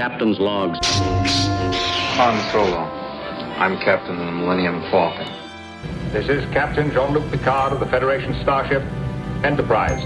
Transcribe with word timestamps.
Captain's 0.00 0.40
logs. 0.40 0.78
Han 2.16 2.50
Solo. 2.52 2.78
I'm 3.58 3.76
captain 3.80 4.18
of 4.18 4.24
the 4.24 4.32
Millennium 4.32 4.80
Falcon. 4.90 5.30
This 6.10 6.26
is 6.30 6.42
Captain 6.54 6.90
Jean-Luc 6.90 7.30
Picard 7.30 7.74
of 7.74 7.80
the 7.80 7.84
Federation 7.84 8.32
starship 8.40 8.82
Enterprise. 9.44 10.02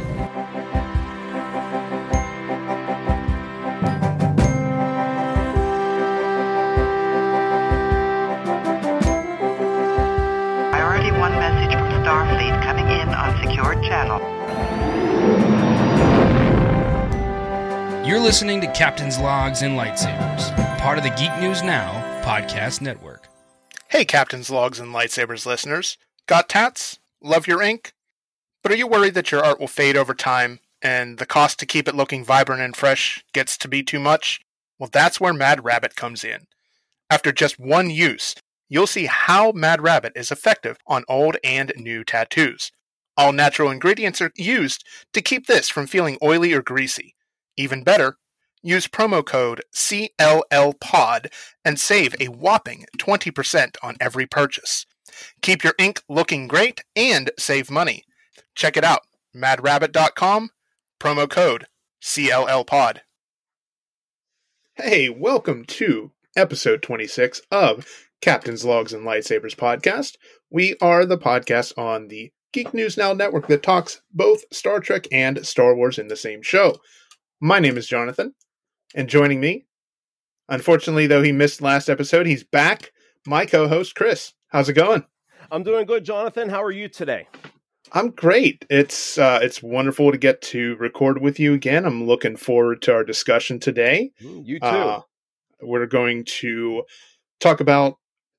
Listening 18.24 18.58
to 18.58 18.72
Captain's 18.72 19.18
Logs 19.18 19.60
and 19.60 19.78
Lightsabers, 19.78 20.78
part 20.78 20.96
of 20.96 21.04
the 21.04 21.10
Geek 21.10 21.38
News 21.40 21.62
Now 21.62 21.92
podcast 22.24 22.80
network. 22.80 23.28
Hey, 23.90 24.06
Captain's 24.06 24.48
Logs 24.48 24.80
and 24.80 24.94
Lightsabers 24.94 25.44
listeners. 25.44 25.98
Got 26.26 26.48
tats? 26.48 26.98
Love 27.20 27.46
your 27.46 27.60
ink? 27.60 27.92
But 28.62 28.72
are 28.72 28.76
you 28.76 28.86
worried 28.86 29.12
that 29.12 29.30
your 29.30 29.44
art 29.44 29.60
will 29.60 29.68
fade 29.68 29.94
over 29.94 30.14
time 30.14 30.60
and 30.80 31.18
the 31.18 31.26
cost 31.26 31.58
to 31.58 31.66
keep 31.66 31.86
it 31.86 31.94
looking 31.94 32.24
vibrant 32.24 32.62
and 32.62 32.74
fresh 32.74 33.22
gets 33.34 33.58
to 33.58 33.68
be 33.68 33.82
too 33.82 34.00
much? 34.00 34.40
Well, 34.78 34.88
that's 34.90 35.20
where 35.20 35.34
Mad 35.34 35.62
Rabbit 35.62 35.94
comes 35.94 36.24
in. 36.24 36.46
After 37.10 37.30
just 37.30 37.60
one 37.60 37.90
use, 37.90 38.34
you'll 38.70 38.86
see 38.86 39.04
how 39.04 39.52
Mad 39.52 39.82
Rabbit 39.82 40.14
is 40.16 40.32
effective 40.32 40.78
on 40.86 41.04
old 41.10 41.36
and 41.44 41.74
new 41.76 42.04
tattoos. 42.04 42.72
All 43.18 43.32
natural 43.32 43.70
ingredients 43.70 44.22
are 44.22 44.32
used 44.34 44.82
to 45.12 45.20
keep 45.20 45.46
this 45.46 45.68
from 45.68 45.86
feeling 45.86 46.16
oily 46.22 46.54
or 46.54 46.62
greasy. 46.62 47.14
Even 47.56 47.84
better, 47.84 48.16
use 48.62 48.88
promo 48.88 49.24
code 49.24 49.62
CLLPOD 49.72 51.26
and 51.64 51.78
save 51.78 52.16
a 52.18 52.28
whopping 52.28 52.84
20% 52.98 53.76
on 53.82 53.96
every 54.00 54.26
purchase. 54.26 54.86
Keep 55.42 55.62
your 55.62 55.74
ink 55.78 56.02
looking 56.08 56.48
great 56.48 56.82
and 56.96 57.30
save 57.38 57.70
money. 57.70 58.04
Check 58.54 58.76
it 58.76 58.84
out, 58.84 59.02
madrabbit.com, 59.36 60.50
promo 60.98 61.30
code 61.30 61.66
CLLPOD. 62.02 62.98
Hey, 64.74 65.08
welcome 65.08 65.64
to 65.66 66.10
episode 66.36 66.82
26 66.82 67.42
of 67.52 67.86
Captain's 68.20 68.64
Logs 68.64 68.92
and 68.92 69.06
Lightsabers 69.06 69.54
podcast. 69.54 70.16
We 70.50 70.74
are 70.80 71.06
the 71.06 71.18
podcast 71.18 71.78
on 71.78 72.08
the 72.08 72.32
Geek 72.52 72.74
News 72.74 72.96
Now 72.96 73.12
network 73.12 73.46
that 73.48 73.62
talks 73.62 74.00
both 74.12 74.44
Star 74.52 74.80
Trek 74.80 75.06
and 75.12 75.46
Star 75.46 75.74
Wars 75.74 75.98
in 75.98 76.08
the 76.08 76.16
same 76.16 76.42
show. 76.42 76.78
My 77.44 77.58
name 77.58 77.76
is 77.76 77.86
Jonathan, 77.86 78.34
and 78.94 79.06
joining 79.06 79.38
me, 79.38 79.66
unfortunately, 80.48 81.06
though 81.06 81.22
he 81.22 81.30
missed 81.30 81.60
last 81.60 81.90
episode, 81.90 82.24
he's 82.24 82.42
back. 82.42 82.90
My 83.26 83.44
co 83.44 83.68
host, 83.68 83.94
Chris. 83.94 84.32
How's 84.48 84.70
it 84.70 84.72
going? 84.72 85.04
I'm 85.50 85.62
doing 85.62 85.84
good, 85.84 86.06
Jonathan. 86.06 86.48
How 86.48 86.62
are 86.62 86.70
you 86.70 86.88
today? 86.88 87.28
I'm 87.92 88.12
great. 88.12 88.64
It's 88.70 89.18
uh, 89.18 89.40
it's 89.42 89.62
wonderful 89.62 90.10
to 90.10 90.16
get 90.16 90.40
to 90.40 90.76
record 90.76 91.20
with 91.20 91.38
you 91.38 91.52
again. 91.52 91.84
I'm 91.84 92.06
looking 92.06 92.34
forward 92.34 92.80
to 92.80 92.94
our 92.94 93.04
discussion 93.04 93.60
today. 93.60 94.12
You 94.20 94.58
too. 94.58 94.64
Uh, 94.64 95.02
we're 95.60 95.84
going 95.84 96.24
to 96.40 96.84
talk 97.40 97.60
about 97.60 97.98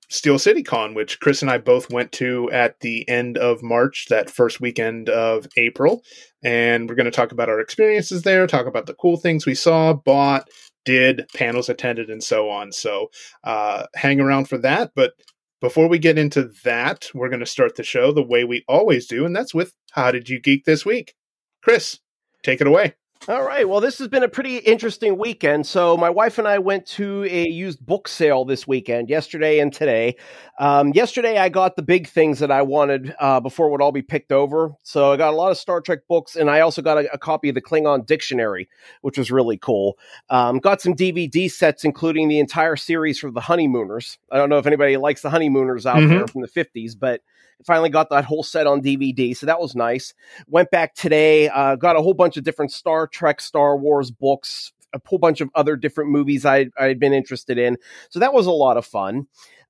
Steel 0.09 0.39
City 0.39 0.63
Con, 0.63 0.93
which 0.93 1.19
Chris 1.19 1.41
and 1.41 1.51
I 1.51 1.57
both 1.57 1.91
went 1.91 2.11
to 2.13 2.49
at 2.51 2.79
the 2.79 3.07
end 3.09 3.37
of 3.37 3.63
March, 3.63 4.07
that 4.09 4.29
first 4.29 4.61
weekend 4.61 5.09
of 5.09 5.47
April. 5.57 6.03
And 6.45 6.87
we're 6.87 6.95
going 6.95 7.05
to 7.05 7.11
talk 7.11 7.31
about 7.31 7.49
our 7.49 7.59
experiences 7.59 8.21
there, 8.21 8.45
talk 8.45 8.67
about 8.67 8.85
the 8.85 8.93
cool 8.93 9.17
things 9.17 9.47
we 9.47 9.55
saw, 9.55 9.93
bought, 9.93 10.47
did, 10.85 11.25
panels 11.33 11.69
attended, 11.69 12.11
and 12.11 12.23
so 12.23 12.51
on. 12.51 12.71
So 12.71 13.09
uh, 13.43 13.87
hang 13.95 14.19
around 14.21 14.47
for 14.47 14.59
that. 14.59 14.91
But 14.95 15.13
before 15.59 15.89
we 15.89 15.97
get 15.97 16.19
into 16.19 16.51
that, 16.63 17.09
we're 17.15 17.29
going 17.29 17.39
to 17.39 17.47
start 17.47 17.75
the 17.75 17.83
show 17.83 18.11
the 18.11 18.21
way 18.21 18.43
we 18.43 18.63
always 18.67 19.07
do, 19.07 19.25
and 19.25 19.35
that's 19.35 19.55
with 19.55 19.73
How 19.93 20.11
Did 20.11 20.29
You 20.29 20.39
Geek 20.39 20.65
This 20.65 20.85
Week? 20.85 21.15
Chris, 21.63 21.99
take 22.43 22.61
it 22.61 22.67
away. 22.67 22.93
All 23.27 23.41
right. 23.43 23.67
Well, 23.67 23.79
this 23.81 23.97
has 23.97 24.07
been 24.07 24.21
a 24.21 24.27
pretty 24.29 24.57
interesting 24.57 25.17
weekend. 25.17 25.65
So, 25.65 25.97
my 25.97 26.11
wife 26.11 26.37
and 26.37 26.47
I 26.47 26.59
went 26.59 26.85
to 26.87 27.23
a 27.23 27.47
used 27.49 27.83
book 27.83 28.07
sale 28.07 28.45
this 28.45 28.67
weekend, 28.67 29.09
yesterday 29.09 29.57
and 29.57 29.73
today. 29.73 30.15
Um, 30.59 30.91
yesterday, 30.93 31.39
I 31.39 31.49
got 31.49 31.75
the 31.75 31.81
big 31.81 32.07
things 32.07 32.37
that 32.37 32.51
I 32.51 32.61
wanted 32.61 33.15
uh, 33.19 33.39
before 33.39 33.65
it 33.67 33.71
would 33.71 33.81
all 33.81 33.91
be 33.91 34.03
picked 34.03 34.31
over. 34.31 34.73
So, 34.83 35.11
I 35.11 35.17
got 35.17 35.33
a 35.33 35.35
lot 35.35 35.49
of 35.49 35.57
Star 35.57 35.81
Trek 35.81 36.01
books, 36.07 36.35
and 36.35 36.51
I 36.51 36.59
also 36.59 36.83
got 36.83 36.99
a, 36.99 37.11
a 37.13 37.17
copy 37.17 37.49
of 37.49 37.55
the 37.55 37.63
Klingon 37.63 38.05
Dictionary, 38.05 38.69
which 39.01 39.17
was 39.17 39.31
really 39.31 39.57
cool. 39.57 39.97
Um, 40.29 40.59
got 40.59 40.79
some 40.79 40.93
DVD 40.93 41.49
sets, 41.49 41.83
including 41.83 42.27
the 42.27 42.37
entire 42.37 42.75
series 42.75 43.17
for 43.17 43.31
the 43.31 43.41
Honeymooners. 43.41 44.19
I 44.31 44.37
don't 44.37 44.49
know 44.49 44.59
if 44.59 44.67
anybody 44.67 44.97
likes 44.97 45.23
the 45.23 45.31
Honeymooners 45.31 45.87
out 45.87 45.97
Mhm. 45.97 46.09
there 46.09 46.27
from 46.27 46.41
the 46.41 46.47
50s, 46.47 46.93
but 46.93 47.21
finally 47.65 47.89
got 47.89 48.09
that 48.09 48.25
whole 48.25 48.43
set 48.43 48.67
on 48.67 48.81
DVD, 48.81 49.35
so 49.35 49.45
that 49.45 49.59
was 49.59 49.75
nice. 49.75 50.13
Went 50.47 50.71
back 50.71 50.95
today, 50.95 51.49
uh, 51.49 51.75
got 51.75 51.95
a 51.95 52.01
whole 52.01 52.13
bunch 52.13 52.37
of 52.37 52.43
different 52.43 52.71
Star 52.71 53.07
Trek, 53.07 53.41
Star 53.41 53.77
Wars 53.77 54.11
books, 54.11 54.73
a 54.93 55.01
whole 55.05 55.19
bunch 55.19 55.41
of 55.41 55.49
other 55.55 55.75
different 55.75 56.11
movies 56.11 56.45
I 56.45 56.67
had 56.77 56.99
been 56.99 57.13
interested 57.13 57.57
in. 57.57 57.77
So 58.09 58.19
that 58.19 58.33
was 58.33 58.47
a 58.47 58.51
lot 58.51 58.77
of 58.77 58.85
fun. 58.85 59.27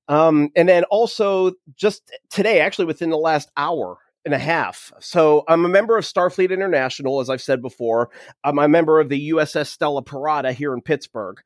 Um, 0.08 0.50
and 0.54 0.68
then 0.68 0.84
also 0.84 1.52
just 1.74 2.10
today, 2.30 2.60
actually 2.60 2.84
within 2.84 3.10
the 3.10 3.16
last 3.16 3.50
hour 3.56 3.98
and 4.24 4.34
a 4.34 4.38
half. 4.38 4.92
So 5.00 5.44
I'm 5.48 5.64
a 5.64 5.68
member 5.68 5.96
of 5.96 6.04
Starfleet 6.04 6.50
International, 6.50 7.20
as 7.20 7.30
I've 7.30 7.40
said 7.40 7.62
before. 7.62 8.10
I'm 8.44 8.58
a 8.58 8.68
member 8.68 9.00
of 9.00 9.08
the 9.08 9.30
USS 9.30 9.68
Stella 9.68 10.02
Parada 10.02 10.52
here 10.52 10.74
in 10.74 10.80
Pittsburgh. 10.80 11.40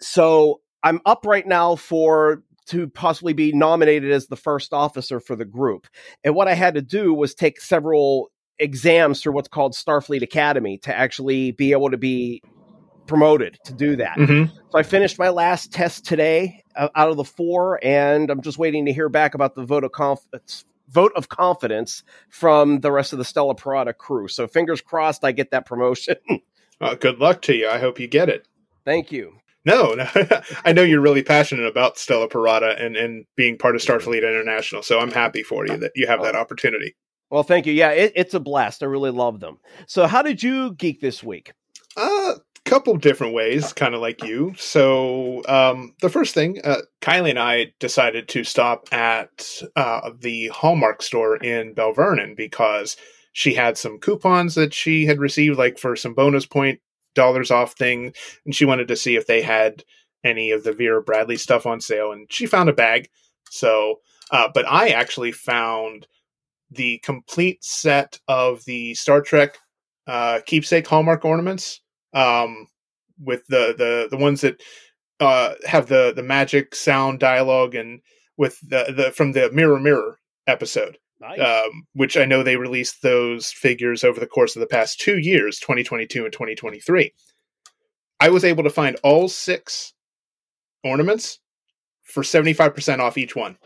So 0.00 0.60
I'm 0.82 1.00
up 1.06 1.26
right 1.26 1.46
now 1.46 1.74
for 1.76 2.42
to 2.68 2.88
possibly 2.88 3.32
be 3.32 3.52
nominated 3.52 4.10
as 4.10 4.26
the 4.26 4.36
first 4.36 4.72
officer 4.72 5.20
for 5.20 5.36
the 5.36 5.44
group. 5.44 5.86
And 6.24 6.34
what 6.34 6.48
I 6.48 6.54
had 6.54 6.74
to 6.74 6.82
do 6.82 7.12
was 7.14 7.34
take 7.34 7.60
several 7.60 8.30
exams 8.58 9.22
through 9.22 9.32
what's 9.32 9.48
called 9.48 9.74
Starfleet 9.74 10.22
Academy 10.22 10.78
to 10.78 10.96
actually 10.96 11.52
be 11.52 11.72
able 11.72 11.90
to 11.90 11.96
be 11.96 12.42
promoted 13.06 13.58
to 13.64 13.72
do 13.72 13.96
that. 13.96 14.16
Mm-hmm. 14.18 14.54
So 14.70 14.78
I 14.78 14.82
finished 14.82 15.18
my 15.18 15.30
last 15.30 15.72
test 15.72 16.04
today 16.04 16.62
uh, 16.76 16.88
out 16.94 17.10
of 17.10 17.16
the 17.16 17.24
four, 17.24 17.80
and 17.82 18.30
I'm 18.30 18.42
just 18.42 18.58
waiting 18.58 18.86
to 18.86 18.92
hear 18.92 19.08
back 19.08 19.34
about 19.34 19.54
the 19.54 19.64
vote 19.64 19.84
of 19.84 19.92
confidence. 19.92 20.64
Vote 20.90 21.12
of 21.16 21.28
confidence 21.28 22.02
from 22.30 22.80
the 22.80 22.90
rest 22.90 23.12
of 23.12 23.18
the 23.18 23.24
Stella 23.24 23.54
Parada 23.54 23.94
crew. 23.94 24.26
So 24.26 24.46
fingers 24.46 24.80
crossed, 24.80 25.22
I 25.22 25.32
get 25.32 25.50
that 25.50 25.66
promotion. 25.66 26.16
Uh, 26.80 26.94
good 26.94 27.18
luck 27.18 27.42
to 27.42 27.52
you. 27.56 27.68
I 27.68 27.78
hope 27.78 27.98
you 27.98 28.06
get 28.06 28.28
it. 28.28 28.46
Thank 28.84 29.10
you. 29.10 29.40
No, 29.68 29.92
no. 29.92 30.08
I 30.64 30.72
know 30.72 30.82
you're 30.82 31.02
really 31.02 31.22
passionate 31.22 31.66
about 31.66 31.98
Stella 31.98 32.26
Parada 32.26 32.82
and, 32.82 32.96
and 32.96 33.26
being 33.36 33.58
part 33.58 33.76
of 33.76 33.82
Starfleet 33.82 34.18
International, 34.18 34.82
so 34.82 34.98
I'm 34.98 35.10
happy 35.10 35.42
for 35.42 35.66
you 35.66 35.76
that 35.76 35.92
you 35.94 36.06
have 36.06 36.22
that 36.22 36.34
opportunity. 36.34 36.96
Well, 37.30 37.42
thank 37.42 37.66
you. 37.66 37.74
Yeah, 37.74 37.90
it, 37.90 38.12
it's 38.16 38.32
a 38.32 38.40
blast. 38.40 38.82
I 38.82 38.86
really 38.86 39.10
love 39.10 39.40
them. 39.40 39.58
So, 39.86 40.06
how 40.06 40.22
did 40.22 40.42
you 40.42 40.72
geek 40.72 41.02
this 41.02 41.22
week? 41.22 41.52
A 41.98 42.00
uh, 42.00 42.34
couple 42.64 42.96
different 42.96 43.34
ways, 43.34 43.74
kind 43.74 43.94
of 43.94 44.00
like 44.00 44.24
you. 44.24 44.54
So, 44.56 45.42
um, 45.46 45.94
the 46.00 46.08
first 46.08 46.32
thing, 46.32 46.62
uh, 46.64 46.78
Kylie 47.02 47.30
and 47.30 47.38
I 47.38 47.74
decided 47.78 48.28
to 48.28 48.44
stop 48.44 48.88
at 48.90 49.62
uh, 49.76 50.12
the 50.18 50.48
Hallmark 50.48 51.02
store 51.02 51.36
in 51.36 51.74
Belle 51.74 51.92
Vernon 51.92 52.34
because 52.34 52.96
she 53.34 53.52
had 53.52 53.76
some 53.76 53.98
coupons 53.98 54.54
that 54.54 54.72
she 54.72 55.04
had 55.04 55.18
received, 55.18 55.58
like 55.58 55.78
for 55.78 55.94
some 55.94 56.14
bonus 56.14 56.46
point 56.46 56.80
dollars 57.14 57.50
off 57.50 57.72
thing, 57.74 58.12
and 58.44 58.54
she 58.54 58.64
wanted 58.64 58.88
to 58.88 58.96
see 58.96 59.16
if 59.16 59.26
they 59.26 59.42
had 59.42 59.84
any 60.24 60.50
of 60.50 60.64
the 60.64 60.72
Vera 60.72 61.02
Bradley 61.02 61.36
stuff 61.36 61.66
on 61.66 61.80
sale, 61.80 62.12
and 62.12 62.30
she 62.30 62.46
found 62.46 62.68
a 62.68 62.72
bag. 62.72 63.08
So, 63.50 63.96
uh, 64.30 64.48
but 64.52 64.66
I 64.68 64.88
actually 64.88 65.32
found 65.32 66.06
the 66.70 66.98
complete 66.98 67.64
set 67.64 68.18
of 68.28 68.64
the 68.64 68.94
Star 68.94 69.22
Trek 69.22 69.58
uh, 70.06 70.40
keepsake 70.46 70.86
Hallmark 70.86 71.24
ornaments, 71.24 71.80
um, 72.14 72.66
with 73.20 73.46
the 73.48 73.74
the 73.76 74.08
the 74.10 74.22
ones 74.22 74.40
that 74.42 74.62
uh, 75.20 75.54
have 75.66 75.88
the 75.88 76.12
the 76.14 76.22
magic 76.22 76.74
sound 76.74 77.20
dialogue 77.20 77.74
and 77.74 78.00
with 78.36 78.58
the 78.60 78.92
the 78.96 79.10
from 79.12 79.32
the 79.32 79.50
Mirror 79.52 79.80
Mirror 79.80 80.18
episode 80.46 80.98
Nice. 81.20 81.40
um, 81.40 81.84
which 81.94 82.16
I 82.16 82.24
know 82.24 82.42
they 82.42 82.56
released 82.56 83.02
those 83.02 83.50
figures 83.50 84.04
over 84.04 84.20
the 84.20 84.26
course 84.26 84.54
of 84.54 84.60
the 84.60 84.66
past 84.68 85.00
two 85.00 85.18
years, 85.18 85.58
2022 85.58 86.24
and 86.24 86.32
2023. 86.32 87.12
I 88.20 88.28
was 88.28 88.44
able 88.44 88.62
to 88.64 88.70
find 88.70 88.96
all 89.02 89.28
six 89.28 89.94
ornaments 90.84 91.40
for 92.04 92.22
75% 92.22 93.00
off 93.00 93.18
each 93.18 93.34
one. 93.36 93.58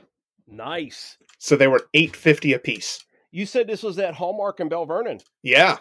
nice. 0.47 1.17
So 1.39 1.57
they 1.57 1.67
were 1.67 1.89
850 1.93 2.53
a 2.53 2.59
piece. 2.61 3.05
You 3.33 3.47
said 3.47 3.67
this 3.67 3.83
was 3.83 3.99
at 3.99 4.15
Hallmark 4.15 4.61
and 4.61 4.71
Belle 4.71 4.87
Vernon. 4.87 5.19
Yeah. 5.43 5.79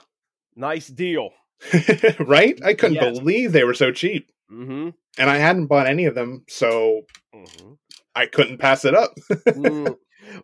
Nice 0.55 0.87
deal. 0.87 1.29
right? 2.19 2.59
I 2.65 2.73
couldn't 2.73 2.95
Yes. 2.95 3.19
believe 3.19 3.51
they 3.51 3.63
were 3.63 3.75
so 3.75 3.91
cheap. 3.91 4.31
Mm-hmm. 4.51 4.89
And 5.19 5.29
I 5.29 5.37
hadn't 5.37 5.67
bought 5.67 5.85
any 5.85 6.05
of 6.05 6.15
them, 6.15 6.45
so 6.49 7.01
mm-hmm. 7.35 7.73
I 8.15 8.25
couldn't 8.25 8.57
pass 8.57 8.85
it 8.85 8.95
up. 8.95 9.11
Mm. 9.45 9.95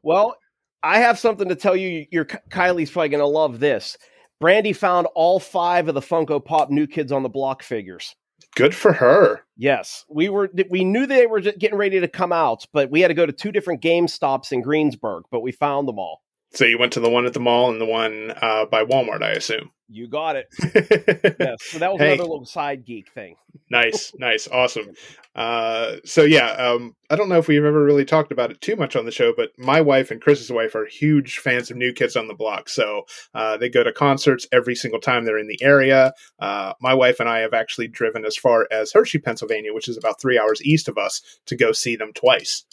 Well, 0.04 0.36
I 0.84 1.00
have 1.00 1.20
something 1.20 1.50
to 1.50 1.56
tell 1.56 1.76
you. 1.76 2.06
Your 2.12 2.26
Kylie's 2.26 2.92
probably 2.92 3.10
going 3.10 3.22
to 3.22 3.28
love 3.28 3.60
this. 3.60 3.98
Brandy 4.40 4.74
found 4.74 5.08
all 5.16 5.40
five 5.40 5.88
of 5.88 5.96
the 5.96 6.02
Funko 6.02 6.44
Pop 6.44 6.70
New 6.70 6.88
Kids 6.88 7.12
on 7.12 7.24
the 7.24 7.30
Block 7.30 7.64
figures. 7.64 8.16
Good 8.56 8.76
for 8.76 8.94
her. 8.94 9.42
Yes, 9.56 10.06
we 10.10 10.30
were. 10.30 10.50
We 10.70 10.84
knew 10.84 11.06
they 11.06 11.26
were 11.26 11.42
getting 11.42 11.78
ready 11.78 12.00
to 12.00 12.08
come 12.08 12.32
out, 12.32 12.66
but 12.74 12.92
we 12.92 13.02
had 13.02 13.10
to 13.10 13.14
go 13.14 13.26
to 13.26 13.34
two 13.34 13.52
different 13.52 13.82
Game 13.82 14.08
Stops 14.08 14.52
in 14.52 14.62
Greensburg. 14.62 15.24
But 15.32 15.42
we 15.42 15.52
found 15.52 15.88
them 15.88 16.00
all. 16.00 16.22
So 16.54 16.66
you 16.66 16.80
went 16.80 16.94
to 16.94 17.00
the 17.00 17.10
one 17.10 17.26
at 17.26 17.34
the 17.34 17.40
mall 17.40 17.70
and 17.70 17.82
the 17.82 17.86
one 17.86 18.32
uh, 18.42 18.66
by 18.66 18.84
Walmart, 18.86 19.22
I 19.22 19.32
assume. 19.32 19.72
You 19.90 20.08
got 20.08 20.36
it. 20.36 20.48
yes. 21.40 21.58
So 21.64 21.80
that 21.80 21.92
was 21.94 22.00
Hey. 22.02 22.14
another 22.14 22.30
little 22.30 22.46
side 22.46 22.86
geek 22.86 23.10
thing. 23.14 23.36
nice, 23.70 24.12
nice, 24.20 24.48
awesome. 24.48 24.88
Uh, 25.34 25.98
so 26.04 26.24
yeah, 26.24 26.52
um, 26.52 26.94
I 27.10 27.16
don't 27.16 27.30
know 27.30 27.38
if 27.38 27.48
we've 27.48 27.64
ever 27.64 27.84
really 27.84 28.04
talked 28.04 28.32
about 28.32 28.52
it 28.52 28.60
too 28.60 28.76
much 28.76 28.96
on 28.96 29.06
the 29.06 29.12
show, 29.12 29.34
but 29.36 29.52
my 29.58 29.80
wife 29.80 30.12
and 30.12 30.22
Chris's 30.22 30.52
wife 30.52 30.76
are 30.76 30.86
huge 30.86 31.38
fans 31.38 31.72
of 31.72 31.78
New 31.78 31.94
Kids 31.94 32.16
on 32.18 32.28
the 32.28 32.34
Block. 32.34 32.68
So 32.70 33.04
uh, 33.34 33.56
they 33.58 33.70
go 33.70 33.84
to 33.84 33.94
concerts 33.94 34.46
every 34.52 34.76
single 34.76 35.00
time 35.00 35.24
they're 35.24 35.38
in 35.40 35.48
the 35.48 35.62
area. 35.62 36.12
Uh, 36.40 36.74
my 36.82 36.94
wife 36.94 37.20
and 37.20 37.30
I 37.30 37.40
have 37.40 37.54
actually 37.54 37.88
driven 37.88 38.26
as 38.26 38.36
far 38.36 38.68
as 38.72 38.92
Hershey, 38.92 39.20
Pennsylvania, 39.20 39.74
which 39.74 39.88
is 39.88 39.98
about 39.98 40.20
three 40.20 40.38
hours 40.38 40.62
east 40.64 40.88
of 40.90 40.98
us, 40.98 41.22
to 41.46 41.56
go 41.56 41.72
see 41.72 41.96
them 41.96 42.12
twice. 42.14 42.66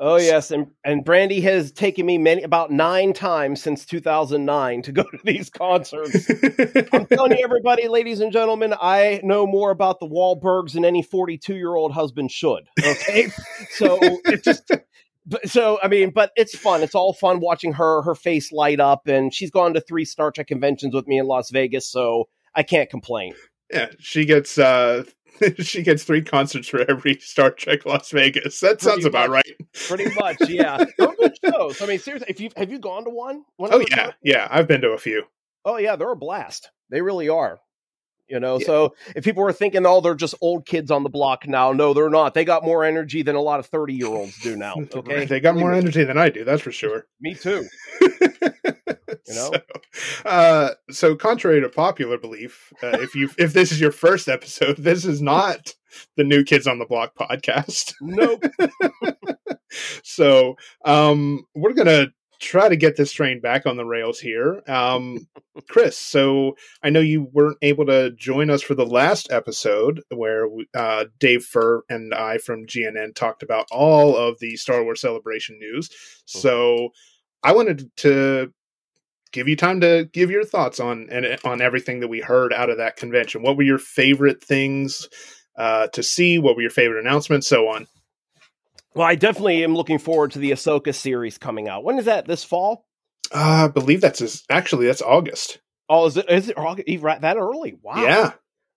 Oh 0.00 0.16
yes, 0.16 0.50
and 0.52 0.68
and 0.84 1.04
Brandy 1.04 1.40
has 1.40 1.72
taken 1.72 2.06
me 2.06 2.18
many 2.18 2.42
about 2.42 2.70
nine 2.70 3.12
times 3.12 3.60
since 3.60 3.84
2009 3.84 4.82
to 4.82 4.92
go 4.92 5.02
to 5.02 5.18
these 5.24 5.50
concerts. 5.50 6.30
I'm 6.92 7.06
telling 7.06 7.36
you, 7.36 7.42
everybody, 7.42 7.88
ladies 7.88 8.20
and 8.20 8.32
gentlemen, 8.32 8.74
I 8.80 9.20
know 9.24 9.46
more 9.46 9.72
about 9.72 9.98
the 9.98 10.06
Wahlbergs 10.06 10.72
than 10.72 10.84
any 10.84 11.02
42 11.02 11.56
year 11.56 11.74
old 11.74 11.92
husband 11.92 12.30
should. 12.30 12.68
Okay, 12.80 13.28
so 13.70 13.98
it's 14.00 14.42
just. 14.42 14.70
So 15.44 15.78
I 15.82 15.88
mean, 15.88 16.10
but 16.10 16.30
it's 16.36 16.56
fun. 16.56 16.82
It's 16.82 16.94
all 16.94 17.12
fun 17.12 17.40
watching 17.40 17.72
her 17.74 18.02
her 18.02 18.14
face 18.14 18.52
light 18.52 18.80
up, 18.80 19.08
and 19.08 19.34
she's 19.34 19.50
gone 19.50 19.74
to 19.74 19.80
three 19.80 20.04
Star 20.04 20.30
Trek 20.30 20.46
conventions 20.46 20.94
with 20.94 21.06
me 21.06 21.18
in 21.18 21.26
Las 21.26 21.50
Vegas, 21.50 21.90
so 21.90 22.28
I 22.54 22.62
can't 22.62 22.88
complain. 22.88 23.34
Yeah, 23.72 23.88
she 23.98 24.24
gets 24.24 24.58
uh 24.58 25.04
she 25.58 25.82
gets 25.82 26.04
three 26.04 26.22
concerts 26.22 26.68
for 26.68 26.80
every 26.90 27.14
Star 27.20 27.50
Trek 27.50 27.84
Las 27.86 28.10
Vegas. 28.10 28.60
That 28.60 28.80
sounds 28.80 29.02
Pretty 29.02 29.08
about 29.08 29.30
much. 29.30 29.44
right. 29.46 29.68
Pretty 29.88 30.14
much, 30.20 30.48
yeah. 30.48 30.84
They're 30.98 31.14
good 31.16 31.36
shows. 31.44 31.80
I 31.82 31.86
mean, 31.86 31.98
seriously, 31.98 32.26
if 32.30 32.40
you 32.40 32.50
have 32.56 32.70
you 32.70 32.78
gone 32.78 33.04
to 33.04 33.10
one? 33.10 33.44
one 33.56 33.70
Oh 33.72 33.80
yeah, 33.90 34.04
shows? 34.06 34.12
yeah. 34.22 34.48
I've 34.50 34.68
been 34.68 34.80
to 34.82 34.90
a 34.90 34.98
few. 34.98 35.24
Oh 35.64 35.76
yeah, 35.76 35.96
they're 35.96 36.10
a 36.12 36.16
blast. 36.16 36.70
They 36.90 37.02
really 37.02 37.28
are. 37.28 37.58
You 38.28 38.40
know, 38.40 38.58
Yeah. 38.58 38.66
so 38.66 38.94
if 39.16 39.24
people 39.24 39.42
were 39.42 39.54
thinking, 39.54 39.86
oh, 39.86 40.02
they're 40.02 40.14
just 40.14 40.34
old 40.42 40.66
kids 40.66 40.90
on 40.90 41.02
the 41.02 41.08
block 41.08 41.48
now, 41.48 41.72
no, 41.72 41.94
they're 41.94 42.10
not. 42.10 42.34
They 42.34 42.44
got 42.44 42.62
more 42.62 42.84
energy 42.84 43.22
than 43.22 43.36
a 43.36 43.40
lot 43.40 43.58
of 43.58 43.66
thirty 43.66 43.94
year 43.94 44.08
olds 44.08 44.38
do 44.42 44.54
now. 44.56 44.74
Okay, 44.94 45.24
they 45.24 45.40
got 45.40 45.56
more 45.56 45.72
energy 45.72 46.04
than 46.04 46.18
I 46.18 46.28
do. 46.28 46.44
That's 46.44 46.60
for 46.62 46.70
sure. 46.72 47.06
Me 47.20 47.34
too. 47.34 47.66
You 49.26 49.34
know? 49.34 49.50
So, 49.52 50.28
uh, 50.28 50.70
so 50.90 51.16
contrary 51.16 51.60
to 51.60 51.68
popular 51.68 52.18
belief, 52.18 52.72
uh, 52.82 52.98
if 53.00 53.14
you 53.14 53.30
if 53.38 53.52
this 53.52 53.72
is 53.72 53.80
your 53.80 53.92
first 53.92 54.28
episode, 54.28 54.76
this 54.78 55.04
is 55.04 55.20
not 55.22 55.74
the 56.16 56.24
New 56.24 56.44
Kids 56.44 56.66
on 56.66 56.78
the 56.78 56.86
Block 56.86 57.14
podcast. 57.16 57.94
Nope. 58.00 58.44
so 60.02 60.56
um, 60.84 61.44
we're 61.54 61.72
gonna 61.72 62.08
try 62.40 62.68
to 62.68 62.76
get 62.76 62.96
this 62.96 63.12
train 63.12 63.40
back 63.40 63.66
on 63.66 63.76
the 63.76 63.84
rails 63.84 64.20
here. 64.20 64.62
Um, 64.68 65.26
Chris, 65.68 65.98
so 65.98 66.56
I 66.82 66.90
know 66.90 67.00
you 67.00 67.28
weren't 67.32 67.58
able 67.62 67.86
to 67.86 68.12
join 68.12 68.50
us 68.50 68.62
for 68.62 68.74
the 68.74 68.86
last 68.86 69.32
episode 69.32 70.02
where 70.10 70.48
we, 70.48 70.66
uh, 70.74 71.06
Dave 71.18 71.44
Fur 71.44 71.82
and 71.88 72.14
I 72.14 72.38
from 72.38 72.66
GNN 72.66 73.14
talked 73.14 73.42
about 73.42 73.66
all 73.72 74.16
of 74.16 74.38
the 74.38 74.56
Star 74.56 74.84
Wars 74.84 75.00
Celebration 75.00 75.58
news. 75.58 75.90
So 76.26 76.90
I 77.42 77.52
wanted 77.52 77.90
to 77.98 78.52
give 79.32 79.48
you 79.48 79.56
time 79.56 79.80
to 79.80 80.08
give 80.12 80.30
your 80.30 80.44
thoughts 80.44 80.80
on 80.80 81.08
and 81.10 81.38
on 81.44 81.60
everything 81.60 82.00
that 82.00 82.08
we 82.08 82.20
heard 82.20 82.52
out 82.52 82.70
of 82.70 82.78
that 82.78 82.96
convention. 82.96 83.42
What 83.42 83.56
were 83.56 83.62
your 83.62 83.78
favorite 83.78 84.42
things 84.42 85.08
uh, 85.56 85.88
to 85.88 86.02
see? 86.02 86.38
What 86.38 86.56
were 86.56 86.62
your 86.62 86.70
favorite 86.70 87.00
announcements? 87.04 87.46
So 87.46 87.68
on. 87.68 87.86
Well, 88.94 89.06
I 89.06 89.14
definitely 89.14 89.62
am 89.64 89.74
looking 89.74 89.98
forward 89.98 90.32
to 90.32 90.38
the 90.38 90.50
Ahsoka 90.50 90.94
series 90.94 91.38
coming 91.38 91.68
out. 91.68 91.84
When 91.84 91.98
is 91.98 92.06
that? 92.06 92.26
This 92.26 92.42
fall? 92.44 92.86
Uh, 93.32 93.66
I 93.66 93.68
believe 93.68 94.00
that's 94.00 94.20
his, 94.20 94.44
actually 94.50 94.86
that's 94.86 95.02
August. 95.02 95.58
Oh, 95.88 96.06
is 96.06 96.16
it? 96.16 96.28
Is 96.28 96.48
it 96.48 96.58
August- 96.58 96.88
right- 97.02 97.20
that 97.20 97.36
early? 97.36 97.76
Wow. 97.82 98.02
Yeah. 98.02 98.32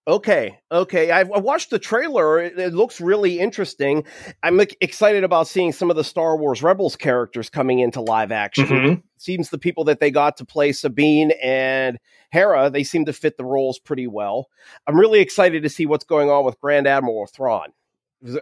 Okay, 0.08 0.58
okay. 0.72 1.12
I've 1.12 1.32
I 1.32 1.38
watched 1.38 1.70
the 1.70 1.78
trailer. 1.78 2.40
It, 2.42 2.58
it 2.58 2.74
looks 2.74 3.00
really 3.00 3.40
interesting. 3.40 4.04
I'm 4.42 4.60
excited 4.82 5.24
about 5.24 5.48
seeing 5.48 5.72
some 5.72 5.92
of 5.92 5.96
the 5.96 6.04
Star 6.04 6.36
Wars 6.38 6.64
Rebels 6.64 6.96
characters 6.96 7.52
coming 7.52 7.80
into 7.80 8.02
live 8.02 8.32
action. 8.32 8.66
Mhm. 8.66 9.04
Seems 9.18 9.50
the 9.52 9.60
people 9.60 9.84
that 9.86 10.00
they 10.00 10.10
got 10.10 10.38
to 10.38 10.46
play 10.46 10.72
Sabine 10.72 11.32
and 11.42 12.00
Hera, 12.32 12.72
they 12.72 12.84
seem 12.84 13.06
to 13.06 13.14
fit 13.14 13.38
the 13.38 13.46
roles 13.46 13.78
pretty 13.78 14.08
well. 14.08 14.48
I'm 14.88 15.00
really 15.00 15.20
excited 15.20 15.62
to 15.62 15.70
see 15.70 15.86
what's 15.86 16.06
going 16.06 16.32
on 16.32 16.46
with 16.46 16.60
Grand 16.60 16.88
Admiral 16.88 17.28
Thrawn. 17.28 17.70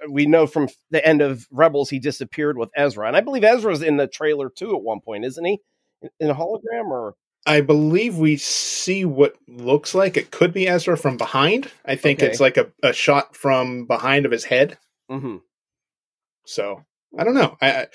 We 0.09 0.25
know 0.27 0.47
from 0.47 0.69
the 0.91 1.05
end 1.05 1.21
of 1.21 1.45
Rebels 1.51 1.89
he 1.89 1.99
disappeared 1.99 2.57
with 2.57 2.71
Ezra, 2.75 3.05
and 3.07 3.17
I 3.17 3.21
believe 3.21 3.43
Ezra's 3.43 3.81
in 3.81 3.97
the 3.97 4.07
trailer 4.07 4.49
too 4.49 4.75
at 4.75 4.81
one 4.81 5.01
point, 5.01 5.25
isn't 5.25 5.43
he? 5.43 5.59
In- 6.01 6.09
In 6.21 6.29
a 6.29 6.35
hologram 6.35 6.89
or 6.89 7.15
I 7.45 7.61
believe 7.61 8.17
we 8.17 8.37
see 8.37 9.05
what 9.05 9.35
looks 9.47 9.95
like 9.95 10.17
it 10.17 10.31
could 10.31 10.53
be 10.53 10.67
Ezra 10.67 10.97
from 10.97 11.17
behind. 11.17 11.71
I 11.85 11.95
think 11.95 12.19
Okay. 12.19 12.27
it's 12.29 12.39
like 12.39 12.57
a, 12.57 12.67
a 12.83 12.93
shot 12.93 13.35
from 13.35 13.85
behind 13.85 14.25
of 14.25 14.31
his 14.31 14.43
head. 14.43 14.77
hmm 15.09 15.37
So 16.45 16.83
I 17.17 17.23
don't 17.23 17.33
know. 17.35 17.57
I, 17.61 17.71
I 17.81 17.87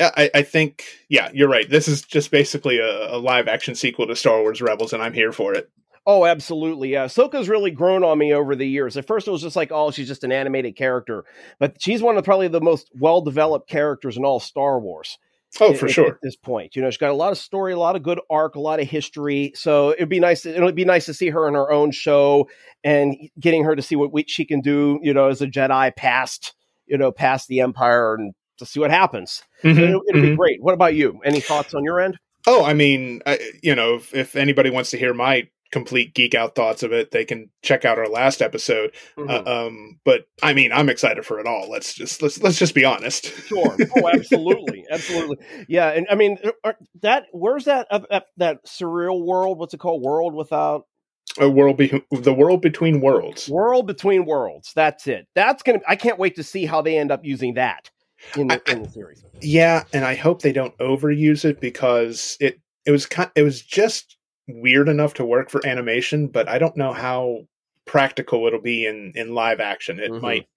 I 0.00 0.30
I 0.34 0.42
think 0.42 0.84
yeah, 1.08 1.30
you're 1.32 1.48
right. 1.48 1.68
This 1.68 1.88
is 1.88 2.02
just 2.02 2.30
basically 2.30 2.78
a, 2.78 3.14
a 3.14 3.18
live 3.18 3.48
action 3.48 3.74
sequel 3.74 4.06
to 4.06 4.16
Star 4.16 4.40
Wars 4.40 4.60
Rebels, 4.62 4.92
and 4.92 5.02
I'm 5.02 5.12
here 5.14 5.32
for 5.32 5.54
it. 5.54 5.70
Oh, 6.08 6.24
absolutely. 6.24 6.90
Yeah. 6.90 7.06
Ahsoka's 7.06 7.48
really 7.48 7.72
grown 7.72 8.04
on 8.04 8.16
me 8.18 8.32
over 8.32 8.54
the 8.54 8.66
years. 8.68 8.96
At 8.96 9.08
first, 9.08 9.26
it 9.26 9.32
was 9.32 9.42
just 9.42 9.56
like, 9.56 9.72
oh, 9.72 9.90
she's 9.90 10.06
just 10.06 10.22
an 10.22 10.30
animated 10.30 10.76
character. 10.76 11.24
But 11.58 11.82
she's 11.82 12.00
one 12.00 12.16
of 12.16 12.24
probably 12.24 12.46
the 12.46 12.60
most 12.60 12.90
well 12.94 13.22
developed 13.22 13.68
characters 13.68 14.16
in 14.16 14.24
all 14.24 14.38
Star 14.38 14.78
Wars. 14.78 15.18
Oh, 15.60 15.72
for 15.74 15.86
at- 15.86 15.92
sure. 15.92 16.08
At 16.08 16.18
this 16.22 16.36
point, 16.36 16.76
you 16.76 16.82
know, 16.82 16.90
she's 16.90 16.98
got 16.98 17.10
a 17.10 17.14
lot 17.14 17.32
of 17.32 17.38
story, 17.38 17.72
a 17.72 17.78
lot 17.78 17.96
of 17.96 18.02
good 18.02 18.20
arc, 18.30 18.54
a 18.56 18.60
lot 18.60 18.80
of 18.80 18.88
history. 18.88 19.52
So 19.54 19.92
it'd 19.92 20.08
be 20.08 20.20
nice. 20.20 20.44
It'll 20.46 20.72
be 20.72 20.84
nice 20.84 21.06
to 21.06 21.14
see 21.14 21.30
her 21.30 21.48
in 21.48 21.54
her 21.54 21.70
own 21.72 21.90
show 21.90 22.48
and 22.84 23.16
getting 23.40 23.64
her 23.64 23.74
to 23.74 23.82
see 23.82 23.96
what 23.96 24.12
we, 24.12 24.24
she 24.28 24.44
can 24.44 24.60
do, 24.60 24.98
you 25.02 25.12
know, 25.14 25.28
as 25.28 25.40
a 25.42 25.46
Jedi 25.46 25.94
past, 25.96 26.54
you 26.86 26.98
know, 26.98 27.10
past 27.12 27.48
the 27.48 27.60
Empire 27.60 28.14
and 28.14 28.34
to 28.58 28.66
see 28.66 28.80
what 28.80 28.90
happens. 28.90 29.42
Mhm, 29.62 29.78
it, 29.78 29.94
would 29.96 30.14
mhm. 30.14 30.22
be 30.30 30.36
great. 30.36 30.62
What 30.62 30.74
about 30.74 30.94
you? 30.94 31.20
Any 31.24 31.40
thoughts 31.40 31.74
on 31.74 31.84
your 31.84 32.00
end? 32.00 32.18
Oh, 32.46 32.64
I 32.64 32.74
mean, 32.74 33.22
I, 33.26 33.38
you 33.62 33.74
know, 33.74 33.96
if, 33.96 34.14
if 34.14 34.36
anybody 34.36 34.70
wants 34.70 34.90
to 34.90 34.98
hear 34.98 35.12
my 35.12 35.48
complete 35.72 36.14
geek 36.14 36.34
out 36.34 36.54
thoughts 36.54 36.82
of 36.82 36.92
it, 36.92 37.10
they 37.10 37.24
can 37.24 37.50
check 37.62 37.84
out 37.84 37.98
our 37.98 38.08
last 38.08 38.40
episode. 38.42 38.92
Mhm. 39.16 39.30
Uh, 39.46 39.66
um, 39.66 39.98
but 40.04 40.26
I 40.42 40.52
mean, 40.54 40.72
I'm 40.72 40.88
excited 40.88 41.24
for 41.26 41.38
it 41.40 41.46
all. 41.46 41.70
Let's 41.70 41.94
just 41.94 42.22
let's 42.22 42.40
let's 42.42 42.58
just 42.58 42.74
be 42.74 42.84
honest. 42.84 43.26
Sure. 43.46 43.76
Oh, 43.96 44.08
absolutely, 44.08 44.84
absolutely. 44.90 45.38
Yeah, 45.68 45.88
and 45.88 46.06
I 46.10 46.14
mean 46.14 46.38
are- 46.64 46.76
that. 47.02 47.24
Where's 47.32 47.64
that 47.64 47.86
uh, 47.90 48.00
uh, 48.10 48.20
that 48.36 48.64
surreal 48.66 49.24
world? 49.24 49.58
What's 49.58 49.74
it 49.74 49.78
called? 49.80 50.02
World 50.02 50.34
without 50.34 50.86
A 51.38 51.48
world 51.48 51.76
be- 51.78 52.02
the 52.10 52.32
world 52.34 52.62
between 52.62 53.00
worlds. 53.00 53.48
world 53.48 53.86
between 53.86 54.24
worlds. 54.26 54.72
That's 54.74 55.06
it. 55.06 55.26
That's 55.34 55.62
gonna. 55.62 55.80
I 55.88 55.96
can't 55.96 56.18
wait 56.18 56.36
to 56.36 56.42
see 56.42 56.66
how 56.66 56.82
they 56.82 56.96
end 56.98 57.10
up 57.10 57.24
using 57.24 57.54
that 57.54 57.90
in 58.36 58.48
the, 58.48 58.62
I- 58.66 58.72
in 58.72 58.82
the 58.84 58.90
series. 58.90 59.24
Yeah, 59.40 59.84
and 59.92 60.04
I 60.04 60.14
hope 60.14 60.42
they 60.42 60.52
don't 60.52 60.76
overuse 60.78 61.44
it 61.44 61.60
because 61.60 62.36
it 62.40 62.60
it 62.84 62.90
was 62.90 63.06
kind 63.06 63.30
it 63.34 63.42
was 63.42 63.62
just 63.62 64.15
weird 64.48 64.88
enough 64.88 65.14
to 65.14 65.24
work 65.24 65.50
for 65.50 65.64
animation, 65.66 66.28
but 66.28 66.48
I 66.48 66.58
don't 66.58 66.76
know 66.76 66.92
how 66.92 67.46
practical 67.84 68.46
it'll 68.46 68.60
be 68.60 68.86
in 68.86 69.12
in 69.14 69.34
live 69.34 69.60
action. 69.60 70.00
It 70.00 70.10
Mhm. 70.10 70.20
might. 70.22 70.48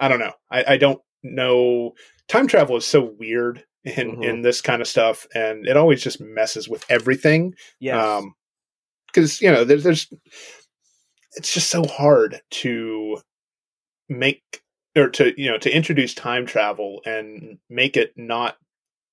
I 0.00 0.08
don't 0.08 0.18
know. 0.20 0.32
I, 0.50 0.64
I 0.74 0.76
don't 0.76 1.00
know. 1.22 1.94
Time 2.28 2.46
travel 2.46 2.76
is 2.76 2.86
so 2.86 3.02
weird 3.18 3.64
in 3.84 4.16
Mhm. 4.16 4.24
in 4.24 4.42
this 4.42 4.60
kind 4.60 4.80
of 4.82 4.88
stuff, 4.88 5.26
and 5.34 5.66
it 5.66 5.76
always 5.76 6.02
just 6.02 6.20
messes 6.20 6.68
with 6.68 6.84
everything. 6.88 7.54
Yeah. 7.80 8.16
Um, 8.16 8.34
because 9.06 9.40
you 9.40 9.50
know, 9.50 9.64
there's 9.64 9.84
there's 9.84 10.08
it's 11.34 11.52
just 11.54 11.70
so 11.70 11.84
hard 11.84 12.40
to 12.50 13.18
make 14.08 14.62
or 14.96 15.08
to 15.08 15.32
you 15.40 15.50
know 15.50 15.58
to 15.58 15.74
introduce 15.74 16.14
time 16.14 16.46
travel 16.46 17.00
and 17.06 17.58
make 17.70 17.96
it 17.96 18.12
not 18.16 18.56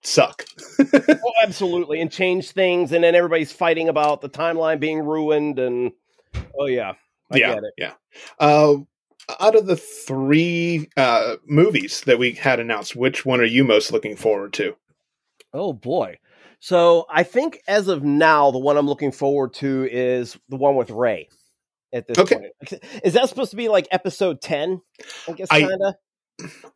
suck. 0.03 0.45
oh, 0.79 1.33
absolutely, 1.43 2.01
and 2.01 2.11
change 2.11 2.51
things, 2.51 2.91
and 2.91 3.03
then 3.03 3.15
everybody's 3.15 3.51
fighting 3.51 3.89
about 3.89 4.21
the 4.21 4.29
timeline 4.29 4.79
being 4.79 4.99
ruined, 4.99 5.59
and 5.59 5.91
oh 6.59 6.67
yeah, 6.67 6.93
I 7.31 7.37
yeah, 7.37 7.53
get 7.55 7.63
it. 7.63 7.73
yeah. 7.77 7.93
Uh, 8.39 8.77
out 9.39 9.55
of 9.55 9.67
the 9.67 9.75
three 9.75 10.89
uh, 10.97 11.35
movies 11.45 12.01
that 12.01 12.17
we 12.19 12.31
had 12.33 12.59
announced, 12.59 12.95
which 12.95 13.25
one 13.25 13.39
are 13.39 13.45
you 13.45 13.63
most 13.63 13.91
looking 13.91 14.15
forward 14.15 14.53
to? 14.53 14.75
Oh 15.53 15.73
boy. 15.73 16.17
So 16.59 17.05
I 17.09 17.23
think 17.23 17.61
as 17.67 17.87
of 17.87 18.03
now, 18.03 18.51
the 18.51 18.59
one 18.59 18.75
I'm 18.77 18.87
looking 18.87 19.11
forward 19.11 19.53
to 19.55 19.87
is 19.89 20.37
the 20.49 20.57
one 20.57 20.75
with 20.75 20.89
Rey. 20.89 21.29
At 21.91 22.07
this 22.07 22.17
Okay. 22.19 22.35
point, 22.35 22.83
is 23.03 23.13
that 23.13 23.29
supposed 23.29 23.51
to 23.51 23.57
be 23.57 23.67
like 23.67 23.87
episode 23.91 24.41
ten? 24.41 24.81
I 25.27 25.31
guess 25.31 25.47
kind 25.49 25.71
of. 25.81 25.95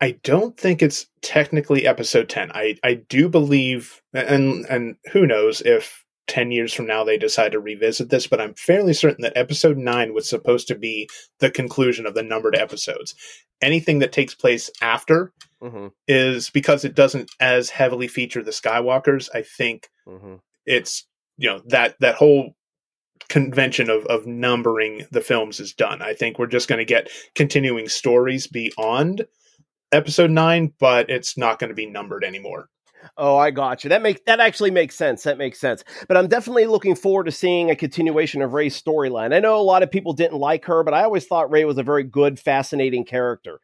I 0.02 0.12
don't 0.24 0.58
think 0.58 0.82
it's 0.82 1.08
technically 1.22 1.86
episode 1.88 2.30
ten. 2.30 2.52
I 2.54 2.78
I 2.84 2.96
do 2.96 3.30
believe, 3.30 4.02
and 4.14 4.66
and 4.66 4.96
who 5.12 5.26
knows 5.26 5.62
if 5.62 6.04
10 6.28 6.52
years 6.52 6.74
from 6.74 6.88
now 6.88 7.04
they 7.04 7.18
decide 7.18 7.52
to 7.52 7.60
revisit 7.60 8.10
this, 8.10 8.28
but 8.28 8.40
I'm 8.40 8.54
fairly 8.54 8.94
certain 8.94 9.24
that 9.24 9.36
episode 9.36 9.78
9 9.78 10.14
was 10.14 10.28
supposed 10.30 10.70
to 10.70 10.76
be 10.76 11.10
the 11.40 11.52
conclusion 11.52 12.06
of 12.06 12.14
the 12.14 12.24
numbered 12.24 12.56
episodes. 12.56 13.14
Anything 13.62 14.00
that 14.00 14.12
takes 14.12 14.34
place 14.34 14.70
after 14.82 15.32
Mm-hmm. 15.62 15.88
is 16.10 16.50
because 16.50 16.84
it 16.84 16.94
doesn't 16.94 17.32
as 17.40 17.70
heavily 17.70 18.10
feature 18.10 18.44
the 18.44 18.52
Skywalkers. 18.52 19.30
I 19.34 19.44
think 19.44 19.90
Mm-hmm. 20.08 20.36
it's 20.66 21.06
you 21.38 21.50
know 21.50 21.62
that 21.68 21.96
that 22.02 22.16
whole 22.16 22.56
convention 23.30 23.90
of 23.90 24.06
of 24.08 24.26
numbering 24.28 25.06
the 25.12 25.22
films 25.22 25.60
is 25.60 25.74
done. 25.74 26.02
I 26.02 26.14
think 26.14 26.38
we're 26.38 26.48
just 26.48 26.68
going 26.68 26.80
to 26.80 26.86
get 26.86 27.10
continuing 27.36 27.88
stories 27.88 28.48
beyond 28.48 29.26
episode 29.94 30.32
9, 30.32 30.74
but 30.80 31.10
it's 31.10 31.38
not 31.38 31.60
going 31.60 31.70
to 31.70 31.76
be 31.76 31.86
numbered 31.86 32.24
anymore. 32.24 32.70
Oh, 33.18 33.36
I 33.38 33.52
got 33.52 33.84
you. 33.84 33.90
That 33.90 34.02
makes 34.02 34.22
that 34.26 34.40
actually 34.40 34.72
makes 34.72 34.96
sense. 34.96 35.24
That 35.24 35.38
makes 35.38 35.60
sense. 35.60 35.84
But 36.08 36.18
I'm 36.18 36.28
definitely 36.28 36.66
looking 36.66 36.96
forward 36.96 37.26
to 37.26 37.32
seeing 37.32 37.70
a 37.70 37.76
continuation 37.76 38.42
of 38.42 38.54
Rey's 38.54 38.82
storyline. 38.82 39.34
I 39.34 39.40
know 39.40 39.60
a 39.60 39.62
lot 39.62 39.84
of 39.84 39.92
people 39.92 40.14
didn't 40.14 40.38
like 40.38 40.66
her, 40.66 40.84
but 40.84 40.94
I 40.94 41.04
always 41.04 41.26
thought 41.26 41.52
Rey 41.52 41.66
was 41.66 41.78
a 41.78 41.84
very 41.84 42.04
good, 42.04 42.40
fascinating 42.40 43.06
character. 43.06 43.60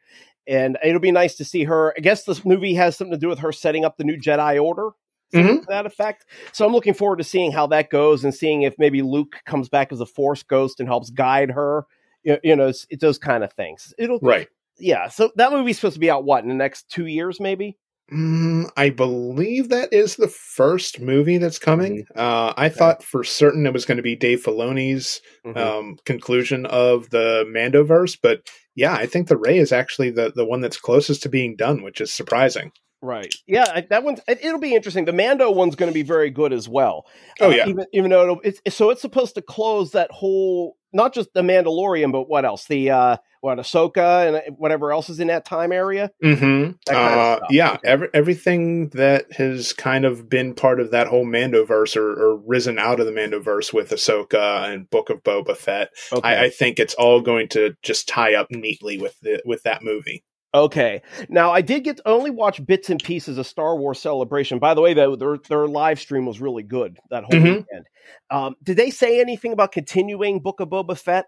And 0.46 0.78
it'll 0.84 1.00
be 1.00 1.12
nice 1.12 1.36
to 1.36 1.44
see 1.44 1.64
her. 1.64 1.94
I 1.96 2.00
guess 2.00 2.24
this 2.24 2.44
movie 2.44 2.74
has 2.74 2.96
something 2.96 3.12
to 3.12 3.18
do 3.18 3.28
with 3.28 3.38
her 3.40 3.52
setting 3.52 3.84
up 3.84 3.96
the 3.96 4.04
new 4.04 4.16
Jedi 4.18 4.62
Order. 4.62 4.90
Mm-hmm. 5.32 5.60
To 5.60 5.66
that 5.68 5.86
effect. 5.86 6.26
So 6.52 6.66
I'm 6.66 6.72
looking 6.72 6.92
forward 6.92 7.18
to 7.18 7.24
seeing 7.24 7.52
how 7.52 7.68
that 7.68 7.88
goes 7.88 8.24
and 8.24 8.34
seeing 8.34 8.62
if 8.62 8.74
maybe 8.78 9.00
Luke 9.00 9.36
comes 9.46 9.68
back 9.68 9.92
as 9.92 10.00
a 10.00 10.06
Force 10.06 10.42
ghost 10.42 10.80
and 10.80 10.88
helps 10.88 11.10
guide 11.10 11.52
her. 11.52 11.86
You 12.24 12.38
you 12.42 12.56
know, 12.56 12.66
it's, 12.66 12.84
it's 12.90 13.00
those 13.00 13.16
kind 13.18 13.44
of 13.44 13.52
things. 13.52 13.94
It'll 13.96 14.18
Right. 14.20 14.48
Yeah. 14.80 15.08
So 15.08 15.30
that 15.36 15.52
movie's 15.52 15.76
supposed 15.76 15.94
to 15.94 16.00
be 16.00 16.10
out 16.10 16.24
what 16.24 16.42
in 16.42 16.48
the 16.48 16.54
next 16.54 16.90
two 16.90 17.06
years, 17.06 17.38
maybe. 17.40 17.76
Mm, 18.12 18.68
I 18.76 18.90
believe 18.90 19.68
that 19.68 19.92
is 19.92 20.16
the 20.16 20.26
first 20.26 21.00
movie 21.00 21.38
that's 21.38 21.60
coming. 21.60 22.04
Uh, 22.16 22.52
I 22.56 22.68
thought 22.68 23.04
for 23.04 23.22
certain 23.22 23.66
it 23.66 23.72
was 23.72 23.84
going 23.84 23.98
to 23.98 24.02
be 24.02 24.16
Dave 24.16 24.42
Filoni's 24.42 25.20
Mhm. 25.46 25.56
um, 25.56 25.96
conclusion 26.04 26.66
of 26.66 27.08
the 27.10 27.44
Mandoverse, 27.48 28.18
but 28.20 28.40
yeah, 28.74 28.94
I 28.94 29.06
think 29.06 29.28
the 29.28 29.36
Rey 29.36 29.58
is 29.58 29.70
actually 29.70 30.10
the 30.10 30.32
the 30.34 30.44
one 30.44 30.60
that's 30.60 30.76
closest 30.76 31.22
to 31.22 31.28
being 31.28 31.54
done, 31.54 31.82
which 31.84 32.00
is 32.00 32.12
surprising. 32.12 32.72
Right. 33.00 33.32
Yeah, 33.46 33.66
I- 33.72 33.86
that 33.90 34.02
one 34.02 34.16
it, 34.26 34.44
it'll 34.44 34.58
be 34.58 34.74
interesting. 34.74 35.04
The 35.04 35.12
Mando 35.12 35.48
one's 35.50 35.76
going 35.76 35.90
to 35.90 35.94
be 35.94 36.02
very 36.02 36.30
good 36.30 36.52
as 36.52 36.68
well. 36.68 37.06
Oh, 37.40 37.46
Uh, 37.46 37.54
yeah. 37.54 37.68
even 37.68 37.86
even 37.92 38.10
though 38.10 38.22
it'll, 38.24 38.40
it's 38.42 38.60
so 38.76 38.90
it's 38.90 39.00
supposed 39.02 39.36
to 39.36 39.42
close 39.42 39.92
that 39.92 40.10
whole 40.10 40.76
not 40.92 41.14
just 41.14 41.32
the 41.34 41.42
Mandalorian, 41.42 42.12
but 42.12 42.28
what 42.28 42.44
else? 42.44 42.66
The 42.66 42.90
uh 42.90 43.16
what 43.40 43.58
Ahsoka 43.58 44.44
and 44.46 44.56
whatever 44.58 44.92
else 44.92 45.08
is 45.08 45.18
in 45.18 45.28
that 45.28 45.44
time 45.44 45.72
area. 45.72 46.10
Mm-hmm. 46.22 46.72
That 46.86 46.94
Uh, 46.94 47.40
yeah, 47.48 47.78
every, 47.82 48.08
everything 48.12 48.90
that 48.90 49.32
has 49.32 49.72
kind 49.72 50.04
of 50.04 50.28
been 50.28 50.54
part 50.54 50.78
of 50.78 50.90
that 50.90 51.06
whole 51.06 51.24
Mandoverse 51.24 51.96
or, 51.96 52.10
or 52.10 52.36
risen 52.36 52.78
out 52.78 53.00
of 53.00 53.06
the 53.06 53.12
Mandoverse 53.12 53.72
with 53.72 53.90
Ahsoka 53.90 54.70
and 54.70 54.90
Book 54.90 55.08
of 55.10 55.22
Boba 55.22 55.56
Fett, 55.56 55.90
Okay. 56.12 56.28
I, 56.28 56.44
I 56.44 56.50
think 56.50 56.78
it's 56.78 56.94
all 56.94 57.20
going 57.20 57.48
to 57.48 57.74
just 57.82 58.08
tie 58.08 58.34
up 58.34 58.48
neatly 58.50 58.98
with 58.98 59.18
the, 59.20 59.40
with 59.46 59.62
that 59.62 59.82
movie. 59.82 60.22
Okay. 60.54 61.02
Now 61.28 61.50
I 61.52 61.60
did 61.60 61.84
get 61.84 61.98
to 61.98 62.08
only 62.08 62.30
watch 62.30 62.64
bits 62.64 62.90
and 62.90 63.02
pieces 63.02 63.38
of 63.38 63.46
Star 63.46 63.76
Wars 63.76 64.00
Celebration. 64.00 64.58
By 64.58 64.74
the 64.74 64.80
way, 64.80 64.94
though, 64.94 65.16
their 65.16 65.38
their 65.48 65.66
live 65.66 66.00
stream 66.00 66.26
was 66.26 66.40
really 66.40 66.62
good 66.62 66.98
that 67.10 67.24
whole 67.24 67.40
Mhm. 67.40 67.56
weekend. 67.58 67.86
Um, 68.30 68.56
did 68.62 68.76
they 68.76 68.90
say 68.90 69.20
anything 69.20 69.52
about 69.52 69.72
continuing 69.72 70.40
Book 70.40 70.60
of 70.60 70.68
Boba 70.68 70.98
Fett? 70.98 71.26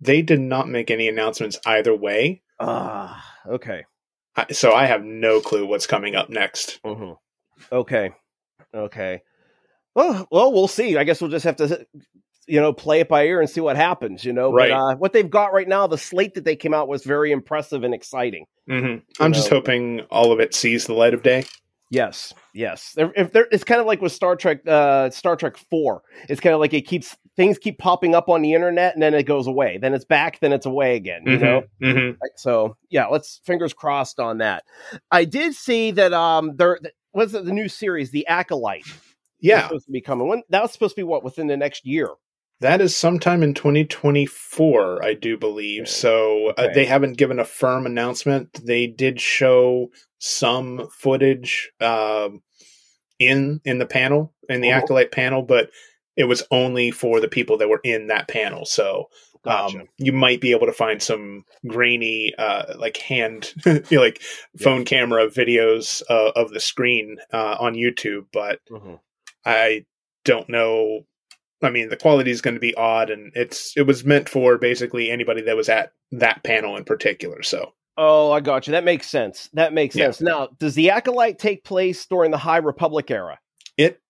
They 0.00 0.22
did 0.22 0.40
not 0.40 0.68
make 0.68 0.90
any 0.90 1.08
announcements 1.08 1.58
either 1.64 1.94
way, 1.94 2.42
Ah, 2.60 3.24
okay. 3.46 3.84
I- 4.36 4.52
so 4.52 4.72
I 4.72 4.86
have 4.86 5.04
no 5.04 5.40
clue 5.40 5.66
what's 5.66 5.86
coming 5.86 6.14
up 6.16 6.28
next. 6.28 6.80
hmm 6.84 7.12
Okay. 7.72 8.10
Okay. 8.74 9.22
Well, 9.94 10.26
well, 10.30 10.52
we'll 10.52 10.66
see. 10.68 10.96
I 10.96 11.04
guess 11.04 11.20
we'll 11.20 11.30
just 11.30 11.44
have 11.44 11.56
to, 11.56 11.86
you 12.46 12.60
know, 12.60 12.72
play 12.72 13.00
it 13.00 13.08
by 13.08 13.24
ear 13.24 13.40
and 13.40 13.48
see 13.48 13.60
what 13.60 13.76
happens. 13.76 14.24
You 14.24 14.32
know, 14.32 14.52
Right. 14.52 14.70
But 14.70 14.76
uh, 14.76 14.96
what 14.96 15.12
they've 15.12 15.28
got 15.28 15.52
right 15.52 15.68
now, 15.68 15.86
the 15.86 15.98
slate 15.98 16.34
that 16.34 16.44
they 16.44 16.56
came 16.56 16.74
out 16.74 16.88
was 16.88 17.04
very 17.04 17.32
impressive 17.32 17.84
and 17.84 17.94
exciting. 17.94 18.46
hmm 18.68 18.96
I'm 19.20 19.32
just 19.32 19.48
hoping 19.48 20.02
all 20.10 20.32
of 20.32 20.40
it 20.40 20.54
sees 20.54 20.86
the 20.86 20.94
light 20.94 21.14
of 21.14 21.22
day. 21.22 21.44
Yes, 21.90 22.32
yes. 22.54 22.94
If 22.96 23.32
there, 23.32 23.46
it's 23.52 23.62
kind 23.62 23.80
of 23.80 23.86
like 23.86 24.00
with 24.00 24.10
Star 24.12 24.34
Trek, 24.36 24.66
uh, 24.66 25.10
Star 25.10 25.36
Trek 25.36 25.56
Four. 25.70 26.02
It's 26.28 26.40
kind 26.40 26.54
of 26.54 26.60
like 26.60 26.74
it 26.74 26.86
keeps 26.88 27.16
things 27.36 27.58
keep 27.58 27.78
popping 27.78 28.14
up 28.14 28.28
on 28.28 28.42
the 28.42 28.54
internet 28.54 28.94
and 28.94 29.02
then 29.02 29.14
it 29.14 29.24
goes 29.24 29.46
away. 29.46 29.78
Then 29.78 29.94
it's 29.94 30.04
back. 30.04 30.40
Then 30.40 30.52
it's 30.52 30.66
away 30.66 30.96
again. 30.96 31.22
You 31.26 31.38
know. 31.38 31.62
hmm 31.80 32.10
Like, 32.22 32.32
So 32.36 32.76
yeah, 32.90 33.06
let's 33.06 33.40
fingers 33.44 33.72
crossed 33.74 34.18
on 34.18 34.38
that. 34.38 34.64
I 35.10 35.24
did 35.24 35.54
see 35.54 35.90
that 35.92 36.12
um 36.12 36.56
there 36.56 36.78
was 37.12 37.32
the 37.32 37.42
new 37.44 37.68
series, 37.68 38.10
The 38.10 38.26
Acolyte. 38.26 38.86
was 38.86 38.98
Yeah, 39.40 39.68
supposed 39.68 39.86
to 39.86 39.92
be 39.92 40.00
coming. 40.00 40.26
When 40.26 40.42
that 40.48 40.62
was 40.62 40.72
supposed 40.72 40.96
to 40.96 41.00
be 41.00 41.04
what 41.04 41.22
within 41.22 41.46
the 41.46 41.56
next 41.56 41.86
year. 41.86 42.08
That 42.64 42.80
is 42.80 42.96
sometime 42.96 43.42
in 43.42 43.52
2024, 43.52 45.04
I 45.04 45.12
do 45.12 45.36
believe. 45.36 45.82
Okay. 45.82 45.90
So 45.90 46.46
uh, 46.56 46.62
Okay. 46.62 46.72
they 46.72 46.84
haven't 46.86 47.18
given 47.18 47.38
a 47.38 47.44
firm 47.44 47.84
announcement. 47.84 48.54
They 48.64 48.86
did 48.86 49.20
show 49.20 49.90
some 50.18 50.88
footage 50.90 51.70
um, 51.82 52.42
in 53.18 53.60
in 53.66 53.76
the 53.78 53.84
panel 53.86 54.32
in 54.48 54.62
the 54.62 54.68
Mhm. 54.68 54.78
acolyte 54.82 55.12
panel, 55.12 55.42
but 55.42 55.68
it 56.16 56.24
was 56.24 56.42
only 56.50 56.90
for 56.90 57.20
the 57.20 57.28
people 57.28 57.58
that 57.58 57.68
were 57.68 57.82
in 57.84 58.06
that 58.06 58.28
panel. 58.28 58.64
So 58.64 59.10
Gotcha. 59.44 59.80
um, 59.80 59.88
you 59.98 60.12
might 60.12 60.40
be 60.40 60.52
able 60.52 60.66
to 60.66 60.72
find 60.72 61.02
some 61.02 61.44
grainy, 61.66 62.32
uh, 62.38 62.76
like 62.78 62.96
hand, 62.96 63.52
you 63.66 63.82
know, 63.90 64.00
like 64.00 64.22
phone 64.58 64.86
camera 64.86 65.26
videos 65.28 66.02
uh, 66.08 66.30
of 66.34 66.50
the 66.50 66.60
screen 66.60 67.18
uh, 67.30 67.56
on 67.60 67.74
YouTube, 67.74 68.24
but 68.32 68.60
Mhm. 68.70 69.00
I 69.44 69.84
don't 70.24 70.48
know. 70.48 71.04
I 71.64 71.70
mean, 71.70 71.88
the 71.88 71.96
quality 71.96 72.30
is 72.30 72.40
going 72.40 72.54
to 72.54 72.60
be 72.60 72.74
odd, 72.74 73.10
and 73.10 73.32
it's 73.34 73.76
it 73.76 73.82
was 73.86 74.04
meant 74.04 74.28
for 74.28 74.58
basically 74.58 75.10
anybody 75.10 75.42
that 75.42 75.56
was 75.56 75.68
at 75.68 75.92
that 76.12 76.42
panel 76.44 76.76
in 76.76 76.84
particular. 76.84 77.42
So 77.42 77.72
Oh, 77.96 78.32
I 78.32 78.40
got 78.40 78.66
you. 78.66 78.72
That 78.72 78.82
makes 78.84 79.08
sense. 79.08 79.48
That 79.52 79.72
makes 79.72 79.94
Yeah. 79.94 80.06
sense. 80.06 80.20
Now, 80.20 80.48
does 80.58 80.74
the 80.74 80.90
Acolyte 80.90 81.38
take 81.38 81.62
place 81.64 82.04
during 82.06 82.30
the 82.32 82.38
High 82.38 82.56
Republic 82.58 83.10
era? 83.10 83.38
it 83.76 84.00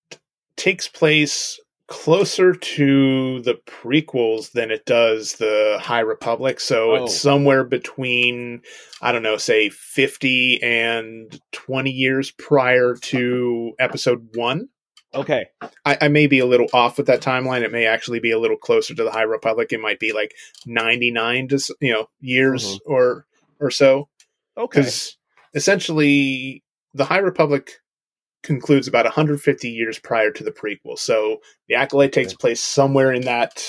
takes 0.57 0.87
place 0.89 1.59
closer 1.89 2.55
to 2.55 3.43
the 3.43 3.55
prequels 3.67 4.53
than 4.53 4.71
it 4.71 4.87
does 4.87 5.35
the 5.35 5.79
High 5.83 6.01
Republic. 6.01 6.61
So 6.61 6.93
Oh. 6.93 7.05
it's 7.05 7.15
somewhere 7.19 7.63
between 7.65 8.63
I 9.03 9.13
don't 9.13 9.23
know, 9.23 9.37
say 9.37 9.69
fifty 9.69 10.63
and 10.63 11.39
twenty 11.53 11.91
years 11.91 12.31
prior 12.31 12.95
to 12.95 13.73
Episode 13.79 14.29
One. 14.35 14.69
Okay. 15.15 15.47
I, 15.85 15.99
I 16.03 16.09
may 16.09 16.27
be 16.27 16.41
a 16.41 16.47
little 16.47 16.69
off 16.73 16.99
with 16.99 17.07
that 17.07 17.21
timeline. 17.21 17.63
It 17.63 17.73
may 17.73 17.87
actually 17.87 18.21
be 18.21 18.31
a 18.31 18.39
little 18.39 18.57
closer 18.57 18.95
to 18.95 19.05
the 19.05 19.11
High 19.11 19.23
Republic. 19.23 19.73
It 19.73 19.81
might 19.81 20.01
be 20.01 20.13
like 20.13 20.35
ninety 20.67 21.11
nine 21.11 21.49
to 21.49 21.59
you 21.81 21.93
know 21.93 22.09
years 22.21 22.79
or 22.87 23.27
or 23.61 23.71
so. 23.71 24.09
Okay. 24.57 24.81
Because 24.81 25.17
essentially, 25.55 26.63
the 26.93 27.05
High 27.05 27.19
Republic 27.19 27.71
concludes 28.43 28.87
about 28.87 29.07
150 29.07 29.71
years 29.71 29.99
prior 29.99 30.31
to 30.31 30.45
the 30.45 30.53
prequel. 30.53 30.99
So 30.99 31.39
the 31.69 31.75
Acolyte 31.75 32.13
takes 32.13 32.35
place 32.35 32.61
somewhere 32.61 33.13
in 33.13 33.23
that 33.23 33.65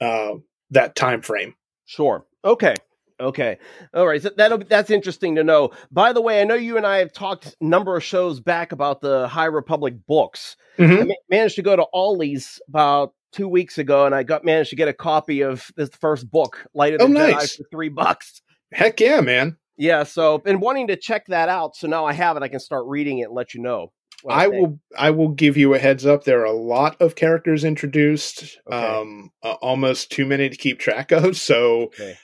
uh, 0.00 0.34
that 0.70 0.94
time 0.94 1.22
frame. 1.22 1.54
Sure. 1.86 2.24
Okay. 2.44 2.74
Okay. 3.22 3.58
All 3.94 4.06
right. 4.06 4.20
So 4.20 4.30
that'll 4.36 4.58
that's 4.58 4.90
interesting 4.90 5.36
to 5.36 5.44
know. 5.44 5.70
By 5.90 6.12
the 6.12 6.20
way, 6.20 6.40
I 6.40 6.44
know 6.44 6.54
you 6.54 6.76
and 6.76 6.86
I 6.86 6.98
have 6.98 7.12
talked 7.12 7.56
a 7.60 7.64
number 7.64 7.96
of 7.96 8.02
shows 8.02 8.40
back 8.40 8.72
about 8.72 9.00
the 9.00 9.28
High 9.28 9.46
Republic 9.46 9.94
books. 10.06 10.56
I 11.00 11.04
ma- 11.04 11.14
managed 11.30 11.56
to 11.56 11.62
go 11.62 11.76
to 11.76 11.86
Ollie's 11.92 12.60
about 12.68 13.14
two 13.32 13.48
weeks 13.48 13.78
ago, 13.78 14.04
and 14.06 14.14
I 14.14 14.22
got 14.24 14.44
managed 14.44 14.70
to 14.70 14.76
get 14.76 14.88
a 14.88 14.92
copy 14.92 15.42
of 15.42 15.70
this 15.76 15.90
first 16.00 16.30
book, 16.30 16.66
Light 16.74 16.94
of 16.94 16.98
the 16.98 17.04
Oh, 17.06 17.08
Jedi, 17.08 17.56
for 17.56 17.64
three 17.70 17.88
bucks. 17.88 18.42
Heck 18.72 19.00
yeah, 19.00 19.20
man! 19.20 19.56
Yeah. 19.76 20.02
So 20.04 20.38
been 20.38 20.60
wanting 20.60 20.88
to 20.88 20.96
check 20.96 21.26
that 21.28 21.48
out. 21.48 21.76
So 21.76 21.86
now 21.86 22.04
I 22.06 22.12
have 22.14 22.36
it. 22.36 22.42
I 22.42 22.48
can 22.48 22.60
start 22.60 22.86
reading 22.86 23.18
it 23.18 23.24
and 23.24 23.34
let 23.34 23.54
you 23.54 23.62
know. 23.62 23.92
I 24.28 24.48
think. 24.48 24.54
will. 24.54 24.80
I 24.96 25.10
will 25.10 25.28
give 25.30 25.56
you 25.56 25.74
a 25.74 25.78
heads 25.78 26.06
up. 26.06 26.24
There 26.24 26.40
are 26.40 26.44
a 26.44 26.52
lot 26.52 27.00
of 27.00 27.14
characters 27.16 27.64
introduced. 27.64 28.58
Okay. 28.66 28.76
Um, 28.76 29.30
uh, 29.42 29.54
almost 29.60 30.10
too 30.12 30.24
many 30.24 30.48
to 30.48 30.56
keep 30.56 30.78
track 30.78 31.10
of. 31.12 31.36
So, 31.36 31.82
Okay. 31.86 32.16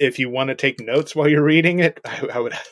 If 0.00 0.18
you 0.18 0.28
want 0.30 0.48
to 0.48 0.54
take 0.54 0.80
notes 0.80 1.14
while 1.14 1.28
you're 1.28 1.42
reading 1.42 1.78
it, 1.80 2.00
I, 2.04 2.26
I 2.34 2.38
would. 2.40 2.54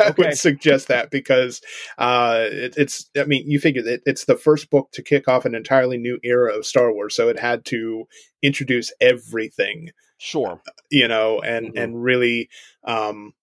I 0.00 0.08
Okay. 0.08 0.28
would 0.28 0.34
suggest 0.34 0.88
that 0.88 1.10
because 1.10 1.60
uh, 1.98 2.46
it, 2.50 2.74
it's. 2.78 3.10
I 3.18 3.24
mean, 3.24 3.44
you 3.46 3.60
figure 3.60 3.82
that 3.82 4.00
it's 4.06 4.24
the 4.24 4.36
first 4.36 4.70
book 4.70 4.88
to 4.92 5.02
kick 5.02 5.28
off 5.28 5.44
an 5.44 5.54
entirely 5.54 5.98
new 5.98 6.18
era 6.24 6.56
of 6.56 6.64
Star 6.64 6.90
Wars, 6.92 7.14
so 7.14 7.28
it 7.28 7.38
had 7.38 7.66
to 7.66 8.06
introduce 8.42 8.92
everything, 9.02 9.90
Sure. 10.16 10.62
you 10.90 11.06
know, 11.06 11.40
and 11.40 11.74
Mhm. 11.74 11.82
and 11.84 12.02
really 12.02 12.48
um, 12.84 13.34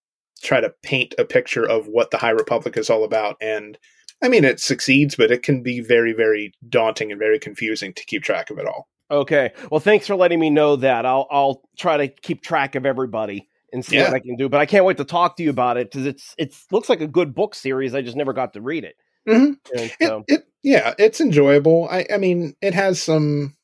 try 0.42 0.60
to 0.60 0.74
paint 0.82 1.14
a 1.20 1.26
picture 1.26 1.64
of 1.68 1.88
what 1.88 2.10
the 2.10 2.18
High 2.18 2.32
Republic 2.32 2.76
is 2.76 2.90
all 2.90 3.04
about. 3.04 3.38
And 3.40 3.78
I 4.24 4.28
mean, 4.28 4.44
it 4.44 4.60
succeeds, 4.60 5.16
but 5.16 5.30
it 5.30 5.44
can 5.44 5.62
be 5.62 5.80
very, 5.80 6.14
very 6.14 6.54
daunting 6.68 7.12
and 7.12 7.20
very 7.20 7.38
confusing 7.38 7.94
to 7.94 8.06
keep 8.06 8.24
track 8.24 8.50
of 8.50 8.58
it 8.58 8.66
all. 8.66 8.88
Okay. 9.10 9.52
Well, 9.72 9.80
thanks 9.80 10.08
for 10.08 10.16
letting 10.16 10.40
me 10.40 10.50
know 10.50 10.76
that. 10.78 11.06
I'll 11.06 11.28
I'll 11.32 11.62
try 11.78 11.98
to 11.98 12.08
keep 12.08 12.42
track 12.42 12.76
of 12.76 12.86
everybody 12.86 13.48
and 13.72 13.84
see 13.86 13.98
what 14.00 14.14
I 14.14 14.20
can 14.20 14.36
do. 14.36 14.50
But 14.50 14.60
I 14.60 14.66
can't 14.66 14.86
wait 14.86 14.98
to 14.98 15.06
talk 15.06 15.38
to 15.38 15.44
you 15.44 15.50
about 15.50 15.78
it 15.78 15.92
because 15.92 16.06
it's 16.06 16.36
it's 16.38 16.66
looks 16.72 16.90
like 16.90 17.02
a 17.02 17.08
good 17.08 17.34
book 17.34 17.56
series. 17.56 17.96
I 17.96 18.02
just 18.02 18.18
never 18.18 18.34
got 18.34 18.54
to 18.54 18.62
read 18.62 18.84
it. 18.84 18.96
Mhm. 19.28 19.58
And 19.74 19.92
It, 20.00 20.24
it 20.28 20.48
yeah, 20.64 20.94
it's 20.98 21.22
enjoyable. 21.22 21.88
I 21.90 22.06
I 22.14 22.18
mean, 22.18 22.56
it 22.62 22.74
has 22.74 23.02
some 23.02 23.56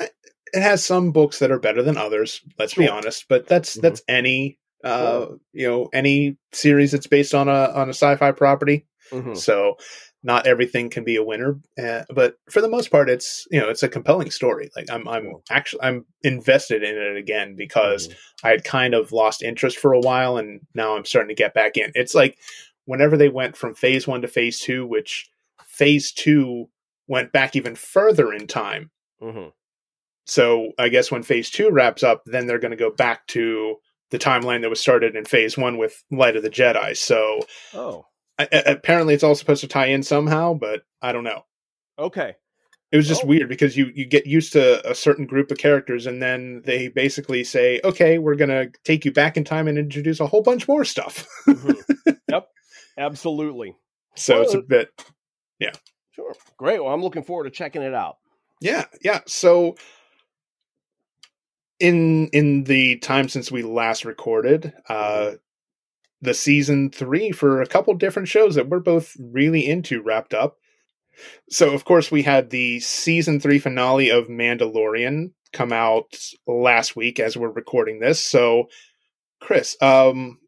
it 0.00 0.62
has 0.62 0.84
some 0.84 1.12
books 1.12 1.38
that 1.40 1.50
are 1.50 1.58
better 1.60 1.82
than 1.82 1.96
others, 1.96 2.40
let's 2.58 2.74
be 2.74 2.88
honest, 2.88 3.26
but 3.28 3.46
that's 3.46 3.76
Mhm. 3.76 3.80
that's 3.82 4.02
any 4.08 4.58
uh 4.84 5.26
you 5.52 5.68
know, 5.68 5.88
any 5.92 6.36
series 6.52 6.92
that's 6.92 7.06
based 7.06 7.34
on 7.34 7.48
a 7.48 7.70
on 7.74 7.88
a 7.88 7.94
sci-fi 7.94 8.32
property. 8.32 8.86
mhm. 9.12 9.36
So 9.36 9.76
not 10.22 10.46
everything 10.46 10.90
can 10.90 11.02
be 11.04 11.16
a 11.16 11.22
winner, 11.24 11.58
uh, 11.82 12.02
but 12.14 12.34
for 12.50 12.60
the 12.60 12.68
most 12.68 12.90
part 12.90 13.08
it's, 13.08 13.46
you 13.50 13.58
know, 13.60 13.68
it's 13.70 13.82
a 13.82 13.88
compelling 13.88 14.30
story. 14.30 14.70
Like 14.76 14.90
I'm 14.90 15.08
I'm 15.08 15.32
actually 15.50 15.82
I'm 15.82 16.04
invested 16.22 16.82
in 16.82 16.96
it 16.96 17.16
again 17.16 17.54
because 17.56 18.08
Mhm. 18.08 18.14
I 18.44 18.48
had 18.50 18.64
kind 18.64 18.94
of 18.94 19.12
lost 19.12 19.42
interest 19.42 19.78
for 19.78 19.92
a 19.94 20.00
while 20.00 20.36
and 20.36 20.60
now 20.74 20.96
I'm 20.96 21.04
starting 21.06 21.28
to 21.28 21.34
get 21.42 21.54
back 21.54 21.76
in. 21.76 21.90
It's 21.94 22.14
like 22.14 22.38
whenever 22.84 23.16
they 23.16 23.28
went 23.30 23.56
from 23.56 23.74
phase 23.74 24.06
one 24.06 24.20
to 24.22 24.28
phase 24.28 24.60
two, 24.60 24.86
which 24.86 25.28
phase 25.66 26.12
two 26.12 26.68
went 27.06 27.32
back 27.32 27.56
even 27.56 27.74
further 27.74 28.32
in 28.32 28.46
time. 28.46 28.90
Mhm. 29.22 29.52
So 30.26 30.72
I 30.78 30.88
guess 30.90 31.10
when 31.10 31.22
phase 31.22 31.50
two 31.50 31.70
wraps 31.70 32.02
up, 32.02 32.22
then 32.26 32.46
they're 32.46 32.58
going 32.58 32.70
to 32.70 32.76
go 32.76 32.90
back 32.90 33.26
to 33.28 33.76
the 34.10 34.18
timeline 34.18 34.60
that 34.60 34.70
was 34.70 34.80
started 34.80 35.16
in 35.16 35.24
phase 35.24 35.56
one 35.56 35.78
with 35.78 36.02
Light 36.10 36.36
of 36.36 36.42
the 36.42 36.50
Jedi. 36.50 36.96
So 36.96 37.40
Oh, 37.74 38.06
I, 38.42 38.48
apparently 38.66 39.14
it's 39.14 39.22
all 39.24 39.34
supposed 39.34 39.60
to 39.62 39.68
tie 39.68 39.86
in 39.86 40.02
somehow, 40.02 40.54
but 40.54 40.82
I 41.02 41.12
don't 41.12 41.24
know. 41.24 41.44
okay. 41.98 42.36
It 42.92 42.96
was 42.96 43.06
just 43.06 43.22
Oh. 43.22 43.28
weird 43.28 43.48
because 43.48 43.76
you 43.76 43.92
you 43.94 44.04
get 44.04 44.26
used 44.26 44.52
to 44.54 44.84
a 44.90 44.96
certain 44.96 45.24
group 45.24 45.52
of 45.52 45.58
characters 45.58 46.06
and 46.06 46.20
then 46.20 46.62
they 46.64 46.88
basically 46.88 47.44
say, 47.44 47.80
"Okay, 47.84 48.18
we're 48.18 48.34
going 48.34 48.48
to 48.50 48.72
take 48.82 49.04
you 49.04 49.12
back 49.12 49.36
in 49.36 49.44
time 49.44 49.68
and 49.68 49.78
introduce 49.78 50.18
a 50.18 50.26
whole 50.26 50.42
bunch 50.42 50.66
more 50.66 50.84
stuff." 50.84 51.24
Mhm. 51.46 52.18
yep, 52.28 52.48
absolutely. 52.98 53.76
so 54.16 54.40
it's 54.42 54.54
a 54.54 54.60
bit 54.60 54.90
yeah. 55.60 55.70
Sure. 56.10 56.34
Great. 56.56 56.82
Well, 56.82 56.92
I'm 56.92 57.00
looking 57.02 57.22
forward 57.22 57.44
to 57.44 57.50
checking 57.50 57.82
it 57.82 57.94
out. 57.94 58.16
Yeah, 58.60 58.86
yeah. 59.04 59.20
So 59.28 59.76
in 61.78 62.26
in 62.28 62.64
the 62.64 62.96
time 62.98 63.28
since 63.28 63.52
we 63.52 63.62
last 63.62 64.04
recorded, 64.04 64.72
uh 64.88 65.32
the 66.20 66.34
season 66.34 66.90
3 66.90 67.32
for 67.32 67.62
a 67.62 67.66
couple 67.66 67.94
different 67.94 68.28
shows 68.28 68.54
that 68.54 68.68
we're 68.68 68.80
both 68.80 69.16
really 69.18 69.66
into 69.66 70.02
wrapped 70.02 70.34
up. 70.34 70.58
So 71.50 71.72
of 71.72 71.84
course 71.84 72.10
we 72.10 72.22
had 72.22 72.50
the 72.50 72.80
season 72.80 73.40
3 73.40 73.58
finale 73.58 74.10
of 74.10 74.28
Mandalorian 74.28 75.32
come 75.52 75.72
out 75.72 76.16
last 76.46 76.96
week 76.96 77.18
as 77.18 77.36
we're 77.36 77.50
recording 77.50 78.00
this. 78.00 78.20
So 78.20 78.68
Chris, 79.40 79.76
um 79.80 80.38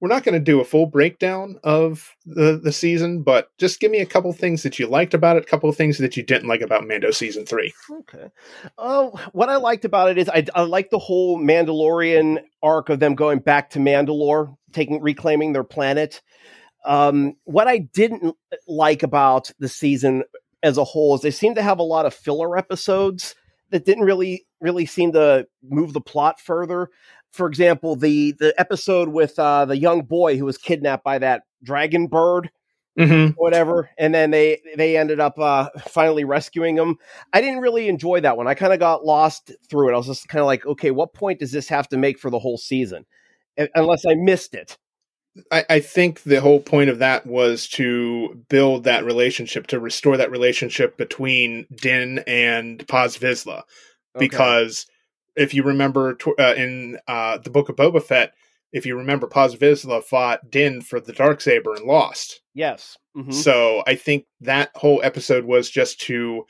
we're 0.00 0.08
not 0.08 0.24
going 0.24 0.34
to 0.34 0.40
do 0.40 0.60
a 0.60 0.64
full 0.64 0.86
breakdown 0.86 1.60
of 1.62 2.16
the 2.24 2.58
the 2.62 2.72
season, 2.72 3.22
but 3.22 3.50
just 3.58 3.80
give 3.80 3.90
me 3.90 3.98
a 3.98 4.06
couple 4.06 4.32
things 4.32 4.62
that 4.62 4.78
you 4.78 4.86
liked 4.86 5.12
about 5.12 5.36
it, 5.36 5.42
a 5.42 5.46
couple 5.46 5.68
of 5.68 5.76
things 5.76 5.98
that 5.98 6.16
you 6.16 6.22
didn't 6.22 6.48
like 6.48 6.62
about 6.62 6.86
Mando 6.86 7.10
season 7.10 7.44
3. 7.44 7.72
Okay. 8.00 8.28
Oh, 8.78 9.20
what 9.32 9.50
I 9.50 9.56
liked 9.56 9.84
about 9.84 10.10
it 10.10 10.18
is 10.18 10.28
I, 10.28 10.46
I 10.54 10.62
like 10.62 10.90
the 10.90 10.98
whole 10.98 11.38
Mandalorian 11.38 12.42
arc 12.62 12.88
of 12.88 12.98
them 12.98 13.14
going 13.14 13.40
back 13.40 13.70
to 13.70 13.78
Mandalore, 13.78 14.56
taking 14.72 15.00
reclaiming 15.00 15.52
their 15.52 15.64
planet. 15.64 16.22
Um, 16.84 17.34
what 17.44 17.68
I 17.68 17.78
didn't 17.78 18.34
like 18.66 19.02
about 19.02 19.50
the 19.58 19.68
season 19.68 20.24
as 20.62 20.78
a 20.78 20.84
whole 20.84 21.14
is 21.14 21.20
they 21.20 21.30
seem 21.30 21.54
to 21.54 21.62
have 21.62 21.78
a 21.78 21.84
lot 21.84 22.06
of 22.06 22.14
filler 22.14 22.56
episodes 22.56 23.34
that 23.70 23.84
didn't 23.84 24.04
really 24.04 24.46
really 24.60 24.86
seem 24.86 25.12
to 25.12 25.46
move 25.62 25.92
the 25.92 26.00
plot 26.00 26.40
further. 26.40 26.88
For 27.32 27.46
example, 27.46 27.96
the 27.96 28.32
the 28.32 28.54
episode 28.58 29.08
with 29.08 29.38
uh, 29.38 29.64
the 29.64 29.76
young 29.76 30.02
boy 30.02 30.36
who 30.36 30.44
was 30.44 30.58
kidnapped 30.58 31.04
by 31.04 31.18
that 31.18 31.42
dragon 31.62 32.06
bird 32.06 32.50
Mm-hmm. 32.98 33.40
whatever 33.40 33.88
and 33.98 34.12
then 34.12 34.32
they 34.32 34.60
they 34.76 34.96
ended 34.96 35.20
up 35.20 35.38
uh 35.38 35.68
finally 35.78 36.24
rescuing 36.24 36.76
him 36.76 36.96
i 37.32 37.40
didn't 37.40 37.60
really 37.60 37.88
enjoy 37.88 38.20
that 38.20 38.36
one 38.36 38.48
i 38.48 38.54
kind 38.54 38.72
of 38.72 38.80
got 38.80 39.04
lost 39.04 39.52
through 39.70 39.88
it 39.88 39.94
i 39.94 39.96
was 39.96 40.08
just 40.08 40.26
kind 40.26 40.40
of 40.40 40.46
like 40.46 40.66
okay 40.66 40.90
what 40.90 41.14
point 41.14 41.38
does 41.38 41.52
this 41.52 41.68
have 41.68 41.88
to 41.88 41.96
make 41.96 42.18
for 42.18 42.30
the 42.30 42.38
whole 42.40 42.58
season 42.58 43.06
unless 43.74 44.04
i 44.06 44.14
missed 44.14 44.54
it 44.54 44.76
I, 45.52 45.64
I 45.70 45.80
think 45.80 46.24
the 46.24 46.40
whole 46.40 46.60
point 46.60 46.90
of 46.90 46.98
that 46.98 47.24
was 47.24 47.68
to 47.68 48.44
build 48.48 48.82
that 48.82 49.04
relationship, 49.04 49.68
to 49.68 49.78
restore 49.78 50.16
that 50.16 50.32
relationship 50.32 50.96
between 50.96 51.66
Din 51.72 52.24
and 52.26 52.86
Paz 52.88 53.16
Vizsla. 53.16 53.58
Okay. 53.58 54.18
Because 54.18 54.86
if 55.36 55.54
you 55.54 55.62
remember 55.62 56.18
uh, 56.36 56.54
in 56.56 56.98
uh, 57.06 57.38
the 57.38 57.48
Book 57.48 57.68
of 57.68 57.76
Boba 57.76 58.02
Fett, 58.02 58.34
if 58.72 58.84
you 58.84 58.96
remember, 58.96 59.28
Paz 59.28 59.54
Vizsla 59.54 60.02
fought 60.02 60.50
Din 60.50 60.80
for 60.80 60.98
the 60.98 61.12
dark 61.12 61.40
saber 61.40 61.74
and 61.74 61.86
lost. 61.86 62.40
yes 62.52 62.96
Mhm. 63.16 63.34
So 63.34 63.82
I 63.86 63.96
think 63.96 64.26
that 64.40 64.70
whole 64.74 65.00
episode 65.02 65.44
was 65.44 65.68
just 65.68 66.00
to 66.02 66.46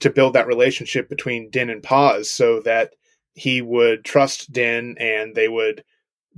to 0.00 0.10
build 0.10 0.34
that 0.34 0.46
relationship 0.46 1.08
between 1.08 1.50
Din 1.50 1.70
and 1.70 1.82
Paz, 1.82 2.30
so 2.30 2.60
that 2.60 2.94
he 3.34 3.62
would 3.62 4.04
trust 4.04 4.52
Din 4.52 4.96
and 4.98 5.34
they 5.34 5.48
would 5.48 5.84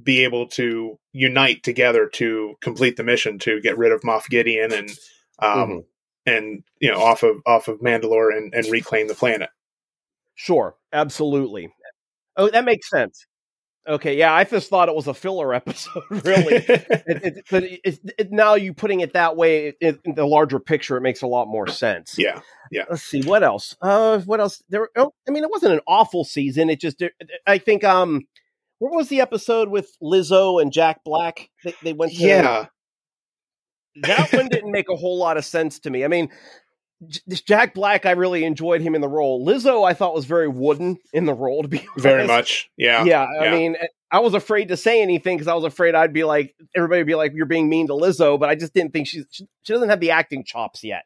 be 0.03 0.25
able 0.25 0.47
to 0.49 0.99
unite 1.12 1.62
together 1.62 2.09
to 2.15 2.55
complete 2.61 2.97
the 2.97 3.05
mission 3.05 3.38
to 3.41 3.61
get 3.61 3.79
rid 3.79 3.93
of 3.93 4.01
Moff 4.03 4.29
Gideon 4.29 4.73
and 4.73 4.91
um 5.38 5.71
Mhm. 5.71 5.85
and 6.27 6.65
you 6.81 6.91
know 6.91 7.01
off 7.01 7.23
of 7.23 7.37
off 7.47 7.69
of 7.69 7.81
Mandalore 7.81 8.37
and, 8.37 8.55
and 8.55 8.67
reclaim 8.71 9.09
the 9.09 9.15
planet. 9.15 9.51
sure. 10.35 10.75
Absolutely. 10.93 11.73
Oh 12.37 12.49
that 12.51 12.65
makes 12.65 12.88
sense. 12.88 13.27
Okay. 13.88 14.17
Yeah 14.17 14.33
i 14.33 14.45
just 14.45 14.71
thought 14.71 14.88
it 14.88 14.95
was 14.95 15.09
a 15.09 15.15
filler 15.15 15.53
episode 15.53 16.03
really. 16.11 16.55
It, 16.57 16.87
it, 17.07 17.45
but 17.51 17.65
it, 17.65 18.31
now 18.31 18.55
you 18.55 18.73
putting 18.75 19.01
it 19.01 19.12
that 19.15 19.37
way 19.37 19.75
in 19.81 19.99
the 20.05 20.27
larger 20.27 20.61
picture 20.61 20.97
it 20.97 21.01
makes 21.03 21.23
a 21.23 21.27
lot 21.27 21.49
more 21.49 21.67
sense. 21.67 22.17
Yeah, 22.19 22.41
yeah. 22.71 22.85
let's 22.88 23.03
see 23.03 23.23
what 23.23 23.43
else? 23.43 23.75
Uh 23.81 24.21
what 24.21 24.41
else? 24.41 24.62
There 24.69 24.88
oh, 24.97 25.12
i 25.29 25.31
mean 25.33 25.43
it 25.45 25.51
wasn't 25.51 25.73
an 25.75 25.81
awful 25.87 26.25
season. 26.25 26.71
It 26.71 26.81
just 26.81 27.03
i 27.47 27.59
think 27.59 27.83
um 27.85 28.23
what 28.83 28.97
was 28.97 29.09
the 29.09 29.21
episode 29.21 29.68
with 29.68 29.97
lizzo 30.03 30.61
and 30.61 30.73
jack 30.73 31.05
black 31.05 31.49
they, 31.64 31.75
they 31.83 31.92
went 31.92 32.12
to 32.12 32.18
Yeah. 32.18 32.66
that 34.03 34.33
one 34.33 34.49
didn't 34.51 34.73
make 34.73 34.88
a 34.88 34.97
whole 34.97 35.18
lot 35.18 35.37
of 35.37 35.45
sense 35.45 35.79
to 35.81 35.90
me 35.90 36.05
i 36.05 36.09
mean 36.09 36.29
jack 37.47 37.75
black 37.75 38.07
i 38.07 38.12
really 38.12 38.45
enjoyed 38.45 38.81
him 38.81 38.95
in 38.95 39.01
the 39.01 39.09
role 39.09 39.45
lizzo 39.47 39.85
i 39.88 39.92
thought 39.95 40.14
was 40.14 40.25
very 40.25 40.49
wooden 40.49 40.97
in 41.12 41.25
the 41.27 41.35
role 41.35 41.62
to 41.62 41.68
be 41.68 41.87
Very 41.97 42.27
much. 42.27 42.71
Yeah. 42.77 43.05
yeah, 43.05 43.23
I 43.40 43.45
yeah. 43.45 43.51
mean, 43.51 43.77
I 44.11 44.18
was 44.21 44.35
afraid 44.35 44.68
to 44.68 44.77
say 44.77 45.01
anything 45.03 45.37
because 45.37 45.49
I 45.49 45.55
was 45.55 45.64
afraid 45.64 45.95
I'd 45.95 46.12
be 46.12 46.25
like, 46.25 46.55
everybody 46.77 47.01
would 47.01 47.07
be 47.07 47.14
like, 47.14 47.33
you're 47.35 47.47
being 47.47 47.68
mean 47.68 47.87
to 47.87 47.95
Lizzo, 47.95 48.38
but 48.38 48.49
I 48.51 48.55
just 48.57 48.75
didn't 48.75 48.92
think 48.92 49.07
she's, 49.09 49.25
she, 49.31 49.47
she 49.62 49.73
doesn't 49.73 49.88
have 49.88 50.01
the 50.01 50.11
acting 50.11 50.45
chops 50.45 50.85
yet. 50.85 51.05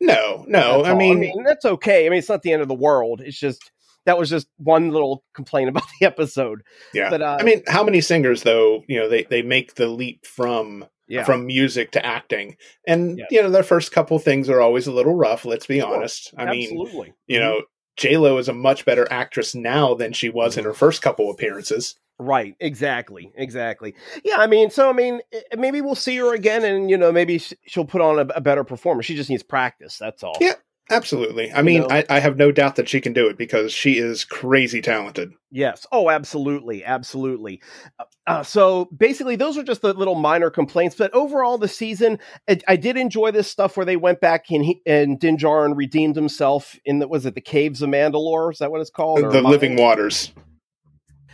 No, 0.00 0.44
no. 0.48 0.82
That's 0.82 0.88
I 0.94 0.98
mean, 0.98 1.44
that's 1.44 1.64
okay. 1.64 2.06
I 2.06 2.08
mean, 2.10 2.18
it's 2.18 2.28
not 2.28 2.42
the 2.42 2.52
end 2.52 2.60
of 2.62 2.66
the 2.68 2.74
world. 2.74 3.20
It's 3.24 3.38
just, 3.38 3.70
that 4.06 4.18
was 4.18 4.30
just 4.30 4.46
one 4.56 4.90
little 4.90 5.24
complaint 5.34 5.68
about 5.68 5.84
the 6.00 6.06
episode. 6.06 6.62
yeah. 6.94 7.10
But, 7.10 7.22
uh, 7.22 7.36
I 7.40 7.42
mean, 7.42 7.62
how 7.68 7.84
many 7.84 8.00
singers 8.00 8.42
though, 8.42 8.82
you 8.88 8.98
know, 8.98 9.08
they 9.08 9.24
they 9.24 9.42
make 9.42 9.74
the 9.74 9.86
leap 9.88 10.26
from 10.26 10.86
Yeah. 11.08 11.24
from 11.24 11.46
music 11.46 11.90
to 11.92 12.04
acting. 12.06 12.56
And 12.86 13.18
Yes. 13.18 13.28
you 13.30 13.42
know, 13.42 13.50
their 13.50 13.62
first 13.62 13.92
couple 13.92 14.18
things 14.18 14.48
are 14.48 14.60
always 14.60 14.86
a 14.86 14.92
little 14.92 15.14
rough, 15.14 15.44
let's 15.44 15.66
be 15.66 15.80
Sure. 15.80 15.94
honest. 15.94 16.32
I 16.36 16.50
mean, 16.50 16.64
Absolutely. 16.80 17.12
you 17.26 17.38
know, 17.40 17.62
J 17.96 18.16
Lo 18.16 18.38
is 18.38 18.48
a 18.48 18.52
much 18.54 18.84
better 18.86 19.06
actress 19.10 19.54
now 19.54 19.94
than 19.94 20.12
she 20.12 20.28
was 20.30 20.56
in 20.56 20.64
her 20.64 20.72
first 20.72 21.02
couple 21.02 21.30
appearances. 21.30 21.96
Right, 22.18 22.54
exactly, 22.60 23.32
exactly. 23.34 23.94
Yeah, 24.24 24.36
I 24.36 24.46
mean, 24.46 24.70
so 24.70 24.88
I 24.90 24.92
mean, 24.92 25.20
eh, 25.32 25.40
maybe 25.56 25.80
we'll 25.80 25.94
see 25.94 26.16
her 26.18 26.34
again, 26.34 26.64
and 26.64 26.90
you 26.90 26.96
know, 26.98 27.10
maybe 27.12 27.38
she'll 27.66 27.84
put 27.86 28.00
on 28.02 28.18
a, 28.18 28.26
a 28.34 28.40
better 28.40 28.62
performance. 28.62 29.06
She 29.06 29.16
just 29.16 29.30
needs 29.30 29.42
practice. 29.42 29.96
That's 29.98 30.22
all. 30.22 30.36
Yeah. 30.40 30.54
Absolutely. 30.90 31.52
I 31.52 31.62
mean, 31.62 31.82
know? 31.82 31.88
I, 31.90 32.04
I 32.08 32.18
have 32.18 32.36
no 32.36 32.50
doubt 32.50 32.76
that 32.76 32.88
she 32.88 33.00
can 33.00 33.12
do 33.12 33.28
it 33.28 33.38
because 33.38 33.72
she 33.72 33.98
is 33.98 34.24
crazy 34.24 34.82
talented. 34.82 35.32
Yes. 35.50 35.86
Oh, 35.92 36.10
absolutely, 36.10 36.84
absolutely. 36.84 37.62
Uh, 37.98 38.04
Uh, 38.26 38.42
so 38.44 38.84
basically, 38.96 39.34
those 39.34 39.58
are 39.58 39.62
just 39.64 39.82
the 39.82 39.92
little 39.92 40.14
minor 40.14 40.50
complaints. 40.50 40.94
But 40.94 41.12
overall, 41.12 41.58
the 41.58 41.66
season, 41.66 42.18
I, 42.48 42.60
I 42.68 42.76
did 42.76 42.96
enjoy 42.96 43.32
this 43.32 43.48
stuff 43.48 43.76
where 43.76 43.86
they 43.86 43.96
went 43.96 44.20
back 44.20 44.50
and 44.50 44.64
he, 44.64 44.80
and 44.86 45.18
Din 45.18 45.36
Djarin 45.36 45.76
redeemed 45.76 46.14
himself 46.14 46.78
in 46.84 47.00
the 47.00 47.08
was 47.08 47.26
it 47.26 47.34
the 47.34 47.40
Caves 47.40 47.82
of 47.82 47.90
Mandalore? 47.90 48.52
Is 48.52 48.58
that 48.58 48.70
what 48.70 48.80
it's 48.80 48.90
called? 48.90 49.24
Or 49.24 49.32
the 49.32 49.38
I- 49.38 49.50
living 49.50 49.76
waters. 49.76 50.32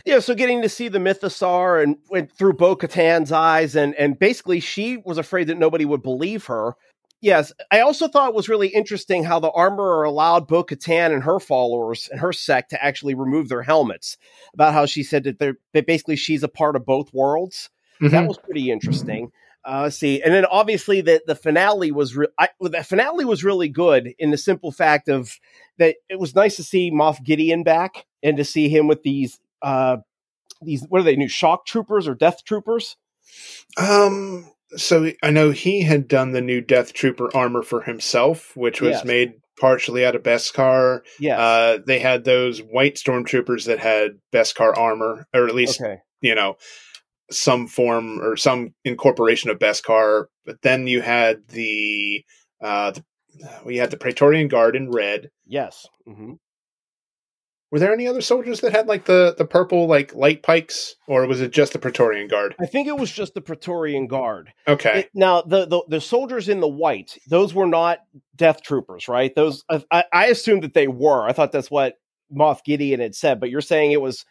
Yeah, 0.05 0.19
so 0.19 0.33
getting 0.35 0.61
to 0.61 0.69
see 0.69 0.87
the 0.87 0.99
Mythosaur 0.99 1.83
and 1.83 1.97
went 2.09 2.31
through 2.31 2.53
Bo 2.53 2.77
Katan's 2.77 3.33
eyes, 3.33 3.75
and 3.75 3.93
and 3.95 4.17
basically 4.17 4.61
she 4.61 4.95
was 4.95 5.17
afraid 5.17 5.47
that 5.47 5.57
nobody 5.57 5.83
would 5.83 6.01
believe 6.01 6.45
her. 6.45 6.75
Yes, 7.19 7.51
I 7.71 7.79
also 7.79 8.07
thought 8.07 8.29
it 8.29 8.35
was 8.35 8.47
really 8.47 8.67
interesting 8.67 9.23
how 9.23 9.39
the 9.39 9.49
armorer 9.49 10.03
allowed 10.03 10.47
Bo 10.47 10.63
Katan 10.63 11.11
and 11.11 11.23
her 11.23 11.39
followers 11.39 12.07
and 12.11 12.19
her 12.19 12.31
sect 12.31 12.69
to 12.69 12.83
actually 12.83 13.15
remove 13.15 13.49
their 13.49 13.63
helmets. 13.63 14.17
About 14.53 14.73
how 14.73 14.85
she 14.85 15.01
said 15.03 15.23
that 15.23 15.39
they're 15.39 15.57
that 15.73 15.87
basically 15.87 16.15
she's 16.15 16.43
a 16.43 16.47
part 16.47 16.75
of 16.75 16.85
both 16.85 17.11
worlds. 17.13 17.69
Mhm. 18.01 18.11
That 18.11 18.27
was 18.27 18.37
pretty 18.37 18.69
interesting. 18.69 19.31
Uh, 19.65 19.81
let's 19.83 19.97
see, 19.97 20.21
and 20.21 20.33
then 20.33 20.45
obviously 20.45 21.01
the 21.01 21.21
the 21.25 21.35
finale 21.35 21.91
was 21.91 22.15
re- 22.15 22.27
I, 22.37 22.49
the 22.61 22.83
finale 22.83 23.25
was 23.25 23.43
really 23.43 23.67
good 23.67 24.13
in 24.19 24.29
the 24.31 24.37
simple 24.37 24.71
fact 24.71 25.09
of 25.09 25.39
that 25.79 25.95
it 26.09 26.19
was 26.19 26.35
nice 26.35 26.55
to 26.57 26.63
see 26.63 26.91
Moff 26.91 27.21
Gideon 27.23 27.63
back 27.63 28.05
and 28.21 28.37
to 28.37 28.45
see 28.45 28.69
him 28.69 28.87
with 28.87 29.01
these 29.03 29.39
uh 29.63 29.97
these 30.61 30.85
what 30.87 31.01
are 31.01 31.03
they 31.03 31.15
new 31.15 31.27
shock 31.27 31.65
troopers 31.65 32.07
or 32.07 32.15
death 32.15 32.43
troopers? 32.45 32.95
Um, 33.77 34.49
so 34.75 35.11
I 35.23 35.31
know 35.31 35.51
he 35.51 35.81
had 35.81 36.07
done 36.07 36.31
the 36.31 36.41
new 36.41 36.61
Death 36.61 36.93
Trooper 36.93 37.29
armor 37.35 37.63
for 37.63 37.81
himself, 37.81 38.55
which 38.55 38.81
was 38.81 38.97
Yes. 38.97 39.05
made 39.05 39.33
partially 39.59 40.05
out 40.05 40.15
of 40.15 40.23
Beskar. 40.23 41.01
Yes. 41.19 41.39
Uh, 41.39 41.77
they 41.85 41.99
had 41.99 42.23
those 42.23 42.59
white 42.59 42.95
stormtroopers 42.95 43.65
that 43.65 43.79
had 43.79 44.19
Beskar 44.33 44.77
armor, 44.77 45.25
or 45.33 45.47
at 45.47 45.55
least 45.55 45.81
okay. 45.81 45.97
you 46.21 46.35
know 46.35 46.57
some 47.31 47.67
form 47.67 48.19
or 48.21 48.37
some 48.37 48.73
incorporation 48.85 49.49
of 49.49 49.59
Beskar. 49.59 50.25
But 50.45 50.61
then 50.61 50.87
you 50.87 51.01
had 51.01 51.47
the 51.49 52.23
uh, 52.61 52.91
the, 52.91 53.03
we 53.65 53.77
had 53.77 53.91
the 53.91 53.97
Praetorian 53.97 54.47
Guard 54.47 54.75
in 54.75 54.91
red. 54.91 55.29
Yes. 55.45 55.85
hmm 56.05 56.33
Were 57.71 57.79
there 57.79 57.91
any 57.93 58.07
other 58.07 58.21
soldiers 58.21 58.61
that 58.61 58.71
had 58.71 58.87
like 58.87 59.05
the 59.05 59.35
the 59.37 59.45
purple 59.45 59.87
like 59.87 60.13
light 60.15 60.41
pikes, 60.41 60.95
or 61.05 61.25
was 61.27 61.41
it 61.41 61.51
just 61.51 61.73
the 61.73 61.79
Praetorian 61.79 62.27
Guard? 62.29 62.55
I 62.61 62.65
think 62.65 62.87
it 62.87 62.97
was 62.97 63.11
just 63.11 63.33
the 63.33 63.41
Praetorian 63.41 64.07
Guard. 64.07 64.53
Okay, 64.67 64.99
It- 65.01 65.09
now 65.13 65.41
the, 65.41 65.65
the 65.65 65.81
the 65.89 66.01
soldiers 66.01 66.47
in 66.47 66.61
the 66.61 66.67
white, 66.67 67.17
those 67.29 67.53
were 67.53 67.67
not 67.67 67.99
Death 68.35 68.61
Troopers, 68.63 69.07
right? 69.09 69.35
Those 69.35 69.65
I, 69.91 70.05
I- 70.13 70.25
assumed 70.27 70.63
that 70.63 70.73
they 70.73 70.87
were. 70.87 71.27
I 71.27 71.33
thought 71.33 71.51
that's 71.51 71.69
what 71.71 71.95
Moff 72.33 72.63
Gideon 72.63 72.99
had 73.01 73.15
said, 73.15 73.39
but 73.41 73.49
you're 73.49 73.59
saying 73.61 73.91
it 73.91 74.01
was 74.01 74.23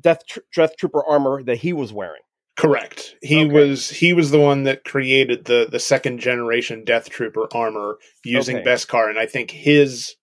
Death 0.00 0.24
Tr- 0.26 0.40
Death 0.54 0.76
Trooper 0.78 1.04
armor 1.06 1.42
that 1.42 1.58
he 1.58 1.74
was 1.74 1.92
wearing. 1.92 2.22
correct. 2.56 3.14
He 3.22 3.44
Okay. 3.44 3.52
was 3.52 3.90
he 3.90 4.14
was 4.14 4.30
the 4.30 4.40
one 4.40 4.62
that 4.64 4.84
created 4.84 5.44
the 5.44 5.68
the 5.70 5.78
second 5.80 6.18
generation 6.20 6.84
Death 6.84 7.10
Trooper 7.10 7.46
armor 7.52 7.98
using 8.24 8.56
Okay. 8.58 8.64
Beskar, 8.66 9.10
and 9.10 9.18
I 9.18 9.26
think 9.26 9.50
his 9.50 10.14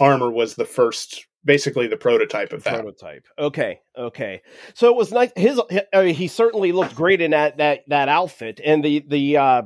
armor 0.00 0.30
was 0.30 0.54
the 0.56 0.64
first, 0.64 1.26
basically 1.44 1.86
the 1.86 1.96
prototype 1.96 2.52
of 2.52 2.64
that. 2.64 2.74
prototype. 2.74 3.26
Okay, 3.38 3.80
okay. 3.96 4.42
So 4.74 4.88
it 4.88 4.96
was 4.96 5.12
nice. 5.12 5.30
His, 5.36 5.60
I 5.92 6.04
mean, 6.04 6.14
he 6.14 6.28
certainly 6.28 6.72
looked 6.72 6.94
great 6.94 7.20
in 7.20 7.32
that 7.32 7.58
that 7.58 7.80
that 7.88 8.08
outfit, 8.08 8.60
and 8.64 8.84
the 8.84 9.04
the 9.06 9.36
uh, 9.36 9.62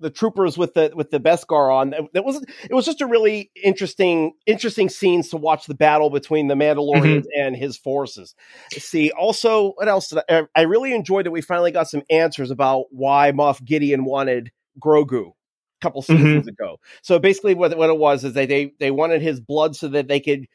the 0.00 0.10
troopers 0.10 0.58
with 0.58 0.74
the 0.74 0.92
with 0.94 1.10
the 1.10 1.20
Beskar 1.20 1.74
on. 1.74 1.94
That 2.12 2.24
was 2.24 2.44
it 2.68 2.74
was 2.74 2.84
just 2.84 3.00
a 3.00 3.06
really 3.06 3.50
interesting 3.62 4.32
interesting 4.46 4.88
scenes 4.88 5.30
to 5.30 5.36
watch 5.36 5.66
the 5.66 5.74
battle 5.74 6.10
between 6.10 6.48
the 6.48 6.54
Mandalorians 6.54 7.24
and 7.36 7.56
his 7.56 7.76
forces. 7.76 8.34
See, 8.70 9.10
also, 9.10 9.72
what 9.72 9.88
else? 9.88 10.08
Did 10.08 10.20
I, 10.28 10.42
I 10.54 10.62
really 10.62 10.94
enjoyed 10.94 11.26
that 11.26 11.30
we 11.30 11.40
finally 11.40 11.72
got 11.72 11.88
some 11.88 12.02
answers 12.10 12.50
about 12.50 12.86
why 12.90 13.32
Moff 13.32 13.64
Gideon 13.64 14.04
wanted 14.04 14.50
Grogu. 14.78 15.28
a 15.28 15.32
Couple 15.80 16.02
seasons 16.02 16.46
ago. 16.48 16.78
So 17.02 17.18
basically, 17.18 17.54
what 17.54 17.76
what 17.76 17.90
it 17.90 17.98
was 17.98 18.24
is 18.24 18.34
they 18.34 18.46
they 18.46 18.72
they 18.78 18.90
wanted 18.90 19.22
his 19.22 19.40
blood 19.40 19.76
so 19.76 19.88
that 19.88 20.08
they 20.08 20.20
could 20.20 20.46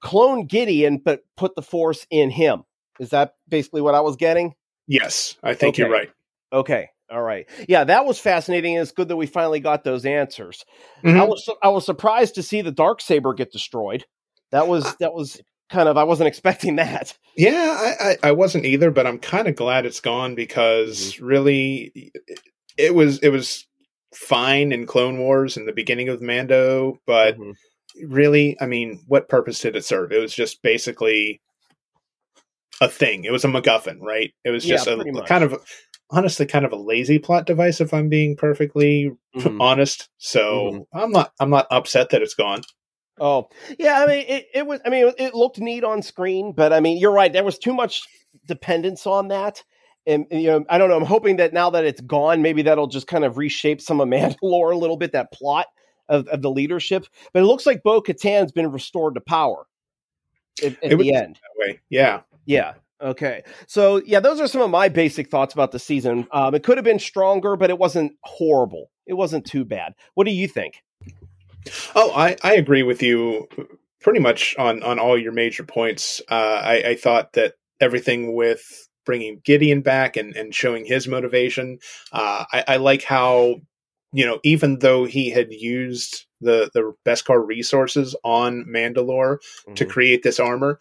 clone 0.00 0.46
Gideon, 0.46 0.98
but 1.04 1.22
put 1.36 1.54
the 1.54 1.62
Force 1.62 2.06
in 2.10 2.30
him. 2.30 2.64
Is 3.00 3.10
that 3.10 3.34
basically 3.48 3.80
what 3.80 3.94
I 3.94 4.00
was 4.00 4.16
getting? 4.16 4.54
Yes, 4.86 5.36
I 5.42 5.54
think 5.54 5.78
you're 5.78 5.90
right. 5.90 6.10
Okay, 6.52 6.88
all 7.10 7.22
right, 7.22 7.46
yeah, 7.68 7.84
that 7.84 8.04
was 8.06 8.18
fascinating. 8.18 8.76
and 8.76 8.82
It's 8.82 8.92
good 8.92 9.08
that 9.08 9.16
we 9.16 9.26
finally 9.26 9.60
got 9.60 9.84
those 9.84 10.04
answers. 10.06 10.64
I 11.04 11.08
Mhm. 11.08 11.28
was 11.28 11.48
I 11.62 11.68
was 11.68 11.84
surprised 11.86 12.34
to 12.36 12.42
see 12.42 12.62
the 12.62 12.72
dark 12.72 13.00
saber 13.00 13.34
get 13.34 13.52
destroyed. 13.52 14.04
That 14.50 14.66
was 14.66 14.96
that 15.00 15.12
was 15.12 15.40
kind 15.70 15.88
of 15.88 15.96
I 15.98 16.04
wasn't 16.04 16.28
expecting 16.34 16.76
that. 16.76 17.16
Yeah, 17.36 17.76
I, 17.78 18.08
I, 18.10 18.16
I 18.28 18.32
wasn't 18.32 18.64
either, 18.64 18.90
but 18.90 19.06
I'm 19.06 19.18
kind 19.18 19.46
of 19.46 19.54
glad 19.56 19.84
it's 19.86 20.00
gone 20.00 20.34
because 20.34 21.14
Mm-hmm. 21.14 21.24
really, 21.24 22.12
it 22.78 22.94
was 22.94 23.18
it 23.18 23.28
was 23.28 23.66
fine 24.14 24.72
in 24.72 24.86
Clone 24.86 25.18
Wars 25.18 25.56
in 25.58 25.66
the 25.66 25.72
beginning 25.72 26.08
of 26.08 26.22
Mando, 26.22 26.98
but 27.06 27.36
Mhm. 27.38 27.52
Really, 28.06 28.56
I 28.60 28.66
mean, 28.66 29.02
what 29.06 29.28
purpose 29.28 29.60
did 29.60 29.76
it 29.76 29.84
serve? 29.84 30.12
It 30.12 30.20
was 30.20 30.34
just 30.34 30.62
basically 30.62 31.40
a 32.80 32.88
thing. 32.88 33.24
It 33.24 33.32
was 33.32 33.44
a 33.44 33.48
MacGuffin, 33.48 34.00
right? 34.00 34.32
It 34.44 34.50
was 34.50 34.64
Yeah, 34.64 34.76
just 34.76 34.86
a, 34.88 35.24
kind 35.26 35.44
of 35.44 35.60
honestly 36.10 36.46
kind 36.46 36.64
of 36.64 36.72
a 36.72 36.76
lazy 36.76 37.18
plot 37.18 37.46
device, 37.46 37.80
if 37.80 37.92
I'm 37.92 38.08
being 38.08 38.36
perfectly 38.36 39.10
Mhm. 39.36 39.60
honest. 39.60 40.08
So 40.18 40.86
I'm 40.92 41.10
not 41.10 41.32
I'm 41.40 41.50
not 41.50 41.66
upset 41.70 42.10
that 42.10 42.22
it's 42.22 42.34
gone. 42.34 42.62
Oh, 43.20 43.48
yeah. 43.78 44.00
I 44.02 44.06
mean, 44.06 44.24
it, 44.28 44.46
it 44.54 44.66
was. 44.66 44.80
I 44.86 44.90
mean, 44.90 45.12
it 45.18 45.34
looked 45.34 45.58
neat 45.58 45.82
on 45.82 46.02
screen, 46.02 46.52
but 46.52 46.72
I 46.72 46.80
mean, 46.80 46.98
you're 46.98 47.12
right. 47.12 47.32
There 47.32 47.44
was 47.44 47.58
too 47.58 47.74
much 47.74 48.02
dependence 48.46 49.06
on 49.08 49.28
that, 49.28 49.64
and 50.06 50.24
and, 50.30 50.40
you 50.40 50.48
know, 50.48 50.64
I 50.68 50.78
don't 50.78 50.88
know. 50.88 50.96
I'm 50.96 51.04
hoping 51.04 51.36
that 51.36 51.52
now 51.52 51.70
that 51.70 51.84
it's 51.84 52.00
gone, 52.00 52.42
maybe 52.42 52.62
that'll 52.62 52.86
just 52.86 53.08
kind 53.08 53.24
of 53.24 53.36
reshape 53.36 53.80
some 53.80 54.00
of 54.00 54.08
Mandalore 54.08 54.72
a 54.72 54.78
little 54.78 54.96
bit. 54.96 55.12
That 55.12 55.32
plot 55.32 55.66
of, 56.08 56.26
of 56.28 56.42
the 56.42 56.50
leadership, 56.50 57.06
but 57.32 57.42
it 57.42 57.46
looks 57.46 57.66
like 57.66 57.82
Bo 57.82 58.00
Katan's 58.00 58.52
been 58.52 58.70
restored 58.70 59.14
to 59.14 59.20
power 59.20 59.66
at 60.62 60.76
It 60.82 60.96
the 60.96 61.14
end. 61.14 61.36
That 61.36 61.66
way, 61.66 61.80
yeah. 61.90 62.20
Yeah. 62.46 62.74
Okay. 63.00 63.44
So 63.66 64.02
yeah, 64.04 64.20
those 64.20 64.40
are 64.40 64.48
some 64.48 64.62
of 64.62 64.70
my 64.70 64.88
basic 64.88 65.30
thoughts 65.30 65.54
about 65.54 65.70
the 65.70 65.78
season. 65.78 66.26
Um, 66.32 66.54
it 66.54 66.64
could 66.64 66.78
have 66.78 66.84
been 66.84 66.98
stronger, 66.98 67.56
but 67.56 67.70
it 67.70 67.78
wasn't 67.78 68.12
horrible. 68.22 68.90
It 69.06 69.14
wasn't 69.14 69.46
too 69.46 69.64
bad. 69.64 69.94
What 70.14 70.26
do 70.26 70.32
you 70.32 70.48
think? 70.48 70.82
Oh, 71.94 72.12
I, 72.14 72.36
I 72.42 72.54
agree 72.54 72.82
with 72.82 73.02
you 73.02 73.48
pretty 74.00 74.20
much 74.20 74.56
on, 74.58 74.82
on 74.82 74.98
all 74.98 75.18
your 75.18 75.32
major 75.32 75.64
points. 75.64 76.20
Uh, 76.30 76.60
I, 76.64 76.82
I 76.90 76.94
thought 76.94 77.34
that 77.34 77.54
everything 77.80 78.34
with 78.34 78.88
bringing 79.04 79.40
Gideon 79.44 79.80
back 79.82 80.16
and, 80.16 80.34
and 80.36 80.54
showing 80.54 80.84
his 80.84 81.06
motivation, 81.06 81.78
uh, 82.12 82.44
I, 82.52 82.64
I 82.68 82.76
like 82.76 83.02
how, 83.02 83.56
you 84.12 84.24
know, 84.24 84.40
even 84.42 84.78
though 84.78 85.04
he 85.04 85.30
had 85.30 85.52
used 85.52 86.26
the, 86.40 86.70
the 86.74 86.94
Beskar 87.04 87.46
resources 87.46 88.16
on 88.24 88.64
Mandalore 88.64 89.38
to 89.74 89.84
Mhm. 89.84 89.90
create 89.90 90.22
this 90.22 90.40
armor, 90.40 90.78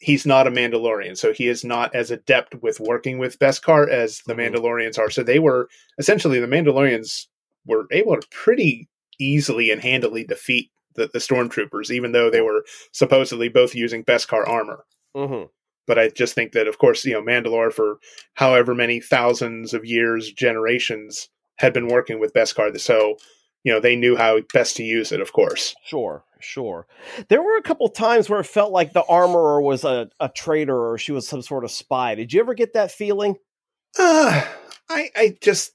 he's 0.00 0.26
not 0.26 0.46
a 0.46 0.50
Mandalorian. 0.50 1.16
So 1.16 1.32
he 1.32 1.46
is 1.48 1.64
not 1.64 1.94
as 1.94 2.10
adept 2.10 2.54
with 2.62 2.80
working 2.80 3.18
with 3.18 3.38
Beskar 3.38 3.88
as 3.88 4.22
the 4.26 4.34
Mhm. 4.34 4.54
Mandalorians 4.54 4.98
are. 4.98 5.10
So 5.10 5.22
they 5.22 5.38
were 5.38 5.68
essentially 5.98 6.40
the 6.40 6.46
Mandalorians 6.46 7.26
were 7.66 7.86
able 7.90 8.16
to 8.20 8.26
pretty 8.30 8.88
easily 9.18 9.70
and 9.70 9.82
handily 9.82 10.24
defeat 10.24 10.70
the, 10.94 11.08
the 11.12 11.18
stormtroopers, 11.18 11.90
even 11.90 12.12
though 12.12 12.30
they 12.30 12.40
were 12.40 12.64
supposedly 12.92 13.48
both 13.48 13.74
using 13.74 14.04
Beskar 14.04 14.48
armor. 14.48 14.84
Mhm. 15.16 15.48
But 15.86 15.98
I 15.98 16.08
just 16.08 16.34
think 16.34 16.52
that, 16.52 16.66
of 16.68 16.78
course, 16.78 17.04
you 17.04 17.14
know, 17.14 17.22
Mandalore 17.22 17.72
for 17.72 17.98
however 18.34 18.74
many 18.74 19.00
thousands 19.00 19.74
of 19.74 19.84
years, 19.84 20.32
generations 20.32 21.28
had 21.58 21.72
been 21.72 21.88
working 21.88 22.18
with 22.20 22.32
Beskar, 22.34 22.78
so 22.80 23.16
you 23.64 23.72
know 23.72 23.80
they 23.80 23.96
knew 23.96 24.16
how 24.16 24.40
best 24.52 24.76
to 24.76 24.82
use 24.84 25.12
it. 25.12 25.20
Of 25.20 25.32
course, 25.32 25.74
Sure, 25.84 26.24
sure. 26.40 26.86
There 27.28 27.42
were 27.42 27.56
a 27.56 27.62
couple 27.62 27.88
times 27.88 28.30
where 28.30 28.40
it 28.40 28.44
felt 28.46 28.72
like 28.72 28.92
the 28.92 29.04
armorer 29.04 29.60
was 29.60 29.84
a, 29.84 30.08
a 30.20 30.28
traitor 30.28 30.90
or 30.90 30.98
she 30.98 31.12
was 31.12 31.26
some 31.28 31.42
sort 31.42 31.64
of 31.64 31.70
spy. 31.70 32.14
Did 32.14 32.32
you 32.32 32.40
ever 32.40 32.54
get 32.54 32.72
that 32.74 32.90
feeling? 32.92 33.36
uh, 33.98 34.44
I 34.88 35.10
I 35.16 35.36
just 35.40 35.72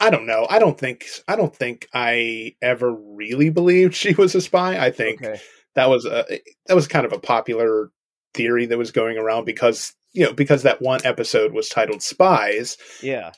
I 0.00 0.10
don't 0.10 0.26
know. 0.26 0.46
I 0.50 0.58
don't 0.58 0.78
think 0.78 1.06
I 1.28 1.36
don't 1.36 1.54
think 1.54 1.88
I 1.94 2.56
ever 2.60 2.92
really 2.92 3.50
believed 3.50 3.94
she 3.94 4.14
was 4.14 4.34
a 4.34 4.40
spy. 4.40 4.78
I 4.84 4.90
think 4.90 5.22
Okay. 5.22 5.40
that 5.74 5.88
was 5.88 6.04
a 6.04 6.24
that 6.66 6.74
was 6.74 6.86
kind 6.88 7.06
of 7.06 7.12
a 7.12 7.18
popular 7.18 7.90
theory 8.34 8.66
that 8.66 8.78
was 8.78 8.90
going 8.92 9.18
around 9.18 9.44
because 9.44 9.94
you 10.12 10.24
know 10.24 10.32
because 10.32 10.62
that 10.62 10.80
one 10.82 11.00
episode 11.04 11.52
was 11.52 11.68
titled 11.68 12.02
Spies. 12.02 12.76
Yeah. 13.02 13.32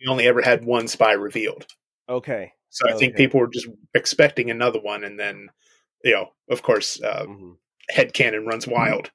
We 0.00 0.06
only 0.08 0.26
ever 0.26 0.42
had 0.42 0.64
one 0.64 0.88
spy 0.88 1.12
revealed, 1.12 1.66
Okay. 2.08 2.52
so 2.70 2.88
I 2.88 2.94
think 2.94 3.14
people 3.16 3.38
were 3.38 3.48
just 3.48 3.68
expecting 3.94 4.50
another 4.50 4.80
one, 4.80 5.04
and 5.04 5.18
then 5.20 5.48
you 6.04 6.12
know, 6.12 6.30
of 6.50 6.62
course, 6.62 7.00
uh, 7.02 7.26
Mhm. 7.26 7.56
headcanon 7.94 8.46
runs 8.46 8.66
wild. 8.66 9.10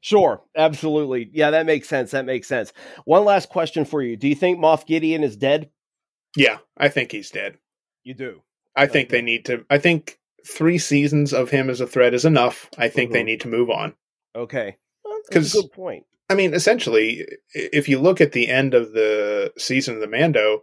Sure, 0.00 0.42
absolutely. 0.56 1.30
Yeah, 1.32 1.50
that 1.50 1.66
makes 1.66 1.88
sense. 1.88 2.10
That 2.12 2.24
makes 2.26 2.46
sense. 2.48 2.72
One 3.04 3.24
last 3.24 3.48
question 3.48 3.84
for 3.84 4.02
you. 4.02 4.16
Do 4.16 4.28
you 4.28 4.34
think 4.34 4.58
Moff 4.58 4.86
Gideon 4.86 5.22
is 5.24 5.36
dead? 5.36 5.70
Yeah, 6.36 6.58
I 6.76 6.88
think 6.88 7.10
he's 7.12 7.30
dead. 7.30 7.58
You 8.04 8.14
do. 8.14 8.42
I 8.76 8.86
think 8.86 9.08
Okay. 9.08 9.18
they 9.18 9.22
need 9.22 9.44
to. 9.46 9.64
I 9.70 9.78
think 9.78 10.18
three 10.46 10.78
seasons 10.78 11.32
of 11.32 11.50
him 11.50 11.68
as 11.70 11.80
a 11.80 11.86
threat 11.86 12.14
is 12.14 12.24
enough. 12.24 12.68
I 12.78 12.88
think 12.88 13.12
they 13.12 13.22
Mhm. 13.22 13.26
need 13.26 13.40
to 13.42 13.48
move 13.48 13.70
on. 13.70 13.94
Okay. 14.38 14.76
Well, 15.04 15.18
a 15.30 15.40
good 15.40 15.72
point. 15.72 16.04
I 16.30 16.34
mean, 16.34 16.54
essentially, 16.54 17.26
if 17.54 17.88
you 17.88 17.98
look 17.98 18.20
at 18.20 18.32
the 18.32 18.48
end 18.48 18.74
of 18.74 18.92
the 18.92 19.52
season 19.58 19.94
of 19.94 20.00
the 20.00 20.06
Mando, 20.06 20.62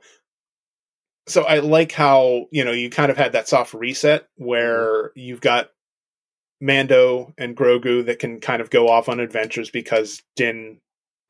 so 1.28 1.44
I 1.44 1.60
like 1.60 1.92
how 1.92 2.46
you 2.52 2.64
know 2.64 2.72
you 2.72 2.90
kind 2.90 3.12
of 3.12 3.18
had 3.18 3.34
that 3.34 3.48
soft 3.48 3.74
reset 3.74 4.28
where 4.36 5.12
you've 5.16 5.42
got 5.42 5.70
Mando 6.62 7.34
and 7.38 7.58
Grogu 7.58 8.06
that 8.06 8.20
can 8.20 8.40
kind 8.40 8.62
of 8.62 8.70
go 8.70 8.88
off 8.88 9.10
on 9.10 9.20
adventures 9.20 9.70
because 9.70 10.22
Din 10.36 10.80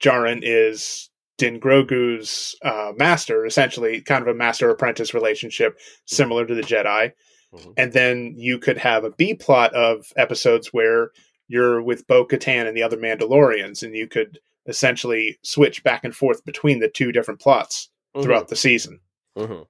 Djarin 0.04 0.42
is 0.44 1.10
Din 1.38 1.60
Grogu's 1.60 2.56
uh, 2.64 2.92
master, 2.98 3.46
essentially, 3.46 4.02
kind 4.02 4.22
of 4.22 4.28
a 4.28 4.38
master 4.38 4.70
apprentice 4.70 5.14
relationship 5.14 5.78
similar 6.06 6.46
to 6.46 6.54
the 6.54 6.62
Jedi. 6.62 7.12
Mhm. 7.54 7.74
And 7.78 7.94
then 7.94 8.34
you 8.38 8.60
could 8.60 8.78
have 8.78 9.04
a 9.04 9.12
B 9.12 9.34
plot 9.34 9.74
of 9.74 10.12
episodes 10.18 10.74
where 10.74 11.12
you're 11.48 11.82
with 11.82 12.08
Bo 12.08 12.26
Katan 12.26 12.68
and 12.68 12.76
the 12.76 12.84
other 12.84 12.98
Mandalorians, 12.98 13.84
and 13.84 13.96
you 13.96 14.08
could 14.08 14.40
essentially 14.68 15.38
switch 15.44 15.84
back 15.84 16.04
and 16.04 16.16
forth 16.16 16.44
between 16.46 16.80
the 16.80 16.90
two 16.90 17.12
different 17.12 17.40
plots 17.40 17.90
throughout 18.22 18.48
the 18.48 18.56
season. 18.56 19.00
Mm-hmm. 19.38 19.64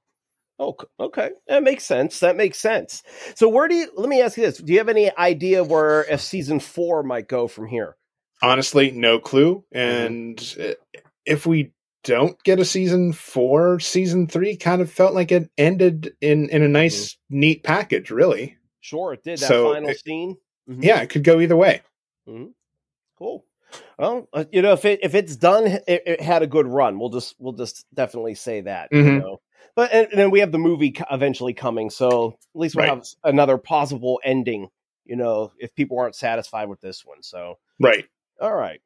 Oh, 0.57 0.77
okay. 0.99 1.31
That 1.47 1.63
makes 1.63 1.83
sense. 1.83 2.19
That 2.21 2.37
makes 2.37 2.59
sense. 2.59 3.03
So, 3.35 3.49
where 3.49 3.67
do 3.67 3.75
you? 3.75 3.89
Let 3.95 4.07
me 4.07 4.21
ask 4.21 4.37
you 4.37 4.43
this: 4.45 4.59
Do 4.59 4.71
you 4.71 4.79
have 4.79 4.87
any 4.87 5.15
idea 5.17 5.63
where 5.63 6.03
if 6.05 6.21
season 6.21 6.59
four 6.61 7.03
might 7.03 7.27
go 7.27 7.47
from 7.47 7.67
here? 7.67 7.97
Honestly, 8.41 8.91
no 8.91 9.19
clue. 9.19 9.65
And 9.71 10.39
uh 10.59 10.73
if 11.25 11.45
we 11.45 11.71
don't 12.03 12.41
get 12.43 12.59
a 12.59 12.65
season 12.65 13.11
four, 13.11 13.79
season 13.79 14.27
three 14.27 14.55
kind 14.55 14.81
of 14.81 14.91
felt 14.91 15.13
like 15.15 15.31
it 15.31 15.49
ended 15.57 16.13
in 16.21 16.47
in 16.49 16.61
a 16.61 16.67
nice, 16.69 17.17
neat 17.29 17.63
package. 17.63 18.11
Really, 18.11 18.55
Sure, 18.79 19.13
it 19.13 19.23
did 19.23 19.39
that 19.39 19.47
So, 19.47 19.73
final 19.73 19.89
it- 19.89 19.99
scene. 19.99 20.37
Mhm. 20.69 20.83
yeah, 20.83 21.01
it 21.01 21.09
could 21.09 21.23
go 21.23 21.39
either 21.39 21.55
way. 21.55 21.81
Cool. 23.17 23.45
Well, 23.97 24.27
uh, 24.33 24.45
you 24.51 24.61
know, 24.61 24.73
if 24.73 24.85
it 24.85 24.99
if 25.03 25.15
it's 25.15 25.35
done, 25.35 25.65
it, 25.65 26.03
it 26.05 26.21
had 26.21 26.43
a 26.43 26.47
good 26.47 26.67
run. 26.67 26.99
We'll 26.99 27.09
just 27.09 27.35
we'll 27.39 27.53
just 27.53 27.85
definitely 27.93 28.35
say 28.35 28.61
that. 28.61 28.89
You 28.91 29.03
Mhm. 29.03 29.19
know, 29.21 29.41
but 29.75 29.91
and, 29.93 30.07
and 30.09 30.19
then 30.19 30.31
we 30.31 30.39
have 30.39 30.51
the 30.51 30.57
movie 30.57 30.93
eventually 31.11 31.53
coming, 31.53 31.89
so 31.89 32.37
at 32.53 32.59
least 32.59 32.75
we'll 32.75 32.87
Right. 32.87 32.95
have 32.95 33.05
another 33.23 33.57
possible 33.57 34.19
ending. 34.23 34.69
You 35.05 35.15
know, 35.15 35.51
if 35.59 35.73
people 35.75 35.99
aren't 35.99 36.15
satisfied 36.15 36.67
with 36.67 36.81
this 36.81 37.05
one, 37.05 37.21
so 37.21 37.57
Right. 37.79 38.05
all 38.41 38.55
right. 38.55 38.81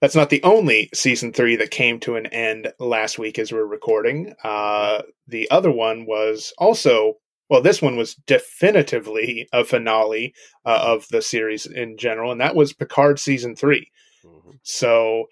That's 0.00 0.14
not 0.16 0.30
the 0.30 0.42
only 0.44 0.90
season 0.94 1.32
three 1.32 1.56
that 1.56 1.70
came 1.72 1.98
to 2.00 2.16
an 2.16 2.26
end 2.26 2.72
last 2.78 3.18
week 3.18 3.38
as 3.38 3.50
we're 3.52 3.64
recording. 3.64 4.34
Uh, 4.44 5.02
the 5.26 5.50
other 5.50 5.70
one 5.72 6.06
was 6.06 6.52
also, 6.58 7.18
well, 7.48 7.62
this 7.62 7.80
one 7.80 7.96
was 7.96 8.14
definitively 8.14 9.48
a 9.52 9.64
finale 9.64 10.34
uh, 10.64 10.80
of 10.82 11.06
the 11.10 11.22
series 11.22 11.66
in 11.66 11.96
general, 11.96 12.32
and 12.32 12.40
that 12.40 12.56
was 12.56 12.72
Picard 12.72 13.18
season 13.18 13.56
three. 13.56 13.90
Mhm. 14.24 14.58
So, 14.62 15.26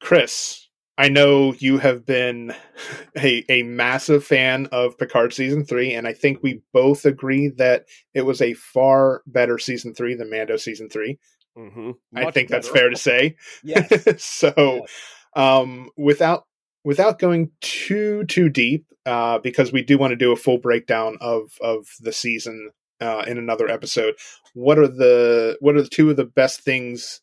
Chris, 0.00 0.68
I 0.98 1.08
know 1.08 1.54
you 1.54 1.78
have 1.78 2.04
been 2.04 2.54
a, 3.16 3.44
a 3.48 3.62
massive 3.62 4.24
fan 4.24 4.66
of 4.72 4.98
Picard 4.98 5.32
season 5.32 5.64
three, 5.64 5.94
and 5.94 6.06
I 6.06 6.12
think 6.12 6.42
we 6.42 6.60
both 6.72 7.04
agree 7.06 7.48
that 7.56 7.86
it 8.12 8.22
was 8.22 8.42
a 8.42 8.54
far 8.54 9.22
better 9.26 9.58
season 9.58 9.94
three 9.94 10.14
than 10.14 10.30
Mando 10.30 10.56
season 10.56 10.88
three. 10.90 11.18
Mhm. 11.56 11.94
I 12.14 12.30
think 12.30 12.48
that's 12.48 12.68
fair 12.68 12.90
to 12.90 12.96
say. 12.96 13.36
Yes. 13.62 14.22
so, 14.22 14.86
um, 15.34 15.90
without 15.96 16.44
without 16.84 17.18
going 17.18 17.50
too 17.60 18.24
too 18.24 18.48
deep, 18.48 18.86
uh, 19.06 19.38
because 19.38 19.72
we 19.72 19.82
do 19.82 19.98
want 19.98 20.12
to 20.12 20.16
do 20.16 20.32
a 20.32 20.36
full 20.36 20.58
breakdown 20.58 21.16
of 21.20 21.52
of 21.60 21.86
the 22.00 22.12
season 22.12 22.70
uh, 23.00 23.24
in 23.26 23.38
another 23.38 23.68
episode. 23.68 24.14
What 24.54 24.78
are 24.78 24.88
the 24.88 25.56
what 25.60 25.76
are 25.76 25.82
the 25.82 25.88
two 25.88 26.10
of 26.10 26.16
the 26.16 26.24
best 26.24 26.62
things? 26.62 27.20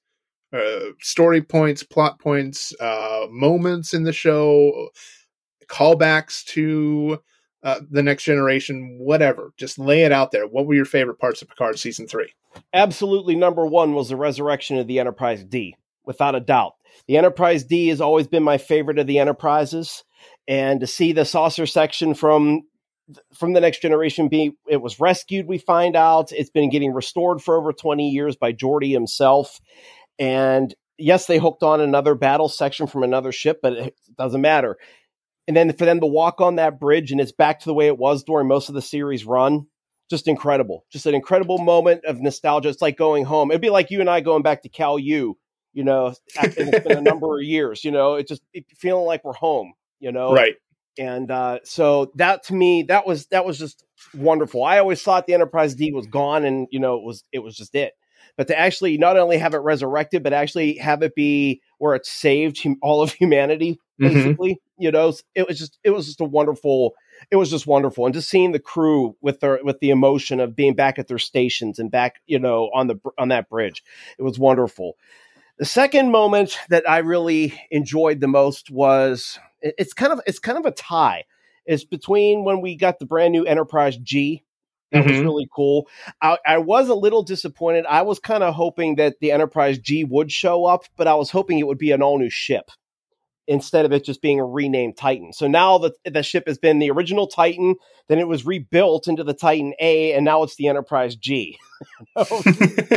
Uh, 0.54 0.91
story 1.02 1.41
points, 1.41 1.84
plot 1.84 2.20
points, 2.20 2.74
uh, 2.80 3.28
moments 3.30 3.93
in 3.93 4.04
the 4.04 4.13
show, 4.13 4.89
callbacks 5.67 6.46
to 6.46 7.20
uh, 7.63 7.82
the 7.91 8.02
next 8.02 8.24
generation, 8.24 8.98
whatever. 8.98 9.52
Just 9.58 9.78
lay 9.78 10.04
it 10.04 10.13
out 10.13 10.32
there. 10.32 10.48
What 10.48 10.65
were 10.65 10.74
your 10.74 10.86
favorite 10.86 11.20
parts 11.20 11.41
of 11.41 11.50
Picard 11.50 11.78
season 11.78 12.08
three? 12.08 12.32
absolutely 12.74 13.36
number 13.36 13.65
one 13.65 13.93
was 13.93 14.10
the 14.10 14.15
resurrection 14.15 14.78
of 14.78 14.88
the 14.88 15.00
Enterprise 15.00 15.43
D, 15.43 15.76
without 16.06 16.36
a 16.36 16.39
doubt. 16.39 16.76
The 17.07 17.17
Enterprise 17.17 17.63
D 17.63 17.88
has 17.89 18.01
always 18.01 18.27
been 18.27 18.43
my 18.43 18.57
favorite 18.57 18.99
of 18.99 19.07
the 19.07 19.19
Enterprises, 19.19 20.03
and 20.47 20.79
to 20.79 20.88
see 20.88 21.12
the 21.12 21.25
saucer 21.25 21.65
section 21.65 22.13
from 22.13 22.63
from 23.33 23.53
the 23.53 23.62
next 23.62 23.81
generation 23.81 24.27
be 24.27 24.51
it 24.67 24.81
was 24.81 24.99
rescued, 24.99 25.47
we 25.47 25.57
find 25.57 25.95
out 25.95 26.31
it's 26.31 26.49
been 26.49 26.69
getting 26.69 26.93
restored 26.93 27.41
for 27.41 27.57
over 27.57 27.71
twenty 27.71 28.10
years 28.10 28.36
by 28.36 28.51
Geordi 28.51 28.91
himself, 28.91 29.62
and 30.19 30.75
yes, 30.97 31.27
they 31.27 31.38
hooked 31.38 31.63
on 31.63 31.79
another 31.79 32.15
battle 32.15 32.49
section 32.49 32.88
from 32.88 33.03
another 33.03 33.31
ship, 33.31 33.60
but 33.62 33.73
it 33.73 33.95
doesn't 34.17 34.41
matter. 34.41 34.77
And 35.47 35.55
then 35.55 35.71
for 35.71 35.86
them 35.86 36.01
to 36.01 36.07
walk 36.07 36.41
on 36.41 36.55
that 36.55 36.79
bridge 36.79 37.12
and 37.12 37.21
it's 37.21 37.31
back 37.31 37.60
to 37.60 37.65
the 37.65 37.73
way 37.73 37.88
it 37.88 37.97
was 37.97 38.23
during 38.23 38.47
most 38.47 38.67
of 38.67 38.75
the 38.75 38.81
series 38.81 39.23
run, 39.23 39.67
just 40.10 40.27
incredible. 40.27 40.86
Just 40.91 41.05
an 41.05 41.15
incredible 41.15 41.57
moment 41.60 42.03
of 42.03 42.19
nostalgia. 42.19 42.67
It's 42.67 42.81
like 42.81 42.97
going 42.97 43.23
home. 43.25 43.51
It'd 43.51 43.62
be 43.62 43.69
like 43.69 43.91
you 43.91 44.01
and 44.01 44.10
I 44.10 44.19
going 44.19 44.41
back 44.41 44.63
to 44.63 44.69
Cal 44.69 44.99
U, 44.99 45.38
you 45.78 45.84
know, 45.84 46.16
after 46.36 46.63
it's 46.63 46.80
been 46.88 46.98
a 46.98 47.02
number 47.02 47.38
of 47.38 47.44
years, 47.56 47.86
you 47.86 47.92
know, 47.92 48.16
it 48.16 48.28
just 48.28 48.42
it, 48.52 48.66
feeling 48.76 49.06
like 49.06 49.24
we're 49.24 49.34
home, 49.34 49.74
you 50.00 50.12
know. 50.12 50.34
Right. 50.34 50.56
And 50.98 51.30
uh, 51.30 51.60
so 51.63 52.12
that 52.16 52.44
to 52.46 52.56
me, 52.56 52.82
that 52.84 53.06
was 53.06 53.28
that 53.28 53.46
was 53.46 53.60
just 53.60 53.86
wonderful. 54.16 54.63
I 54.63 54.80
always 54.80 55.04
thought 55.04 55.28
the 55.28 55.36
Enterprise 55.36 55.76
D 55.76 55.92
was 55.92 56.08
gone, 56.08 56.46
and 56.46 56.68
you 56.72 56.80
know, 56.80 56.96
it 56.98 57.04
was 57.04 57.24
it 57.32 57.40
was 57.40 57.56
just 57.56 57.76
it. 57.76 57.94
But 58.36 58.48
to 58.48 58.58
actually 58.60 58.98
not 58.98 59.18
only 59.18 59.38
have 59.38 59.54
it 59.54 59.60
resurrected, 59.60 60.24
but 60.24 60.34
actually 60.34 60.78
have 60.78 61.04
it 61.04 61.13
be 61.13 61.62
where 61.78 61.94
it 61.94 62.06
saved 62.08 62.62
hum- 62.63 62.78
all 62.82 63.02
of 63.04 63.12
humanity, 63.12 63.80
Mhm. 64.00 64.13
basically, 64.13 64.62
you 64.80 64.92
know, 64.92 65.13
it 65.36 65.48
was 65.48 65.60
just 65.60 65.78
it 65.84 65.92
was 65.92 66.08
just 66.08 66.22
a 66.22 66.26
wonderful. 66.26 66.94
It 67.32 67.36
was 67.36 67.50
just 67.50 67.68
wonderful, 67.68 68.06
and 68.06 68.13
just 68.13 68.30
seeing 68.30 68.52
the 68.52 68.60
crew 68.60 69.16
with 69.22 69.40
their 69.40 69.60
with 69.63 69.80
the 69.80 69.92
emotion 69.92 70.40
of 70.40 70.56
being 70.56 70.74
back 70.76 70.98
at 70.98 71.08
their 71.08 71.20
stations 71.20 71.78
and 71.80 71.92
back, 71.92 72.16
you 72.26 72.40
know, 72.40 72.70
on 72.74 72.88
the 72.88 73.00
on 73.20 73.28
that 73.30 73.50
bridge, 73.50 73.84
it 74.18 74.24
was 74.24 74.40
wonderful. 74.40 74.96
The 75.58 75.65
second 75.65 76.12
moment 76.12 76.58
that 76.70 76.88
I 76.89 77.00
really 77.00 77.60
enjoyed 77.72 78.20
the 78.20 78.28
most 78.28 78.70
was 78.70 79.39
it's 79.62 79.93
kind 79.93 80.13
of 80.13 80.22
it's 80.28 80.39
kind 80.39 80.58
of 80.58 80.65
a 80.65 80.72
tie. 80.72 81.26
It's 81.65 81.84
between 81.84 82.43
when 82.43 82.62
we 82.62 82.76
got 82.76 83.00
the 83.00 83.06
brand 83.06 83.32
new 83.32 83.43
Enterprise 83.43 83.98
G. 83.98 84.43
That 84.91 85.04
was 85.06 85.17
Mhm. 85.17 85.24
really 85.24 85.48
cool. 85.54 85.89
I, 86.22 86.38
I 86.46 86.58
was 86.60 86.88
a 86.88 86.96
little 86.96 87.24
disappointed. 87.24 87.86
I 87.88 88.04
was 88.04 88.20
kind 88.20 88.41
of 88.43 88.54
hoping 88.54 88.96
that 88.96 89.20
the 89.20 89.32
Enterprise 89.32 89.80
G 89.80 90.04
would 90.06 90.32
show 90.32 90.65
up, 90.65 90.84
but 90.96 91.08
I 91.08 91.15
was 91.15 91.30
hoping 91.32 91.60
it 91.60 91.67
would 91.67 91.78
be 91.78 91.91
an 91.91 92.02
all 92.02 92.17
new 92.20 92.30
ship 92.30 92.70
instead 93.47 93.86
of 93.86 93.91
it 93.91 94.03
just 94.03 94.21
being 94.21 94.39
a 94.39 94.45
renamed 94.45 94.97
Titan. 94.97 95.33
So 95.33 95.47
now 95.47 95.77
the 95.77 95.93
the 96.05 96.23
ship 96.23 96.47
has 96.47 96.57
been 96.57 96.79
the 96.79 96.91
original 96.91 97.27
Titan, 97.27 97.75
then 98.07 98.19
it 98.19 98.27
was 98.27 98.45
rebuilt 98.45 99.07
into 99.07 99.23
the 99.23 99.33
Titan 99.33 99.73
A, 99.79 100.13
and 100.13 100.25
now 100.25 100.43
it's 100.43 100.55
the 100.55 100.67
Enterprise 100.67 101.15
G. 101.15 101.57
So 102.17 102.25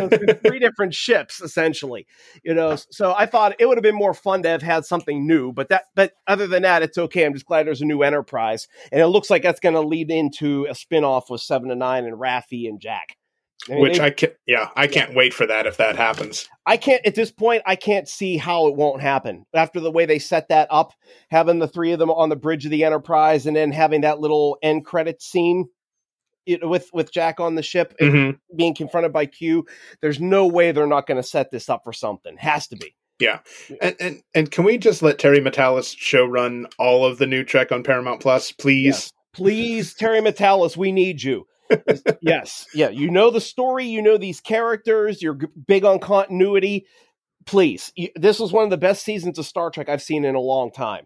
three 0.09 0.59
different 0.59 0.95
ships 0.95 1.43
essentially 1.43 2.07
you 2.43 2.55
know 2.55 2.77
so 2.91 3.15
i 3.15 3.27
thought 3.27 3.55
it 3.59 3.67
would 3.67 3.77
have 3.77 3.83
been 3.83 3.95
more 3.95 4.15
fun 4.15 4.43
to 4.43 4.49
have 4.49 4.63
had 4.63 4.87
something 4.87 5.27
new 5.27 5.53
but 5.53 5.69
that 5.69 5.85
but 5.95 6.15
other 6.27 6.47
than 6.47 6.63
that 6.63 6.83
it's 6.83 6.97
okay 6.97 7.27
i'm 7.27 7.35
just 7.35 7.45
glad 7.45 7.67
there's 7.67 7.83
a 7.83 7.85
new 7.85 8.03
enterprise 8.03 8.69
and 8.91 9.03
it 9.03 9.09
looks 9.09 9.29
like 9.29 9.43
that's 9.43 9.61
going 9.61 9.75
to 9.75 9.83
lead 9.83 10.11
into 10.11 10.67
a 10.71 10.75
spin-off 10.75 11.29
with 11.29 11.43
Seven 11.43 11.71
of 11.71 11.77
Nine 11.77 12.07
and 12.07 12.17
Raffi 12.17 12.69
and 12.69 12.81
jack 12.81 13.19
I 13.69 13.73
mean, 13.73 13.83
Which 13.83 13.99
they- 13.99 14.05
I 14.05 14.11
can't. 14.11 14.33
yeah, 14.47 14.69
I 14.77 14.87
can't 14.87 15.15
wait 15.15 15.35
for 15.35 15.47
that 15.47 15.67
if 15.67 15.77
that 15.77 15.97
happens. 15.97 16.49
I 16.67 16.77
can't 16.77 17.05
at 17.07 17.15
this 17.15 17.31
point. 17.31 17.63
I 17.67 17.77
can't 17.77 18.09
see 18.09 18.37
how 18.37 18.67
it 18.69 18.75
won't 18.77 19.03
happen 19.03 19.45
after 19.55 19.81
the 19.81 19.91
way 19.91 20.07
they 20.07 20.19
set 20.19 20.49
that 20.49 20.67
up. 20.71 20.93
Having 21.31 21.59
the 21.59 21.69
three 21.69 21.93
of 21.93 21.99
them 21.99 22.11
on 22.11 22.31
the 22.31 22.37
bridge 22.37 22.65
of 22.65 22.71
the 22.71 22.85
Enterprise, 22.85 23.47
and 23.47 23.55
then 23.57 23.71
having 23.73 24.01
that 24.01 24.21
little 24.21 24.57
end 24.63 24.85
credit 24.87 25.21
scene 25.21 25.67
it, 26.47 26.67
with 26.67 26.89
with 26.95 27.13
Jack 27.13 27.39
on 27.39 27.55
the 27.55 27.63
ship 27.63 27.95
and 28.01 28.13
Mhm. 28.15 28.39
being 28.57 28.75
confronted 28.75 29.13
by 29.13 29.27
Q. 29.27 29.67
There's 30.01 30.21
no 30.21 30.47
way 30.47 30.73
they're 30.73 30.87
not 30.87 31.07
going 31.07 31.17
to 31.21 31.29
set 31.29 31.51
this 31.51 31.69
up 31.69 31.83
for 31.85 31.93
something. 31.93 32.37
Has 32.39 32.67
to 32.69 32.77
be. 32.77 32.95
Yeah, 33.19 33.41
and, 33.83 33.95
and 34.01 34.23
and 34.35 34.51
can 34.51 34.65
we 34.65 34.79
just 34.79 35.03
let 35.03 35.19
Terry 35.19 35.39
Matalas 35.41 35.95
show 35.99 36.25
run 36.25 36.67
all 36.79 37.05
of 37.05 37.19
the 37.19 37.27
new 37.27 37.45
Trek 37.45 37.71
on 37.73 37.83
Paramount 37.83 38.21
Plus, 38.23 38.53
please? 38.53 38.85
Yes. 38.87 39.13
Please, 39.35 39.93
Terry 39.95 40.21
Matalas, 40.21 40.77
we 40.79 40.91
need 40.91 41.23
you. 41.23 41.47
Yes, 42.21 42.67
yeah, 42.75 42.89
you 42.89 43.11
know 43.11 43.31
the 43.31 43.41
story, 43.41 43.87
you 43.87 44.03
know 44.03 44.17
these 44.19 44.41
characters, 44.41 45.23
you're 45.23 45.35
g- 45.35 45.47
big 45.67 45.85
on 45.85 45.99
continuity. 45.99 46.87
Please, 47.47 47.93
you, 47.97 48.09
this 48.17 48.39
was 48.39 48.53
one 48.53 48.65
of 48.65 48.71
the 48.71 48.77
best 48.77 49.05
seasons 49.05 49.39
of 49.39 49.47
Star 49.47 49.71
Trek 49.71 49.89
I've 49.89 50.03
seen 50.03 50.25
in 50.25 50.35
a 50.35 50.41
long 50.41 50.71
time. 50.71 51.05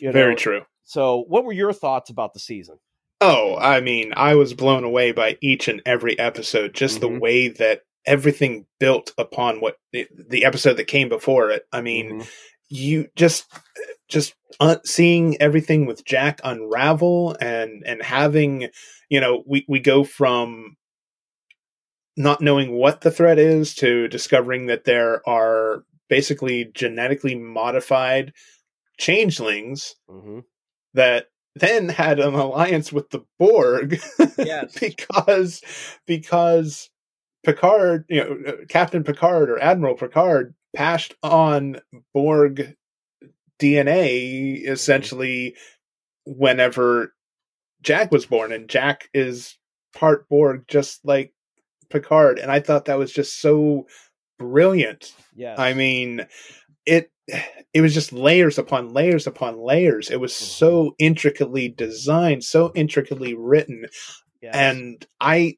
You 0.00 0.08
know? 0.08 0.12
Very 0.12 0.34
true. 0.36 0.62
So, 0.84 1.24
what 1.28 1.44
were 1.44 1.52
your 1.52 1.72
thoughts 1.72 2.10
about 2.10 2.34
the 2.34 2.40
season? 2.40 2.76
Oh, 3.20 3.56
I 3.56 3.80
mean, 3.80 4.12
I 4.16 4.34
was 4.34 4.54
blown 4.54 4.82
away 4.84 5.12
by 5.12 5.36
each 5.40 5.68
and 5.68 5.82
every 5.86 6.18
episode. 6.18 6.74
Just 6.74 7.00
the 7.00 7.08
Mhm. 7.08 7.20
way 7.20 7.48
that 7.48 7.82
everything 8.06 8.66
built 8.78 9.12
upon 9.18 9.60
what 9.60 9.76
the, 9.92 10.06
the 10.28 10.44
episode 10.44 10.78
that 10.78 10.86
came 10.86 11.08
before 11.10 11.50
it. 11.50 11.64
I 11.72 11.80
mean, 11.82 12.20
Mhm. 12.20 12.28
you 12.70 13.08
just 13.16 13.44
just 14.10 14.34
uh, 14.60 14.76
seeing 14.84 15.40
everything 15.40 15.86
with 15.86 16.04
Jack 16.04 16.40
unravel 16.44 17.36
and 17.40 17.82
and 17.86 18.02
having 18.02 18.68
you 19.08 19.20
know 19.20 19.42
we 19.46 19.64
we 19.68 19.80
go 19.80 20.04
from 20.04 20.76
not 22.16 22.40
knowing 22.40 22.72
what 22.72 23.00
the 23.00 23.10
threat 23.10 23.38
is 23.38 23.74
to 23.76 24.08
discovering 24.08 24.66
that 24.66 24.84
there 24.84 25.26
are 25.28 25.84
basically 26.08 26.70
genetically 26.74 27.34
modified 27.36 28.32
changelings 28.98 29.94
Mhm. 30.08 30.44
that 30.94 31.26
then 31.54 31.88
had 31.88 32.18
an 32.20 32.34
alliance 32.34 32.92
with 32.92 33.10
the 33.10 33.20
Borg 33.38 34.00
Yes. 34.38 34.76
because 34.80 35.62
because 36.06 36.90
Picard, 37.44 38.04
you 38.10 38.22
know, 38.22 38.36
uh, 38.52 38.52
Captain 38.68 39.02
Picard 39.02 39.48
or 39.48 39.58
Admiral 39.62 39.94
Picard 39.96 40.54
passed 40.76 41.14
on 41.22 41.80
Borg 42.12 42.74
DNA 43.60 44.66
essentially 44.66 45.54
whenever 46.26 47.14
Jack 47.82 48.10
was 48.12 48.26
born, 48.26 48.52
and 48.52 48.68
Jack 48.68 49.08
is 49.14 49.56
part 49.94 50.28
Borg, 50.28 50.64
just 50.68 51.04
like 51.04 51.32
Picard. 51.88 52.38
And 52.38 52.50
I 52.50 52.60
thought 52.60 52.86
that 52.86 52.98
was 52.98 53.12
just 53.12 53.40
so 53.40 53.86
brilliant. 54.38 55.12
yes. 55.34 55.58
I 55.58 55.74
mean, 55.74 56.26
it 56.86 57.10
it 57.72 57.80
was 57.80 57.94
just 57.94 58.12
layers 58.12 58.58
upon 58.58 58.92
layers 58.92 59.26
upon 59.26 59.58
layers. 59.62 60.10
It 60.10 60.18
was 60.20 60.34
so 60.34 60.94
intricately 60.98 61.68
designed, 61.68 62.42
so 62.44 62.72
intricately 62.74 63.34
written, 63.34 63.86
Yes. 64.42 64.54
and 64.54 65.06
I 65.20 65.56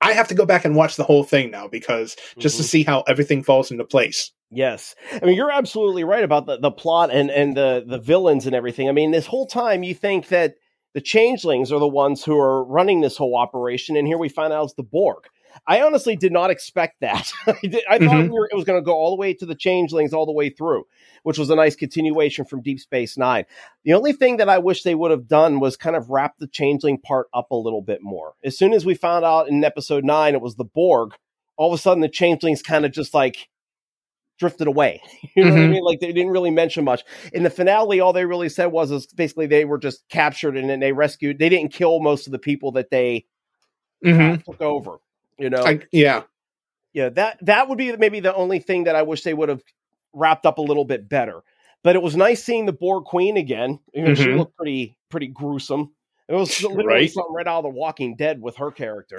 I 0.00 0.12
have 0.12 0.28
to 0.28 0.34
go 0.34 0.46
back 0.46 0.64
and 0.64 0.74
watch 0.74 0.96
the 0.96 1.04
whole 1.04 1.24
thing 1.24 1.50
now 1.50 1.68
because 1.68 2.16
just 2.38 2.56
to 2.56 2.62
Mhm. 2.62 2.66
see 2.66 2.82
how 2.84 3.02
everything 3.02 3.42
falls 3.42 3.70
into 3.70 3.84
place. 3.84 4.32
Yes, 4.50 4.96
I 5.22 5.24
mean 5.24 5.36
you're 5.36 5.50
absolutely 5.52 6.02
right 6.04 6.24
about 6.24 6.46
the, 6.46 6.58
the 6.58 6.72
plot 6.72 7.10
and 7.12 7.30
and 7.30 7.56
the 7.56 7.84
the 7.86 7.98
villains 7.98 8.46
and 8.46 8.54
everything. 8.54 8.88
I 8.88 8.92
mean, 8.92 9.12
this 9.12 9.26
whole 9.26 9.46
time 9.46 9.82
you 9.84 9.94
think 9.94 10.28
that 10.28 10.56
the 10.92 11.00
changelings 11.00 11.70
are 11.70 11.78
the 11.78 11.86
ones 11.86 12.24
who 12.24 12.36
are 12.36 12.64
running 12.64 13.00
this 13.00 13.16
whole 13.16 13.36
operation, 13.36 13.96
and 13.96 14.08
here 14.08 14.18
we 14.18 14.28
find 14.28 14.52
out 14.52 14.64
it's 14.64 14.74
the 14.74 14.82
Borg. 14.82 15.24
I 15.66 15.82
honestly 15.82 16.16
did 16.16 16.32
not 16.32 16.50
expect 16.50 17.00
that. 17.00 17.30
I, 17.46 17.54
did, 17.62 17.82
I 17.88 17.98
thought 17.98 18.08
Mhm. 18.08 18.22
we 18.24 18.30
were, 18.30 18.48
it 18.50 18.54
was 18.56 18.64
going 18.64 18.80
to 18.80 18.84
go 18.84 18.92
all 18.94 19.10
the 19.10 19.16
way 19.20 19.34
to 19.34 19.46
the 19.46 19.54
changelings, 19.54 20.12
all 20.12 20.26
the 20.26 20.32
way 20.32 20.48
through, 20.50 20.84
which 21.24 21.38
was 21.38 21.50
a 21.50 21.56
nice 21.56 21.74
continuation 21.76 22.44
from 22.44 22.62
Deep 22.62 22.78
Space 22.80 23.16
Nine. 23.18 23.44
The 23.84 23.94
only 23.94 24.12
thing 24.12 24.36
that 24.38 24.48
I 24.48 24.58
wish 24.58 24.82
they 24.82 24.94
would 24.94 25.10
have 25.12 25.26
done 25.28 25.58
was 25.60 25.76
kind 25.76 25.94
of 25.96 26.08
wrap 26.10 26.38
the 26.38 26.46
changeling 26.48 26.98
part 26.98 27.26
up 27.34 27.50
a 27.50 27.56
little 27.56 27.82
bit 27.82 27.98
more. 28.02 28.34
As 28.44 28.56
soon 28.58 28.72
as 28.72 28.84
we 28.84 28.94
found 28.94 29.24
out 29.24 29.48
in 29.48 29.62
episode 29.64 30.04
nine 30.04 30.34
it 30.34 30.40
was 30.40 30.56
the 30.56 30.64
Borg, 30.64 31.14
all 31.56 31.72
of 31.72 31.78
a 31.78 31.82
sudden 31.82 32.00
the 32.00 32.08
changelings 32.08 32.62
kind 32.62 32.84
of 32.84 32.92
just 32.92 33.12
like 33.14 33.48
drifted 34.40 34.68
away. 34.68 35.02
You 35.36 35.44
know 35.46 35.54
what 35.54 35.64
I 35.64 35.66
Mhm. 35.66 35.70
mean? 35.70 35.84
Like 35.84 36.00
they 36.00 36.12
didn't 36.12 36.32
really 36.32 36.50
mention 36.50 36.84
much. 36.84 37.04
In 37.32 37.44
the 37.44 37.50
finale, 37.50 38.00
all 38.00 38.12
they 38.12 38.26
really 38.26 38.48
said 38.50 38.66
was 38.66 38.90
is 38.90 39.06
basically 39.06 39.46
they 39.46 39.64
were 39.66 39.78
just 39.78 40.08
captured 40.10 40.56
and 40.56 40.68
then 40.70 40.80
they 40.80 40.92
rescued. 40.92 41.38
They 41.38 41.50
didn't 41.50 41.72
kill 41.72 42.00
most 42.00 42.26
of 42.26 42.32
the 42.32 42.38
people 42.40 42.72
that 42.72 42.90
they 42.90 43.26
hmm 44.04 44.34
took 44.46 44.60
over. 44.62 44.98
You 45.38 45.50
know, 45.50 45.64
I, 45.66 45.80
yeah. 45.92 46.24
yeah, 46.92 47.08
that 47.10 47.38
that 47.46 47.68
would 47.68 47.78
be 47.78 47.96
maybe 47.96 48.20
the 48.20 48.34
only 48.34 48.58
thing 48.60 48.84
that 48.84 48.96
I 48.96 49.02
wish 49.02 49.22
they 49.22 49.34
would 49.34 49.48
have 49.48 49.62
wrapped 50.12 50.46
up 50.46 50.58
a 50.58 50.62
little 50.62 50.84
bit 50.84 51.08
better. 51.08 51.42
But 51.84 51.96
it 51.96 52.02
was 52.02 52.16
nice 52.16 52.44
seeing 52.44 52.66
the 52.66 52.72
Borg 52.72 53.04
Queen 53.04 53.36
again. 53.36 53.78
You 53.94 54.02
know, 54.04 54.14
She 54.14 54.30
Mhm. 54.30 54.36
looked 54.36 54.56
pretty 54.56 54.96
pretty 55.10 55.28
gruesome. 55.28 55.92
It 56.30 56.34
was 56.34 56.62
literally 56.62 56.84
Right. 56.84 57.10
something 57.10 57.34
right 57.34 57.46
out 57.46 57.58
of 57.58 57.64
The 57.64 57.70
Walking 57.70 58.14
Dead 58.16 58.40
with 58.40 58.56
her 58.56 58.70
character. 58.70 59.18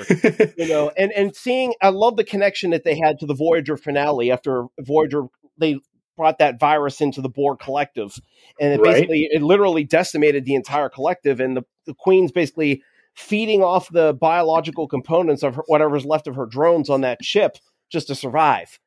you 0.57 0.67
know, 0.67 0.91
and 0.97 1.11
and 1.11 1.35
seeing, 1.35 1.73
I 1.81 1.89
love 1.89 2.15
the 2.15 2.23
connection 2.23 2.71
that 2.71 2.83
they 2.83 2.97
had 2.97 3.19
to 3.19 3.25
the 3.25 3.35
Voyager 3.35 3.77
finale 3.77 4.31
after 4.31 4.65
Voyager 4.79 5.23
they 5.57 5.77
brought 6.17 6.39
that 6.39 6.59
virus 6.59 7.01
into 7.01 7.21
the 7.21 7.29
Borg 7.29 7.59
collective, 7.59 8.17
and 8.59 8.73
it 8.73 8.79
Right. 8.79 8.93
basically 8.93 9.27
it 9.31 9.41
literally 9.41 9.83
decimated 9.83 10.45
the 10.45 10.55
entire 10.55 10.89
collective, 10.89 11.39
and 11.39 11.57
the 11.57 11.63
the 11.85 11.93
Queen's 11.93 12.31
basically 12.31 12.81
feeding 13.13 13.61
off 13.61 13.89
the 13.89 14.13
biological 14.13 14.87
components 14.87 15.43
of 15.43 15.55
her, 15.55 15.63
whatever's 15.67 16.05
left 16.05 16.27
of 16.27 16.35
her 16.35 16.45
drones 16.45 16.89
on 16.89 17.01
that 17.01 17.23
ship 17.23 17.57
just 17.91 18.07
to 18.07 18.15
survive 18.15 18.79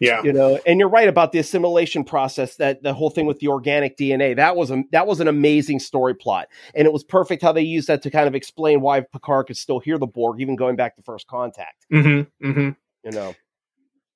yeah. 0.00 0.22
you 0.22 0.32
know 0.32 0.58
and 0.66 0.78
you're 0.78 0.88
right 0.88 1.08
about 1.08 1.32
the 1.32 1.38
assimilation 1.38 2.04
process 2.04 2.56
that 2.56 2.82
the 2.82 2.92
whole 2.94 3.10
thing 3.10 3.26
with 3.26 3.38
the 3.38 3.48
organic 3.48 3.96
dna 3.96 4.36
that 4.36 4.56
was 4.56 4.70
a 4.70 4.82
that 4.92 5.06
was 5.06 5.20
an 5.20 5.28
amazing 5.28 5.78
story 5.78 6.14
plot 6.14 6.48
and 6.74 6.86
it 6.86 6.92
was 6.92 7.02
perfect 7.04 7.42
how 7.42 7.52
they 7.52 7.62
used 7.62 7.88
that 7.88 8.02
to 8.02 8.10
kind 8.10 8.28
of 8.28 8.34
explain 8.34 8.80
why 8.80 9.00
picard 9.00 9.46
could 9.46 9.56
still 9.56 9.80
hear 9.80 9.98
the 9.98 10.06
borg 10.06 10.40
even 10.40 10.56
going 10.56 10.76
back 10.76 10.96
to 10.96 11.02
first 11.02 11.26
contact 11.26 11.86
Mm-hmm, 11.92 12.48
mm-hmm. 12.48 12.70
you 13.04 13.10
know 13.12 13.34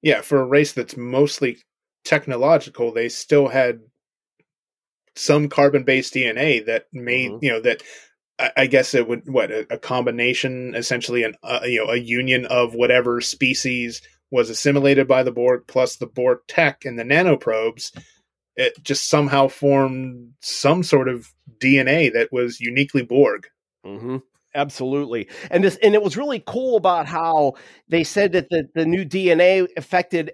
Yeah. 0.03 0.23
For 0.23 0.41
a 0.41 0.47
race 0.47 0.73
that's 0.73 0.97
mostly 0.97 1.59
technological, 2.05 2.91
they 2.93 3.09
still 3.11 3.49
had 3.49 3.81
some 5.17 5.49
carbon 5.49 5.85
based 5.85 6.15
DNA 6.15 6.65
that 6.67 6.87
made, 6.93 7.31
Mhm. 7.33 7.43
you 7.43 7.51
know, 7.51 7.61
that 7.61 7.83
I, 8.57 8.67
guess 8.69 8.95
it 8.95 9.07
would, 9.07 9.29
what, 9.29 9.51
a, 9.51 9.67
a 9.75 9.77
combination, 9.77 10.75
essentially, 10.75 11.25
an, 11.25 11.35
uh, 11.43 11.61
you 11.65 11.85
know, 11.85 11.91
a 11.93 11.97
union 11.99 12.47
of 12.47 12.73
whatever 12.75 13.21
species 13.21 14.01
was 14.31 14.51
assimilated 14.51 15.09
by 15.09 15.23
the 15.23 15.33
Borg 15.33 15.65
plus 15.67 15.97
the 15.97 16.07
Borg 16.07 16.39
tech 16.49 16.85
and 16.85 16.99
the 16.99 17.05
nanoprobes. 17.05 17.93
It 18.57 18.75
just 18.83 19.09
somehow 19.09 19.49
formed 19.49 20.35
some 20.41 20.83
sort 20.83 21.09
of 21.09 21.33
DNA 21.59 22.13
that 22.13 22.33
was 22.33 22.61
uniquely 22.61 23.03
Borg. 23.03 23.49
hmm 23.85 24.19
Absolutely, 24.53 25.29
and 25.49 25.63
this 25.63 25.77
and 25.81 25.95
it 25.95 26.03
was 26.03 26.17
really 26.17 26.43
cool 26.45 26.77
about 26.77 27.07
how 27.07 27.55
they 27.89 28.03
said 28.03 28.33
that 28.33 28.49
the 28.51 28.69
the 28.75 28.85
new 28.85 29.05
DNA 29.05 29.69
affected 29.77 30.33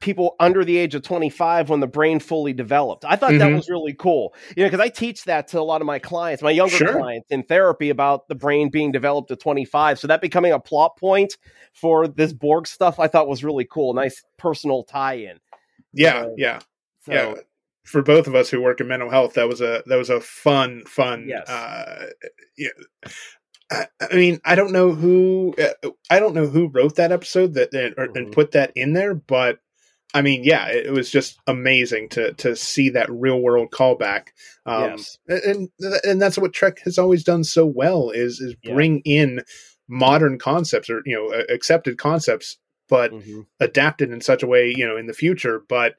people 0.00 0.36
under 0.40 0.64
the 0.64 0.76
age 0.76 0.94
of 0.94 1.02
25 1.02 1.70
when 1.70 1.80
the 1.80 1.86
brain 1.86 2.20
fully 2.20 2.52
developed. 2.52 3.04
I 3.04 3.16
thought 3.16 3.32
that 3.32 3.50
Mhm. 3.50 3.56
was 3.56 3.68
really 3.70 3.94
cool. 3.94 4.34
You 4.56 4.62
know, 4.62 4.68
because 4.68 4.80
I 4.84 4.88
teach 4.90 5.24
that 5.24 5.48
to 5.48 5.60
a 5.60 5.62
lot 5.62 5.80
of 5.80 5.86
my 5.86 5.98
clients, 5.98 6.42
my 6.42 6.50
younger 6.50 6.76
Sure. 6.76 6.92
clients 7.00 7.26
in 7.30 7.42
therapy 7.44 7.88
about 7.90 8.28
the 8.28 8.34
brain 8.34 8.68
being 8.68 8.92
developed 8.92 9.30
at 9.30 9.40
25. 9.40 9.98
So 9.98 10.06
that 10.06 10.20
becoming 10.20 10.52
a 10.52 10.60
plot 10.60 10.98
point 10.98 11.36
for 11.72 12.06
this 12.06 12.32
Borg 12.34 12.66
stuff, 12.66 13.00
I 13.00 13.08
thought 13.08 13.26
was 13.26 13.42
really 13.42 13.64
cool. 13.64 13.94
Nice 13.94 14.22
personal 14.36 14.84
tie-in. 14.84 15.38
Yeah, 15.94 16.24
Uh, 16.24 16.28
yeah. 16.36 16.58
So, 17.04 17.12
yeah 17.12 17.34
for 17.84 18.02
both 18.02 18.26
of 18.26 18.34
us 18.34 18.50
who 18.50 18.60
work 18.60 18.80
in 18.80 18.88
mental 18.88 19.08
health 19.08 19.34
that 19.34 19.46
was 19.46 19.60
a 19.60 19.80
that 19.86 19.94
was 19.94 20.10
a 20.10 20.20
fun 20.20 20.82
fun 20.86 21.26
Yes. 21.28 21.48
uh 21.48 22.06
yeah 22.58 22.70
I, 23.70 23.86
mean 24.12 24.40
i 24.44 24.56
don't 24.56 24.72
know 24.72 24.90
who 24.92 25.54
uh, 25.56 25.90
i 26.10 26.18
don't 26.18 26.34
know 26.34 26.46
who 26.48 26.66
wrote 26.68 26.96
that 26.96 27.12
episode 27.12 27.54
that 27.54 27.72
and, 27.72 27.94
or, 27.96 28.08
and 28.16 28.32
put 28.32 28.50
that 28.52 28.72
in 28.74 28.92
there 28.92 29.14
but 29.14 29.60
i 30.16 30.22
mean 30.22 30.42
yeah 30.44 30.66
it, 30.68 30.92
was 30.92 31.10
just 31.10 31.38
amazing 31.46 32.08
to 32.08 32.32
to 32.34 32.56
see 32.56 32.88
that 32.90 33.10
real 33.10 33.40
world 33.40 33.70
callback 33.70 34.28
um 34.64 34.82
Yes. 34.96 35.18
and 35.28 35.68
and 36.04 36.20
that's 36.20 36.38
what 36.38 36.52
trek 36.52 36.78
has 36.84 36.98
always 36.98 37.22
done 37.24 37.44
so 37.44 37.64
well 37.66 38.10
is 38.10 38.40
is 38.40 38.54
Yeah. 38.62 38.74
bring 38.74 39.00
in 39.04 39.42
modern 39.88 40.38
concepts 40.38 40.90
or 40.90 41.02
you 41.04 41.14
know 41.14 41.32
accepted 41.52 41.98
concepts 41.98 42.58
but 42.88 43.12
Mhm. 43.12 43.46
adapted 43.60 44.10
in 44.12 44.20
such 44.20 44.42
a 44.42 44.46
way, 44.46 44.72
you 44.76 44.86
know, 44.86 44.96
in 44.96 45.06
the 45.06 45.12
future, 45.12 45.62
but 45.68 45.94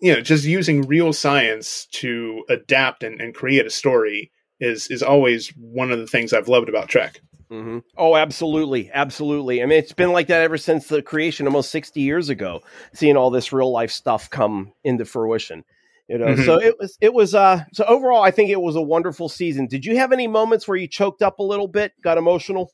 you 0.00 0.14
know, 0.14 0.20
just 0.20 0.44
using 0.44 0.82
real 0.82 1.12
science 1.12 1.86
to 1.92 2.44
adapt 2.48 3.02
and, 3.02 3.20
and 3.20 3.34
create 3.34 3.66
a 3.66 3.70
story 3.70 4.30
is 4.60 4.88
is 4.88 5.02
always 5.02 5.48
one 5.56 5.90
of 5.90 5.98
the 5.98 6.06
things 6.06 6.32
I've 6.32 6.48
loved 6.48 6.68
about 6.68 6.88
Trek. 6.88 7.20
Hmm 7.48 7.78
Oh, 7.96 8.16
absolutely, 8.16 8.90
absolutely. 8.92 9.62
I 9.62 9.66
mean, 9.66 9.78
it's 9.78 9.92
been 9.92 10.12
like 10.12 10.26
that 10.28 10.42
ever 10.42 10.58
since 10.58 10.88
the 10.88 11.02
creation, 11.02 11.46
almost 11.46 11.70
sixty 11.70 12.00
years 12.00 12.28
ago. 12.28 12.62
Seeing 12.92 13.16
all 13.16 13.30
this 13.30 13.52
real 13.52 13.70
life 13.70 13.90
stuff 13.90 14.28
come 14.30 14.72
into 14.84 15.04
fruition, 15.04 15.64
you 16.08 16.18
know. 16.18 16.26
Mhm. 16.26 16.44
So 16.44 16.60
it 16.60 16.76
was, 16.78 16.96
it 17.00 17.14
was. 17.14 17.34
uh 17.34 17.64
So 17.72 17.84
overall, 17.84 18.22
I 18.22 18.30
think 18.30 18.50
it 18.50 18.60
was 18.60 18.76
a 18.76 18.82
wonderful 18.82 19.28
season. 19.28 19.66
Did 19.66 19.84
you 19.84 19.96
have 19.96 20.12
any 20.12 20.26
moments 20.26 20.66
where 20.66 20.76
you 20.76 20.88
choked 20.88 21.22
up 21.22 21.38
a 21.38 21.42
little 21.44 21.68
bit, 21.68 21.92
got 22.02 22.18
emotional? 22.18 22.70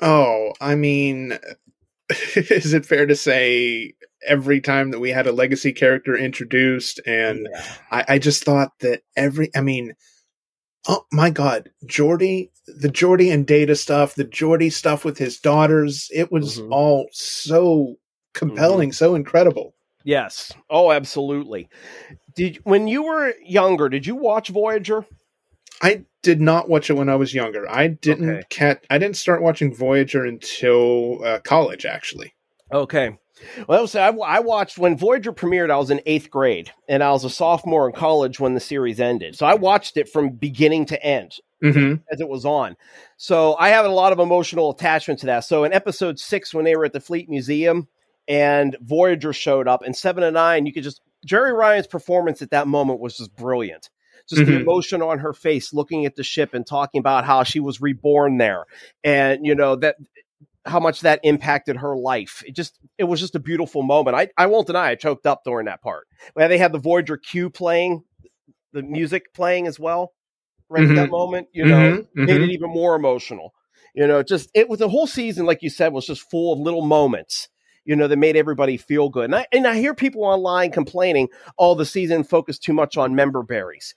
Oh, 0.00 0.52
I 0.60 0.74
mean, 0.74 1.38
is 2.36 2.74
it 2.74 2.86
fair 2.86 3.06
to 3.06 3.16
say 3.16 3.94
every 4.26 4.60
time 4.60 4.90
that 4.90 5.00
we 5.00 5.10
had 5.10 5.26
a 5.26 5.32
legacy 5.32 5.72
character 5.72 6.16
introduced 6.16 7.00
and 7.06 7.48
Yeah. 7.50 7.64
I, 7.90 8.04
I 8.08 8.18
just 8.18 8.44
thought 8.44 8.70
that 8.80 9.02
every 9.16 9.50
I 9.56 9.60
mean 9.62 9.94
oh 10.88 11.04
my 11.12 11.30
god, 11.30 11.70
Geordi 11.86 12.50
the 12.66 12.88
Geordi 12.88 13.32
and 13.32 13.46
Data 13.46 13.74
stuff, 13.74 14.14
the 14.14 14.24
Geordi 14.24 14.72
stuff 14.72 15.04
with 15.04 15.18
his 15.18 15.38
daughters, 15.38 16.08
it 16.14 16.30
was 16.30 16.60
Mhm. 16.60 16.68
all 16.70 17.08
so 17.12 17.96
compelling, 18.34 18.92
so 18.92 19.14
incredible. 19.14 19.74
Yes. 20.04 20.52
Oh, 20.70 20.92
absolutely. 20.92 21.68
Did 22.34 22.58
when 22.64 22.88
you 22.88 23.02
were 23.02 23.34
younger, 23.44 23.88
did 23.88 24.06
you 24.06 24.14
watch 24.14 24.48
Voyager? 24.48 25.04
I 25.80 26.04
did 26.22 26.40
not 26.40 26.68
watch 26.68 26.88
it 26.88 26.94
when 26.94 27.08
I 27.08 27.16
was 27.16 27.34
younger. 27.34 27.68
I 27.68 27.88
didn't 27.88 28.30
Okay. 28.30 28.42
cat 28.48 28.84
I 28.88 28.98
didn't 28.98 29.16
start 29.16 29.42
watching 29.42 29.74
Voyager 29.74 30.24
until 30.24 31.24
uh, 31.24 31.40
college 31.40 31.84
actually. 31.84 32.34
Okay. 32.72 33.18
Well, 33.68 33.86
so 33.86 34.00
I, 34.00 34.36
I 34.36 34.40
watched 34.40 34.78
when 34.78 34.96
Voyager 34.96 35.32
premiered. 35.32 35.70
I 35.70 35.76
was 35.76 35.90
in 35.90 36.00
eighth 36.06 36.30
grade, 36.30 36.70
and 36.88 37.02
I 37.02 37.12
was 37.12 37.24
a 37.24 37.30
sophomore 37.30 37.86
in 37.88 37.94
college 37.94 38.38
when 38.40 38.54
the 38.54 38.60
series 38.60 39.00
ended. 39.00 39.36
So 39.36 39.46
I 39.46 39.54
watched 39.54 39.96
it 39.96 40.08
from 40.08 40.30
beginning 40.30 40.86
to 40.86 41.02
end 41.04 41.36
Mhm. 41.62 42.00
as 42.10 42.20
it 42.20 42.28
was 42.28 42.44
on. 42.44 42.76
So 43.16 43.54
I 43.56 43.68
have 43.68 43.84
a 43.84 43.88
lot 43.88 44.12
of 44.12 44.18
emotional 44.18 44.70
attachment 44.70 45.20
to 45.20 45.26
that. 45.26 45.40
So 45.44 45.64
in 45.64 45.72
episode 45.72 46.18
six, 46.18 46.52
when 46.52 46.64
they 46.64 46.74
were 46.76 46.84
at 46.84 46.92
the 46.92 47.00
Fleet 47.00 47.28
Museum 47.28 47.86
and 48.28 48.76
Voyager 48.80 49.32
showed 49.32 49.68
up, 49.68 49.82
and 49.82 49.94
Seven 49.96 50.24
of 50.24 50.34
Nine, 50.34 50.66
you 50.66 50.72
could 50.72 50.82
just 50.84 51.00
Jeri 51.26 51.56
Ryan's 51.56 51.86
performance 51.86 52.42
at 52.42 52.50
that 52.50 52.66
moment 52.66 52.98
was 52.98 53.16
just 53.16 53.34
brilliant. 53.36 53.90
Just 54.28 54.44
the 54.46 54.52
Mhm. 54.52 54.60
emotion 54.62 55.02
on 55.02 55.18
her 55.20 55.32
face, 55.32 55.72
looking 55.72 56.04
at 56.06 56.14
the 56.16 56.22
ship 56.24 56.54
and 56.54 56.64
talking 56.66 56.98
about 57.00 57.24
how 57.24 57.42
she 57.42 57.58
was 57.60 57.80
reborn 57.80 58.38
there, 58.38 58.64
and 59.04 59.44
you 59.44 59.54
know 59.54 59.74
that 59.76 59.96
how 60.64 60.80
much 60.80 61.00
that 61.00 61.20
impacted 61.22 61.76
her 61.76 61.96
life. 61.96 62.42
It 62.46 62.54
just 62.54 62.78
it 62.98 63.04
was 63.04 63.20
just 63.20 63.34
a 63.34 63.40
beautiful 63.40 63.82
moment. 63.82 64.16
I 64.16 64.28
I 64.36 64.46
won't 64.46 64.66
deny 64.66 64.90
I 64.90 64.94
choked 64.94 65.26
up 65.26 65.42
during 65.44 65.66
that 65.66 65.82
part. 65.82 66.06
Where 66.34 66.48
they 66.48 66.58
had 66.58 66.72
the 66.72 66.78
Voyager 66.78 67.16
Q 67.16 67.50
playing, 67.50 68.02
the 68.72 68.82
music 68.82 69.32
playing 69.34 69.66
as 69.66 69.78
well. 69.80 70.12
Right 70.68 70.84
at 70.84 70.94
that 70.96 71.08
Mhm. 71.08 71.10
moment, 71.10 71.48
you 71.52 71.66
know, 71.66 71.76
Mhm, 71.76 72.08
made 72.14 72.40
it 72.40 72.50
even 72.50 72.70
more 72.70 72.94
emotional. 72.96 73.52
You 73.94 74.06
know, 74.06 74.22
just 74.22 74.48
it 74.54 74.68
was 74.68 74.78
the 74.78 74.88
whole 74.88 75.06
season, 75.06 75.44
like 75.46 75.62
you 75.62 75.68
said, 75.70 75.92
was 75.92 76.06
just 76.06 76.30
full 76.30 76.52
of 76.54 76.58
little 76.60 76.86
moments. 76.86 77.48
You 77.84 77.96
know, 77.96 78.08
that 78.08 78.16
made 78.16 78.36
everybody 78.36 78.76
feel 78.76 79.08
good. 79.10 79.24
And 79.26 79.34
I 79.34 79.46
and 79.52 79.66
I 79.66 79.76
hear 79.76 79.94
people 79.94 80.24
online 80.24 80.70
complaining, 80.70 81.28
"Oh, 81.58 81.74
the 81.74 81.84
season 81.84 82.24
focused 82.24 82.62
too 82.62 82.72
much 82.72 82.96
on 82.96 83.14
member 83.14 83.42
berries." 83.42 83.94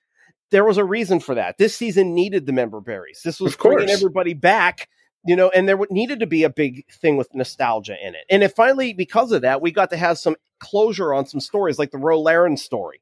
There 0.51 0.65
was 0.65 0.77
a 0.77 0.83
reason 0.85 1.19
for 1.19 1.35
that. 1.35 1.57
This 1.57 1.75
season 1.75 2.13
needed 2.13 2.45
the 2.45 2.53
member 2.53 2.81
berries. 2.81 3.21
This 3.23 3.39
was 3.39 3.55
bringing 3.55 3.89
everybody 3.89 4.33
back 4.33 4.89
you 5.25 5.35
know, 5.35 5.49
and 5.49 5.67
there 5.67 5.79
needed 5.89 6.19
to 6.19 6.27
be 6.27 6.43
a 6.43 6.49
big 6.49 6.85
thing 6.91 7.17
with 7.17 7.33
nostalgia 7.33 7.95
in 8.01 8.15
it. 8.15 8.25
And 8.29 8.43
it 8.43 8.55
finally, 8.55 8.93
because 8.93 9.31
of 9.31 9.41
that, 9.41 9.61
we 9.61 9.71
got 9.71 9.89
to 9.89 9.97
have 9.97 10.17
some 10.17 10.35
closure 10.59 11.13
on 11.13 11.25
some 11.25 11.39
stories, 11.39 11.79
like 11.79 11.91
the 11.91 11.97
Ro 11.97 12.21
Laren 12.21 12.57
story 12.57 13.01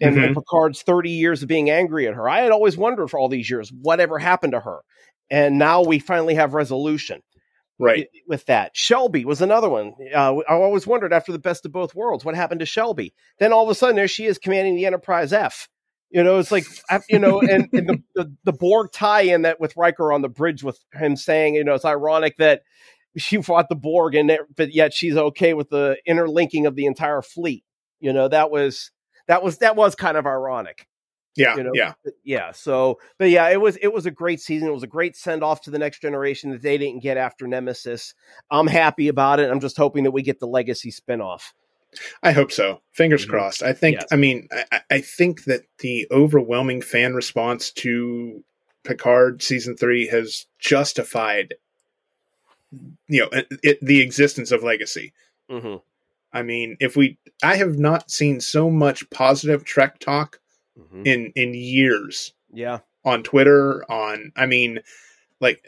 and, 0.00 0.16
and 0.18 0.34
Picard's 0.34 0.82
30 0.82 1.10
years 1.10 1.42
of 1.42 1.48
being 1.48 1.70
angry 1.70 2.06
at 2.06 2.14
her. 2.14 2.28
I 2.28 2.40
had 2.40 2.52
always 2.52 2.76
wondered 2.76 3.08
for 3.08 3.18
all 3.18 3.28
these 3.28 3.50
years, 3.50 3.72
whatever 3.72 4.18
happened 4.18 4.52
to 4.52 4.60
her? 4.60 4.80
And 5.30 5.58
now 5.58 5.82
we 5.82 5.98
finally 5.98 6.34
have 6.34 6.54
resolution. 6.54 7.22
Right. 7.78 8.08
with 8.26 8.46
that. 8.46 8.74
Shelby 8.74 9.26
was 9.26 9.42
another 9.42 9.68
one. 9.68 9.92
Uh, 10.14 10.36
I 10.48 10.54
always 10.54 10.86
wondered 10.86 11.12
after 11.12 11.30
the 11.30 11.38
best 11.38 11.66
of 11.66 11.72
both 11.72 11.94
worlds, 11.94 12.24
what 12.24 12.34
happened 12.34 12.60
to 12.60 12.66
Shelby? 12.66 13.12
Then 13.38 13.52
all 13.52 13.64
of 13.64 13.68
a 13.68 13.74
sudden, 13.74 13.96
there 13.96 14.08
she 14.08 14.24
is 14.24 14.38
commanding 14.38 14.76
the 14.76 14.86
Enterprise 14.86 15.30
F. 15.30 15.68
You 16.16 16.24
know, 16.24 16.38
it's 16.38 16.50
like 16.50 16.64
you 17.10 17.18
know, 17.18 17.42
and, 17.42 17.68
and 17.74 17.86
the, 17.90 18.02
the 18.14 18.34
the 18.44 18.52
Borg 18.54 18.90
tie-in 18.90 19.42
that 19.42 19.60
with 19.60 19.76
Riker 19.76 20.14
on 20.14 20.22
the 20.22 20.30
bridge 20.30 20.64
with 20.64 20.82
him 20.94 21.14
saying, 21.14 21.56
you 21.56 21.62
know, 21.62 21.74
it's 21.74 21.84
ironic 21.84 22.38
that 22.38 22.62
she 23.18 23.42
fought 23.42 23.68
the 23.68 23.76
Borg 23.76 24.14
and 24.14 24.32
but 24.56 24.72
yet 24.72 24.94
she's 24.94 25.14
okay 25.14 25.52
with 25.52 25.68
the 25.68 25.98
interlinking 26.06 26.64
of 26.64 26.74
the 26.74 26.86
entire 26.86 27.20
fleet. 27.20 27.64
You 28.00 28.14
know, 28.14 28.28
that 28.28 28.50
was 28.50 28.92
that 29.28 29.42
was 29.42 29.58
that 29.58 29.76
was 29.76 29.94
kind 29.94 30.16
of 30.16 30.26
ironic. 30.26 30.88
Yeah. 31.36 31.54
You 31.54 31.64
know, 31.64 31.72
yeah. 31.74 31.92
yeah. 32.24 32.52
So, 32.52 32.98
but 33.18 33.28
yeah, 33.28 33.50
it 33.50 33.60
was 33.60 33.76
it 33.82 33.92
was 33.92 34.06
a 34.06 34.10
great 34.10 34.40
season. 34.40 34.68
It 34.68 34.72
was 34.72 34.84
a 34.84 34.86
great 34.86 35.16
send 35.16 35.44
off 35.44 35.60
to 35.64 35.70
the 35.70 35.78
next 35.78 36.00
generation 36.00 36.50
that 36.52 36.62
they 36.62 36.78
didn't 36.78 37.02
get 37.02 37.18
after 37.18 37.46
Nemesis. 37.46 38.14
I'm 38.50 38.68
happy 38.68 39.08
about 39.08 39.38
it. 39.38 39.50
I'm 39.50 39.60
just 39.60 39.76
hoping 39.76 40.04
that 40.04 40.12
we 40.12 40.22
get 40.22 40.40
the 40.40 40.46
legacy 40.46 40.90
spinoff. 40.90 41.52
I 42.22 42.32
hope 42.32 42.52
so. 42.52 42.82
Fingers 42.92 43.24
Mhm. 43.26 43.30
crossed. 43.30 43.62
I 43.62 43.72
think. 43.72 43.96
Yes. 43.96 44.06
I 44.10 44.16
mean, 44.16 44.48
I, 44.72 44.80
I 44.90 45.00
think 45.00 45.44
that 45.44 45.62
the 45.78 46.06
overwhelming 46.10 46.82
fan 46.82 47.14
response 47.14 47.70
to 47.72 48.42
Picard 48.84 49.42
season 49.42 49.76
three 49.76 50.06
has 50.08 50.46
justified, 50.58 51.54
you 53.08 53.20
know, 53.20 53.28
it, 53.32 53.46
it, 53.62 53.78
the 53.84 54.00
existence 54.00 54.50
of 54.52 54.62
Legacy. 54.62 55.12
Mm-hmm. 55.50 55.76
I 56.32 56.42
mean, 56.42 56.76
if 56.80 56.96
we, 56.96 57.16
I 57.42 57.56
have 57.56 57.78
not 57.78 58.10
seen 58.10 58.40
so 58.40 58.68
much 58.70 59.08
positive 59.10 59.64
Trek 59.64 59.98
talk 59.98 60.40
Mm-hmm. 60.78 61.06
in 61.06 61.32
in 61.36 61.54
years 61.54 62.34
Yeah. 62.52 62.80
on 63.02 63.22
Twitter. 63.22 63.82
On, 63.90 64.30
I 64.36 64.44
mean, 64.44 64.80
like 65.40 65.62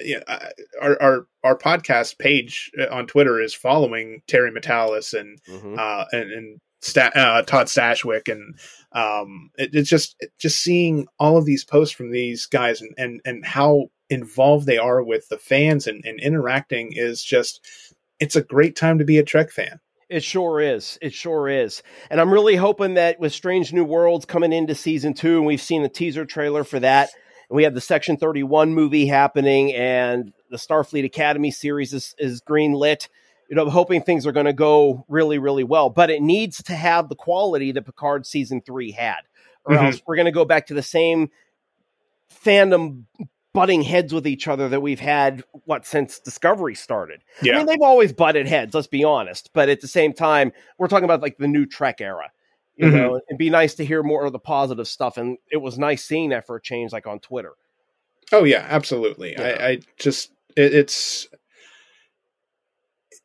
our 0.81 1.01
our 1.03 1.27
our 1.45 1.59
podcast 1.59 2.19
page 2.19 2.71
uh, 2.81 2.87
on 2.95 3.07
Twitter 3.07 3.41
is 3.41 3.55
following 3.55 4.23
Terry 4.27 4.51
Matalas 4.51 5.19
and 5.19 5.39
Mm-hmm. 5.49 5.77
uh, 5.79 6.05
and, 6.12 6.33
and 6.33 6.61
Sta- 6.81 7.11
uh, 7.14 7.43
Todd 7.43 7.66
Stashwick, 7.66 8.31
and 8.31 8.57
um, 8.93 9.51
it, 9.59 9.71
it's 9.75 9.91
just 9.91 10.16
just 10.39 10.59
seeing 10.62 11.07
all 11.19 11.37
of 11.37 11.45
these 11.45 11.64
posts 11.64 11.95
from 11.95 12.12
these 12.12 12.47
guys 12.47 12.81
and 12.81 12.95
and 12.97 13.21
and 13.25 13.45
how 13.45 13.91
involved 14.11 14.66
they 14.66 14.79
are 14.79 15.03
with 15.03 15.29
the 15.29 15.39
fans 15.39 15.87
and, 15.87 16.05
and 16.05 16.19
interacting 16.21 16.93
is 16.93 17.23
just 17.23 17.66
it's 18.21 18.37
a 18.37 18.43
great 18.43 18.75
time 18.77 18.99
to 18.99 19.05
be 19.05 19.19
a 19.19 19.25
Trek 19.25 19.51
fan. 19.51 19.81
It 20.09 20.23
sure 20.25 20.61
is. 20.61 20.99
It 21.03 21.12
sure 21.12 21.49
is. 21.49 21.83
And 22.11 22.19
I'm 22.21 22.33
really 22.33 22.57
hoping 22.57 22.95
that 22.95 23.21
with 23.21 23.35
Strange 23.35 23.73
New 23.75 23.85
Worlds 23.85 24.25
coming 24.25 24.53
into 24.55 24.75
season 24.75 25.12
two, 25.14 25.37
and 25.37 25.47
we've 25.47 25.61
seen 25.61 25.83
the 25.83 25.89
teaser 25.91 26.25
trailer 26.25 26.64
for 26.64 26.81
that, 26.81 27.11
and 27.49 27.57
we 27.57 27.64
have 27.64 27.74
the 27.74 27.80
Section 27.80 28.16
31 28.16 28.74
movie 28.74 29.07
happening, 29.07 29.72
and 29.74 30.32
the 30.51 30.57
Starfleet 30.57 31.05
Academy 31.05 31.51
series 31.51 31.92
is, 31.92 32.14
is 32.18 32.40
green 32.40 32.72
lit. 32.72 33.09
You 33.49 33.57
know, 33.57 33.62
I'm 33.62 33.70
hoping 33.70 34.03
things 34.03 34.26
are 34.26 34.32
going 34.32 34.46
to 34.46 34.53
go 34.53 35.05
really, 35.09 35.38
really 35.38 35.64
well, 35.64 35.88
but 35.88 36.11
it 36.11 36.20
needs 36.20 36.62
to 36.64 36.74
have 36.74 37.09
the 37.09 37.16
quality 37.16 37.72
that 37.72 37.86
Picard 37.86 38.26
season 38.26 38.61
three 38.61 38.90
had, 38.92 39.20
or 39.64 39.74
Mhm. 39.74 39.86
else 39.86 40.03
we're 40.07 40.16
going 40.16 40.26
to 40.26 40.32
go 40.32 40.44
back 40.44 40.66
to 40.66 40.74
the 40.74 40.82
same 40.82 41.30
fandom 42.44 43.05
butting 43.55 43.82
heads 43.82 44.12
with 44.12 44.26
each 44.26 44.46
other 44.46 44.68
that 44.68 44.80
we've 44.80 45.01
had 45.01 45.42
what 45.64 45.86
since 45.86 46.20
Discovery 46.20 46.74
started. 46.74 47.22
I 47.42 47.46
Yeah, 47.46 47.57
mean, 47.57 47.66
they've 47.66 47.80
always 47.82 48.12
butted 48.12 48.46
heads, 48.46 48.74
let's 48.74 48.86
be 48.86 49.03
honest. 49.03 49.51
But 49.55 49.68
at 49.68 49.80
the 49.80 49.88
same 49.88 50.12
time, 50.12 50.53
we're 50.78 50.88
talking 50.88 51.05
about 51.05 51.22
like 51.22 51.38
the 51.38 51.49
new 51.49 51.64
Trek 51.66 52.01
era. 52.01 52.30
You 52.79 52.87
Mhm. 52.87 52.93
know, 52.93 53.16
it'd 53.29 53.39
be 53.39 53.51
nice 53.51 53.74
to 53.74 53.85
hear 53.85 54.03
more 54.03 54.24
of 54.24 54.33
the 54.33 54.39
positive 54.39 54.87
stuff. 54.89 55.16
And 55.16 55.37
it 55.51 55.57
was 55.59 55.79
nice 55.79 56.05
seeing 56.05 56.31
that 56.31 56.47
for 56.47 56.57
a 56.57 56.62
change, 56.62 56.93
like 56.93 57.07
on 57.07 57.18
Twitter. 57.18 57.53
Oh 58.33 58.45
yeah, 58.45 58.64
absolutely. 58.68 59.33
Yeah. 59.33 59.57
I, 59.61 59.66
I 59.68 59.79
just 59.99 60.31
it, 60.57 60.72
it's 60.74 61.26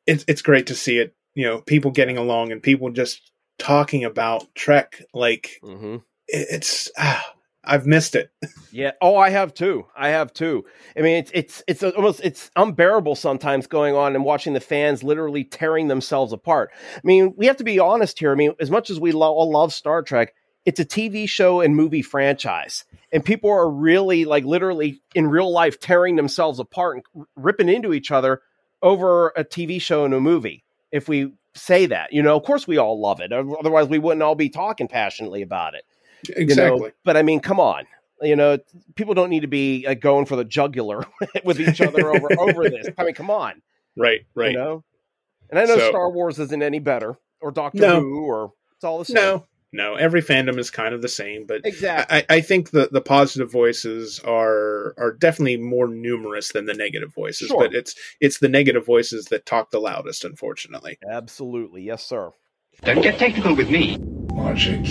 it's 0.07 0.25
it's 0.27 0.41
great 0.41 0.67
to 0.67 0.75
see 0.75 0.97
it. 0.97 1.13
You 1.35 1.45
know, 1.45 1.61
people 1.61 1.91
getting 1.91 2.17
along 2.17 2.51
and 2.51 2.61
people 2.61 2.89
just 2.91 3.31
talking 3.59 4.03
about 4.03 4.53
Trek. 4.55 5.01
Like 5.13 5.59
Mm-hmm. 5.63 5.95
it, 6.27 6.47
it's 6.51 6.89
ah, 6.97 7.32
I've 7.63 7.85
missed 7.85 8.15
it. 8.15 8.31
Yeah. 8.71 8.91
Oh, 9.01 9.17
I 9.17 9.29
have 9.29 9.53
too. 9.53 9.85
I 9.95 10.09
have 10.09 10.33
too. 10.33 10.65
I 10.97 11.01
mean, 11.01 11.17
it's 11.17 11.31
it's 11.33 11.63
it's 11.67 11.83
almost 11.83 12.21
it's 12.23 12.49
unbearable 12.55 13.15
sometimes 13.15 13.67
going 13.67 13.95
on 13.95 14.15
and 14.15 14.23
watching 14.23 14.53
the 14.53 14.59
fans 14.59 15.03
literally 15.03 15.43
tearing 15.43 15.87
themselves 15.87 16.33
apart. 16.33 16.71
I 16.95 17.01
mean, 17.03 17.33
we 17.37 17.45
have 17.47 17.57
to 17.57 17.63
be 17.63 17.79
honest 17.79 18.19
here. 18.19 18.31
I 18.31 18.35
mean, 18.35 18.53
as 18.59 18.71
much 18.71 18.89
as 18.89 18.99
we 18.99 19.11
lo- 19.11 19.33
all 19.33 19.51
love 19.51 19.73
Star 19.73 20.01
Trek, 20.01 20.33
it's 20.65 20.79
a 20.79 20.85
TV 20.85 21.27
show 21.27 21.61
and 21.61 21.75
movie 21.75 22.01
franchise, 22.01 22.85
and 23.11 23.23
people 23.23 23.49
are 23.51 23.69
really 23.69 24.25
like 24.25 24.45
literally 24.45 25.01
in 25.13 25.27
real 25.27 25.51
life 25.51 25.79
tearing 25.79 26.15
themselves 26.15 26.59
apart 26.59 26.97
and 26.97 27.05
r- 27.15 27.25
ripping 27.35 27.69
into 27.69 27.93
each 27.93 28.11
other 28.11 28.41
over 28.81 29.29
a 29.35 29.43
TV 29.43 29.81
show 29.81 30.05
and 30.05 30.13
a 30.13 30.19
movie. 30.19 30.63
If 30.91 31.07
we 31.07 31.33
say 31.53 31.85
that, 31.87 32.13
you 32.13 32.23
know, 32.23 32.35
of 32.35 32.43
course 32.43 32.67
we 32.67 32.77
all 32.77 32.99
love 32.99 33.19
it. 33.19 33.31
Otherwise, 33.31 33.87
we 33.87 33.99
wouldn't 33.99 34.23
all 34.23 34.35
be 34.35 34.49
talking 34.49 34.87
passionately 34.87 35.41
about 35.41 35.75
it 35.75 35.83
you 36.29 36.35
know? 36.35 36.41
Exactly. 36.41 36.91
But 37.03 37.17
I 37.17 37.23
mean, 37.23 37.39
come 37.39 37.59
on, 37.59 37.85
you 38.21 38.35
know, 38.35 38.57
people 38.95 39.13
don't 39.13 39.29
need 39.29 39.41
to 39.41 39.47
be 39.47 39.85
uh, 39.85 39.93
going 39.93 40.25
for 40.25 40.35
the 40.35 40.45
jugular 40.45 41.03
with 41.43 41.59
each 41.59 41.81
other 41.81 42.09
over 42.13 42.27
over 42.39 42.69
this. 42.69 42.87
I 42.97 43.03
mean, 43.03 43.13
come 43.15 43.29
on, 43.29 43.61
Right. 43.97 44.21
Right. 44.35 44.51
you 44.51 44.57
know. 44.57 44.83
And 45.49 45.59
I 45.59 45.65
know 45.65 45.77
So- 45.77 45.89
Star 45.89 46.09
Wars 46.09 46.39
isn't 46.39 46.63
any 46.63 46.79
better, 46.79 47.15
or 47.41 47.51
Doctor 47.51 47.79
No. 47.81 47.99
Who, 47.99 48.25
or 48.25 48.53
it's 48.75 48.83
all 48.83 48.99
the 48.99 49.05
same. 49.05 49.15
No. 49.15 49.45
No. 49.75 49.95
Every 49.95 50.21
fandom 50.21 50.59
is 50.59 50.69
kind 50.69 50.93
of 50.93 51.01
the 51.01 51.07
same, 51.09 51.45
but 51.47 51.61
exactly. 51.65 52.17
I, 52.29 52.37
I 52.37 52.41
think 52.41 52.69
the, 52.69 52.89
the 52.91 53.01
positive 53.01 53.51
voices 53.51 54.19
are 54.19 54.93
are 54.97 55.13
definitely 55.19 55.57
more 55.57 55.87
numerous 55.87 56.51
than 56.51 56.65
the 56.67 56.75
negative 56.75 57.11
voices. 57.13 57.47
Sure. 57.49 57.57
But 57.59 57.73
it's 57.73 57.95
it's 58.21 58.37
the 58.37 58.49
negative 58.49 58.85
voices 58.85 59.25
that 59.25 59.45
talk 59.47 59.71
the 59.71 59.79
loudest, 59.79 60.25
unfortunately. 60.25 60.97
Absolutely, 61.09 61.81
yes, 61.81 62.05
sir. 62.05 62.31
Don't 62.83 63.01
get 63.01 63.17
technical 63.19 63.55
with 63.55 63.69
me. 63.69 63.97
Logic 64.31 64.85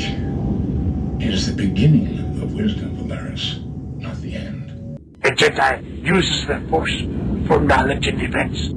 is 1.33 1.47
the 1.47 1.53
beginning 1.67 2.19
of 2.43 2.53
wisdom, 2.55 2.97
Valeris, 2.97 3.65
not 3.99 4.17
the 4.21 4.35
end. 4.35 4.99
The 5.23 5.31
Jedi 5.31 6.05
uses 6.07 6.47
the 6.47 6.61
Force 6.69 7.01
for 7.47 7.61
knowledge 7.61 8.07
and 8.07 8.19
defense. 8.19 8.73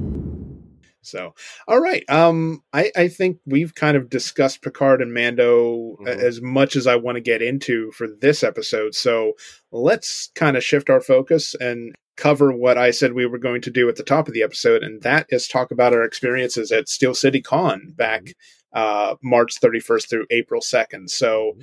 So, 1.01 1.36
all 1.68 1.80
right. 1.80 2.03
Um, 2.10 2.64
I, 2.74 2.91
I 2.95 3.08
think 3.10 3.38
we've 3.45 3.76
kind 3.76 3.95
of 3.95 4.10
discussed 4.10 4.64
Picard 4.64 5.01
and 5.03 5.14
Mando 5.14 5.97
a- 5.99 6.03
Mhm. 6.03 6.18
as 6.18 6.41
much 6.41 6.76
as 6.76 6.88
I 6.88 6.95
want 6.95 7.16
to 7.18 7.22
get 7.22 7.43
into 7.43 7.91
for 7.91 8.08
this 8.08 8.43
episode. 8.43 8.95
So 8.95 9.34
let's 9.72 10.32
kind 10.34 10.58
of 10.58 10.64
shift 10.64 10.89
our 10.89 11.01
focus 11.01 11.53
and 11.60 11.93
cover 12.18 12.51
what 12.51 12.78
I 12.80 12.89
said 12.91 13.14
we 13.14 13.28
were 13.28 13.38
going 13.38 13.62
to 13.62 13.70
do 13.70 13.88
at 13.88 13.97
the 13.97 14.03
top 14.03 14.28
of 14.28 14.34
the 14.34 14.41
episode, 14.41 14.82
and 14.82 15.01
that 15.03 15.28
is 15.30 15.47
talk 15.47 15.70
about 15.70 15.93
our 15.93 16.03
experiences 16.03 16.72
at 16.72 16.89
Steel 16.89 17.14
City 17.14 17.41
Con 17.41 17.93
back 17.95 18.34
uh, 18.74 19.16
March 19.22 19.60
31st 19.62 20.10
through 20.10 20.26
April 20.32 20.60
2nd. 20.62 21.10
So, 21.10 21.53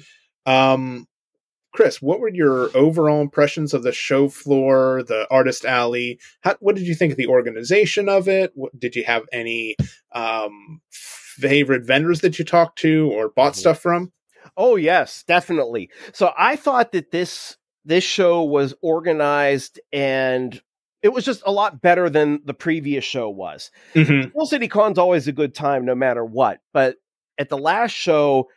um, 0.47 1.07
Chris, 1.75 2.03
what 2.03 2.21
were 2.21 2.29
your 2.29 2.69
overall 2.77 3.21
impressions 3.23 3.73
of 3.73 3.83
the 3.83 3.93
show 3.93 4.29
floor, 4.29 5.03
the 5.03 5.27
artist 5.31 5.65
alley? 5.65 6.21
How, 6.43 6.57
what 6.61 6.77
did 6.77 6.87
you 6.87 6.95
think 6.95 7.13
of 7.13 7.17
the 7.17 7.29
organization 7.29 8.09
of 8.11 8.29
it? 8.29 8.53
What, 8.55 8.79
did 8.79 8.95
you 8.95 9.05
have 9.05 9.23
any 9.33 9.77
um, 10.15 10.83
favorite 10.91 11.85
vendors 11.87 12.21
that 12.21 12.39
you 12.39 12.45
talked 12.45 12.79
to 12.81 13.11
or 13.13 13.31
bought 13.31 13.55
Mhm. 13.55 13.57
stuff 13.57 13.81
from? 13.81 14.13
Oh 14.57 14.77
yes, 14.77 15.25
definitely. 15.27 15.89
So 16.13 16.33
I 16.37 16.57
thought 16.57 16.93
that 16.93 17.11
this 17.11 17.57
this 17.85 18.05
show 18.05 18.45
was 18.45 18.75
organized 18.83 19.81
and 19.93 20.61
it 21.03 21.09
was 21.13 21.25
just 21.25 21.43
a 21.47 21.51
lot 21.51 21.81
better 21.83 22.09
than 22.11 22.41
the 22.45 22.55
previous 22.55 23.05
show 23.05 23.29
was. 23.29 23.71
Mm-hmm. 23.95 24.29
Steel 24.31 24.47
City 24.47 24.69
Con's 24.69 24.99
always 24.99 25.27
a 25.27 25.33
good 25.33 25.55
time 25.55 25.85
no 25.85 25.95
matter 25.95 26.25
what. 26.25 26.61
But 26.73 26.97
at 27.39 27.49
the 27.49 27.59
last 27.59 27.91
show, 27.93 28.49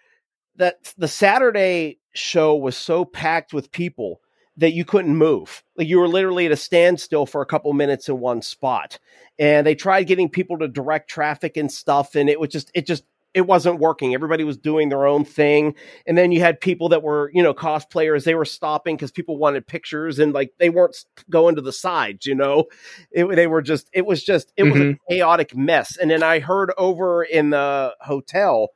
that 0.58 0.94
the 0.98 1.08
Saturday 1.08 2.00
show 2.14 2.56
was 2.56 2.78
so 2.78 3.06
packed 3.06 3.54
with 3.54 3.72
people 3.72 4.22
that 4.58 4.74
you 4.74 4.86
couldn't 4.86 5.16
move. 5.16 5.64
Like 5.76 5.88
you 5.88 6.00
were 6.00 6.08
literally 6.08 6.46
at 6.46 6.52
a 6.52 6.58
standstill 6.58 7.26
for 7.26 7.42
a 7.42 7.46
couple 7.46 7.74
minutes 7.74 8.08
in 8.08 8.20
one 8.20 8.42
spot. 8.42 9.00
And 9.38 9.68
they 9.68 9.76
tried 9.76 10.04
getting 10.04 10.30
people 10.30 10.58
to 10.60 10.68
direct 10.68 11.10
traffic 11.10 11.58
and 11.58 11.70
stuff, 11.70 12.16
and 12.16 12.30
it 12.30 12.40
was 12.40 12.50
just 12.50 12.72
it 12.74 12.86
just 12.86 13.04
it 13.36 13.46
wasn't 13.46 13.82
working. 13.82 14.14
Everybody 14.14 14.46
was 14.46 14.58
doing 14.58 14.88
their 14.88 15.06
own 15.06 15.26
thing. 15.26 15.76
And 16.08 16.18
then 16.18 16.32
you 16.32 16.40
had 16.40 16.62
people 16.62 16.88
that 16.90 17.04
were, 17.04 17.30
you 17.34 17.44
know, 17.44 17.54
cosplayers, 17.54 18.24
they 18.24 18.34
were 18.34 18.46
stopping 18.46 18.96
because 18.96 19.12
people 19.12 19.38
wanted 19.38 19.68
pictures 19.68 20.20
and 20.20 20.32
like 20.32 20.54
they 20.58 20.70
weren't 20.70 20.96
going 21.30 21.56
to 21.56 21.62
the 21.62 21.74
sides, 21.74 22.26
you 22.26 22.34
know. 22.34 22.64
It, 23.12 23.26
they 23.36 23.48
were 23.48 23.62
just 23.62 23.90
it 23.92 24.06
was 24.06 24.24
just 24.24 24.54
it 24.56 24.64
was 24.64 24.76
a 24.76 24.84
mm-hmm. 24.86 25.14
chaotic 25.14 25.54
mess. 25.54 25.98
And 25.98 26.10
then 26.10 26.24
I 26.24 26.40
heard 26.40 26.72
over 26.78 27.24
in 27.24 27.50
the 27.50 27.94
hotel 28.00 28.70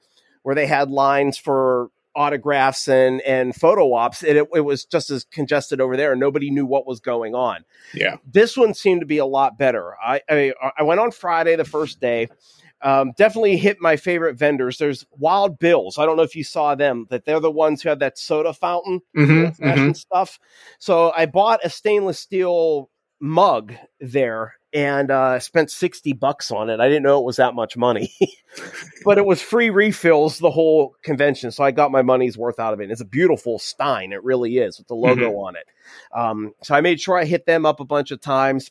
where 0.43 0.55
they 0.55 0.67
had 0.67 0.89
lines 0.89 1.37
for 1.37 1.89
autographs 2.15 2.87
and 2.87 3.21
and 3.21 3.55
photo 3.55 3.93
ops 3.93 4.23
and 4.23 4.37
it, 4.37 4.47
it 4.53 4.61
was 4.61 4.83
just 4.83 5.09
as 5.11 5.23
congested 5.25 5.79
over 5.79 5.95
there 5.95 6.11
and 6.11 6.19
nobody 6.19 6.49
knew 6.49 6.65
what 6.65 6.87
was 6.87 6.99
going 6.99 7.35
on. 7.35 7.63
Yeah. 7.93 8.17
this 8.25 8.57
one 8.57 8.73
seemed 8.73 9.01
to 9.01 9.05
be 9.05 9.19
a 9.19 9.25
lot 9.25 9.57
better. 9.57 9.93
I 10.03 10.21
i, 10.29 10.53
I 10.77 10.83
went 10.83 10.99
on 10.99 11.11
friday 11.11 11.55
the 11.55 11.65
first 11.65 11.99
day 12.01 12.27
um, 12.81 13.11
definitely 13.17 13.57
hit 13.57 13.81
my 13.81 13.97
favorite 13.97 14.37
vendors. 14.37 14.77
There's 14.77 15.05
wild 15.11 15.59
bills. 15.59 15.97
I 15.97 16.05
don't 16.05 16.15
know 16.15 16.23
if 16.23 16.33
you 16.35 16.45
saw 16.45 16.75
them 16.75 17.07
that 17.09 17.25
they're 17.25 17.41
the 17.41 17.51
ones 17.51 17.81
who 17.81 17.89
have 17.89 17.99
that 17.99 18.17
soda 18.17 18.53
fountain 18.53 19.01
Mm-hmm. 19.17 19.63
and 19.67 19.97
stuff. 19.97 20.39
So 20.79 21.11
i 21.15 21.25
bought 21.25 21.59
a 21.63 21.69
stainless 21.69 22.19
steel 22.19 22.89
mug 23.19 23.73
there 23.99 24.53
and 24.73 25.09
uh, 25.11 25.21
I 25.21 25.39
spent 25.39 25.71
60 25.71 26.13
bucks 26.13 26.51
on 26.51 26.69
it. 26.69 26.79
I 26.79 26.87
didn't 26.87 27.03
know 27.03 27.19
it 27.19 27.25
was 27.25 27.37
that 27.37 27.55
much 27.55 27.75
money, 27.75 28.13
but 29.05 29.17
it 29.17 29.25
was 29.25 29.41
free 29.41 29.69
refills 29.69 30.39
the 30.39 30.51
whole 30.51 30.95
convention. 31.01 31.51
So 31.51 31.63
I 31.63 31.71
got 31.71 31.91
my 31.91 32.01
money's 32.01 32.37
worth 32.37 32.59
out 32.59 32.73
of 32.73 32.81
it. 32.81 32.91
It's 32.91 33.01
a 33.01 33.05
beautiful 33.05 33.59
Stein. 33.59 34.13
It 34.13 34.23
really 34.23 34.57
is 34.57 34.77
with 34.77 34.87
the 34.87 34.95
logo 34.95 35.37
on 35.39 35.55
it. 35.55 35.65
Um, 36.13 36.53
so 36.63 36.75
I 36.75 36.81
made 36.81 37.01
sure 37.01 37.17
I 37.17 37.25
hit 37.25 37.45
them 37.45 37.65
up 37.65 37.79
a 37.79 37.85
bunch 37.85 38.11
of 38.11 38.21
times. 38.21 38.69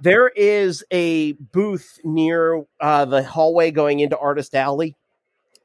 There 0.00 0.28
is 0.28 0.84
a 0.90 1.32
booth 1.32 1.98
near 2.02 2.64
uh, 2.80 3.04
the 3.04 3.22
hallway 3.22 3.70
going 3.70 4.00
into 4.00 4.18
Artist 4.18 4.54
Alley. 4.54 4.96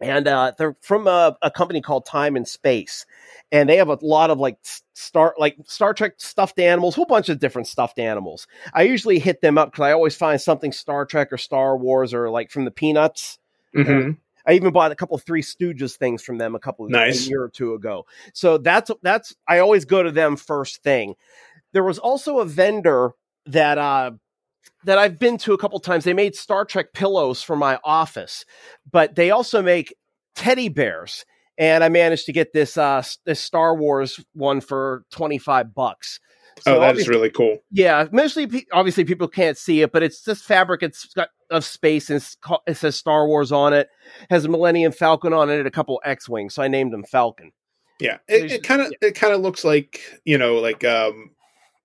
And 0.02 0.28
uh, 0.28 0.54
they're 0.58 0.76
from 0.82 1.08
a, 1.08 1.38
a 1.42 1.52
company 1.52 1.82
called 1.82 2.06
Time 2.06 2.36
and 2.36 2.48
Space 2.48 3.06
and 3.52 3.68
they 3.70 3.78
have 3.78 3.90
a 3.90 3.98
lot 4.02 4.30
of 4.30 4.40
like 4.40 4.58
star 4.94 5.36
like 5.38 5.58
Star 5.66 5.94
Trek 5.94 6.14
stuffed 6.18 6.60
animals, 6.60 6.96
whole 6.96 7.06
bunch 7.06 7.30
of 7.30 7.40
different 7.40 7.68
stuffed 7.68 8.00
animals. 8.00 8.48
I 8.74 8.84
usually 8.84 9.20
hit 9.20 9.42
them 9.42 9.58
up 9.58 9.72
because 9.72 9.84
I 9.84 9.92
always 9.92 10.16
find 10.16 10.40
something 10.40 10.72
Star 10.72 11.06
Trek 11.06 11.34
or 11.34 11.38
Star 11.38 11.78
Wars 11.78 12.14
or 12.14 12.30
like 12.30 12.50
from 12.50 12.66
the 12.66 12.72
Peanuts. 12.72 13.40
Mhm. 13.76 14.18
I 14.46 14.54
even 14.54 14.72
bought 14.72 14.92
a 14.92 14.96
couple 14.96 15.16
of 15.16 15.24
Three 15.24 15.44
Stooges 15.44 15.98
things 15.98 16.24
from 16.24 16.38
them 16.38 16.56
a 16.56 16.60
couple 16.60 16.86
of 16.86 16.92
Nice. 16.92 17.28
a 17.28 17.30
year 17.30 17.44
or 17.44 17.50
two 17.50 17.74
ago. 17.74 18.06
So 18.34 18.58
that's 18.58 18.90
that's 19.02 19.36
I 19.48 19.60
always 19.60 19.86
go 19.86 20.02
to 20.02 20.12
them 20.12 20.38
first 20.38 20.82
thing. 20.82 21.16
There 21.74 21.84
was 21.84 22.00
also 22.00 22.40
a 22.40 22.46
vendor 22.46 23.12
that 23.48 23.78
uh 23.78 24.12
that 24.84 24.98
I've 24.98 25.20
been 25.20 25.38
to 25.40 25.54
a 25.54 25.58
couple 25.58 25.80
times. 25.80 26.04
They 26.04 26.14
made 26.14 26.36
Star 26.36 26.66
Trek 26.66 26.94
pillows 26.94 27.42
for 27.42 27.56
my 27.56 27.80
office, 27.84 28.46
but 28.90 29.16
they 29.16 29.32
also 29.32 29.62
make 29.62 29.96
teddy 30.36 30.70
bears. 30.70 31.26
And 31.58 31.84
I 31.84 31.90
managed 31.90 32.26
to 32.26 32.34
get 32.34 32.54
this 32.54 32.78
uh 32.78 33.04
this 33.26 33.40
Star 33.40 33.76
Wars 33.76 34.20
one 34.34 34.62
for 34.62 35.06
25 35.12 35.74
bucks. 35.74 36.20
oh, 36.66 36.80
that 36.80 36.98
is 36.98 37.08
really 37.08 37.30
cool. 37.30 37.60
yeah, 37.72 38.08
mostly 38.12 38.66
obviously 38.72 39.06
people 39.06 39.28
can't 39.28 39.58
see 39.58 39.82
it, 39.82 39.92
but 39.92 40.04
it's 40.04 40.22
this 40.24 40.42
fabric. 40.42 40.84
It's 40.84 41.06
got 41.14 41.30
of 41.50 41.66
space 41.66 42.10
and 42.10 42.26
it 42.66 42.78
says 42.78 42.96
Star 42.96 43.28
Wars 43.28 43.52
on 43.52 43.74
it. 43.74 43.90
Has 44.30 44.46
a 44.46 44.50
Millennium 44.50 44.92
Falcon 44.92 45.34
on 45.34 45.50
it, 45.50 45.60
and 45.60 45.68
a 45.68 45.72
couple 45.72 46.02
X 46.04 46.28
wings. 46.28 46.56
So 46.56 46.64
I 46.64 46.68
named 46.68 46.94
them 46.94 47.04
Falcon. 47.04 47.52
Yeah, 48.00 48.18
it, 48.28 48.52
it 48.52 48.64
kind 48.64 48.82
of 48.82 48.92
it 49.02 49.14
kind 49.14 49.34
of 49.34 49.42
looks 49.42 49.64
like 49.64 50.02
you 50.26 50.38
know 50.38 50.56
like 50.56 50.84
um 50.84 51.32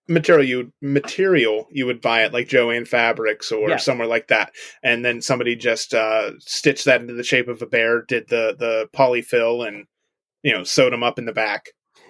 material 0.08 0.44
you 0.44 0.72
material 0.82 1.66
you 1.70 1.86
would 1.86 2.00
buy 2.00 2.22
at 2.22 2.32
like 2.32 2.48
Jo-Ann 2.48 2.84
Fabrics 2.84 3.50
or 3.50 3.68
Yeah. 3.70 3.76
somewhere 3.76 4.06
like 4.06 4.28
that, 4.28 4.52
and 4.82 5.04
then 5.04 5.20
somebody 5.20 5.56
just 5.56 5.94
uh 5.94 6.32
stitched 6.40 6.84
that 6.84 7.00
into 7.00 7.14
the 7.14 7.24
shape 7.24 7.48
of 7.48 7.62
a 7.62 7.66
bear, 7.66 8.02
did 8.02 8.28
the 8.28 8.54
the 8.58 8.88
polyfill, 8.96 9.66
and 9.66 9.86
you 10.42 10.52
know 10.52 10.64
sewed 10.64 10.92
them 10.92 11.02
up 11.02 11.18
in 11.18 11.24
the 11.26 11.32
back. 11.32 11.66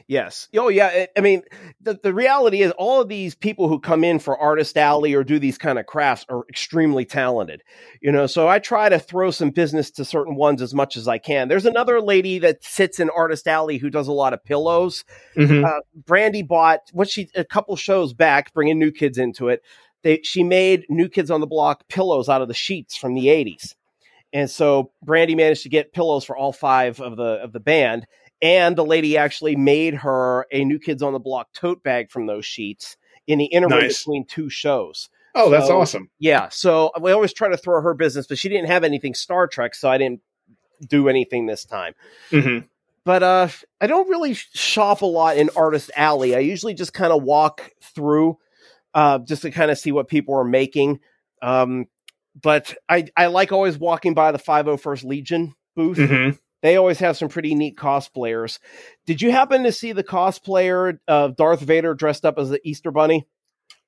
Yes. 0.09 0.47
Oh, 0.57 0.69
yeah. 0.69 0.87
I- 0.87 1.09
I 1.17 1.21
mean, 1.21 1.43
the, 1.81 1.99
the 2.01 2.15
reality 2.15 2.63
is, 2.63 2.71
all 2.79 3.01
of 3.01 3.09
these 3.09 3.35
people 3.35 3.69
who 3.69 3.81
come 3.81 4.05
in 4.05 4.21
for 4.21 4.39
Artist 4.39 4.77
Alley 4.77 5.15
or 5.15 5.25
do 5.25 5.41
these 5.41 5.59
kind 5.59 5.81
of 5.81 5.87
crafts 5.87 6.25
are 6.29 6.45
extremely 6.49 7.05
talented. 7.05 7.63
You 8.01 8.13
know, 8.13 8.29
so 8.29 8.47
I 8.47 8.61
try 8.61 8.89
to 8.89 9.01
throw 9.01 9.33
some 9.33 9.51
business 9.51 9.91
to 9.93 10.05
certain 10.05 10.37
ones 10.37 10.63
as 10.63 10.73
much 10.73 10.97
as 10.97 11.09
I 11.09 11.19
can. 11.19 11.49
There's 11.49 11.67
another 11.67 12.01
lady 12.01 12.39
that 12.39 12.63
sits 12.63 13.01
in 13.01 13.11
Artist 13.11 13.49
Alley 13.49 13.79
who 13.79 13.91
does 13.91 14.07
a 14.07 14.13
lot 14.13 14.33
of 14.33 14.45
pillows. 14.45 15.05
Mhm. 15.37 15.65
Uh, 15.65 15.81
Brandy 16.07 16.43
bought 16.43 16.81
what 16.93 17.09
she 17.11 17.29
a 17.35 17.45
couple 17.45 17.75
shows 17.75 18.15
back, 18.15 18.55
bringing 18.55 18.79
new 18.79 18.93
kids 18.93 19.19
into 19.19 19.49
it. 19.49 19.61
They 20.03 20.21
she 20.23 20.45
made 20.45 20.85
New 20.89 21.09
Kids 21.09 21.33
on 21.33 21.41
the 21.41 21.47
Block 21.49 21.89
pillows 21.89 22.29
out 22.29 22.43
of 22.43 22.47
the 22.49 22.55
sheets 22.55 22.97
from 22.97 23.15
the 23.15 23.27
'80s, 23.27 23.75
and 24.33 24.49
so 24.49 24.93
Brandy 25.03 25.35
managed 25.35 25.65
to 25.65 25.69
get 25.69 25.93
pillows 25.93 26.23
for 26.25 26.37
all 26.37 26.53
five 26.53 27.01
of 27.01 27.17
the 27.17 27.43
of 27.43 27.53
the 27.53 27.59
band. 27.59 28.07
And 28.43 28.77
the 28.77 28.85
lady 28.85 29.17
actually 29.17 29.57
made 29.57 29.95
her 29.95 30.47
a 30.53 30.65
New 30.65 30.79
Kids 30.79 31.03
on 31.03 31.13
the 31.13 31.19
Block 31.19 31.53
tote 31.53 31.83
bag 31.83 32.11
from 32.11 32.27
those 32.27 32.45
sheets 32.45 32.97
in 33.27 33.39
the 33.39 33.47
interval 33.47 33.79
Nice. 33.79 33.99
between 33.99 34.25
two 34.27 34.51
shows. 34.51 35.09
Oh, 35.35 35.51
that's 35.51 35.69
awesome. 35.69 36.11
Yeah, 36.19 36.49
so 36.49 36.91
we 37.01 37.13
always 37.13 37.33
try 37.33 37.49
to 37.49 37.57
throw 37.57 37.83
her 37.83 37.95
business, 37.95 38.27
but 38.27 38.39
she 38.39 38.49
didn't 38.49 38.69
have 38.69 38.85
anything 38.85 39.15
Star 39.15 39.47
Trek, 39.47 39.75
so 39.75 39.91
I 39.91 39.99
didn't 39.99 40.21
do 40.87 41.09
anything 41.09 41.47
this 41.47 41.65
time 41.65 41.95
hmm 42.31 42.59
but 43.05 43.23
uh 43.23 43.49
i 43.81 43.87
don't 43.87 44.09
really 44.09 44.35
shop 44.35 45.03
a 45.03 45.07
lot 45.07 45.37
in 45.37 45.49
artist 45.57 45.91
alley 45.97 46.35
i 46.35 46.39
usually 46.39 46.75
just 46.75 46.93
kind 46.93 47.13
of 47.13 47.23
walk 47.23 47.71
through 47.83 48.37
uh 48.95 49.19
just 49.21 49.43
to 49.43 49.51
kind 49.51 49.71
of 49.71 49.79
see 49.79 49.93
what 49.93 50.09
people 50.09 50.35
are 50.35 50.45
making 50.45 51.01
um 51.43 51.87
but 52.41 52.75
i 52.89 53.07
i 53.17 53.27
like 53.27 53.53
always 53.53 53.79
walking 53.79 54.15
by 54.15 54.33
the 54.33 54.39
501st 54.39 55.05
legion 55.05 55.55
booth 55.75 55.99
hmm 55.99 56.31
they 56.63 56.77
always 56.77 56.99
have 56.99 57.17
some 57.17 57.29
pretty 57.29 57.55
neat 57.55 57.77
cosplayers 57.77 58.59
did 59.07 59.23
you 59.23 59.31
happen 59.31 59.63
to 59.65 59.73
see 59.73 59.93
the 59.93 60.05
cosplayer 60.05 60.99
of 61.07 61.37
darth 61.37 61.61
vader 61.61 61.95
dressed 61.95 62.25
up 62.25 62.39
as 62.39 62.51
the 62.51 62.61
easter 62.69 62.91
bunny 62.91 63.27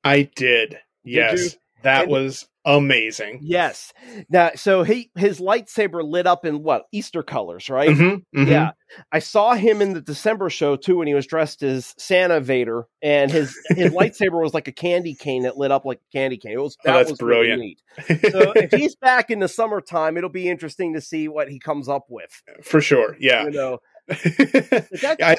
I 0.05 0.23
did. 0.35 0.79
Yes, 1.05 1.55
you? 1.55 1.61
That 1.83 2.03
And- 2.03 2.11
was 2.11 2.49
amazing. 2.65 3.39
yes 3.43 3.95
now 4.29 4.51
so 4.55 4.83
he 4.83 5.11
his 5.17 5.41
lightsaber 5.41 6.03
lit 6.07 6.27
up 6.27 6.45
in 6.45 6.63
what 6.63 6.85
easter 6.93 7.23
colors 7.23 7.71
right 7.71 7.89
Mhm, 7.91 8.23
mhm. 8.37 8.47
Yeah, 8.47 8.71
I 9.11 9.21
saw 9.21 9.55
him 9.55 9.81
in 9.81 9.95
the 9.95 10.01
December 10.03 10.51
show 10.51 10.77
too 10.77 10.99
when 10.99 11.07
he 11.09 11.15
was 11.15 11.27
dressed 11.27 11.63
as 11.63 11.95
Santa 11.99 12.41
Vader, 12.41 12.85
and 13.03 13.31
his 13.31 13.57
his 13.71 13.93
lightsaber 13.95 14.43
was 14.43 14.53
like 14.55 14.69
a 14.69 14.73
candy 14.73 15.15
cane 15.15 15.45
that 15.45 15.57
lit 15.57 15.71
up 15.71 15.85
like 15.87 15.99
a 15.99 16.17
candy 16.17 16.37
cane. 16.37 16.53
It 16.53 16.61
was 16.61 16.77
Oh, 16.85 16.93
that 16.93 16.97
that's 16.99 17.11
was 17.13 17.23
really 17.23 17.47
brilliant. 17.47 17.61
neat. 18.09 18.33
So 18.33 18.53
if 18.53 18.71
he's 18.73 18.97
back 18.97 19.31
in 19.31 19.39
the 19.41 19.49
summertime, 19.49 20.17
it'll 20.19 20.29
be 20.31 20.49
interesting 20.49 20.93
to 20.95 21.01
see 21.01 21.27
what 21.29 21.49
he 21.49 21.59
comes 21.59 21.89
up 21.89 22.07
with. 22.11 22.43
for 22.63 22.81
sure. 22.83 23.17
Yeah. 23.19 23.45
You 23.45 23.51
know, 23.51 23.79
I, 24.11 25.37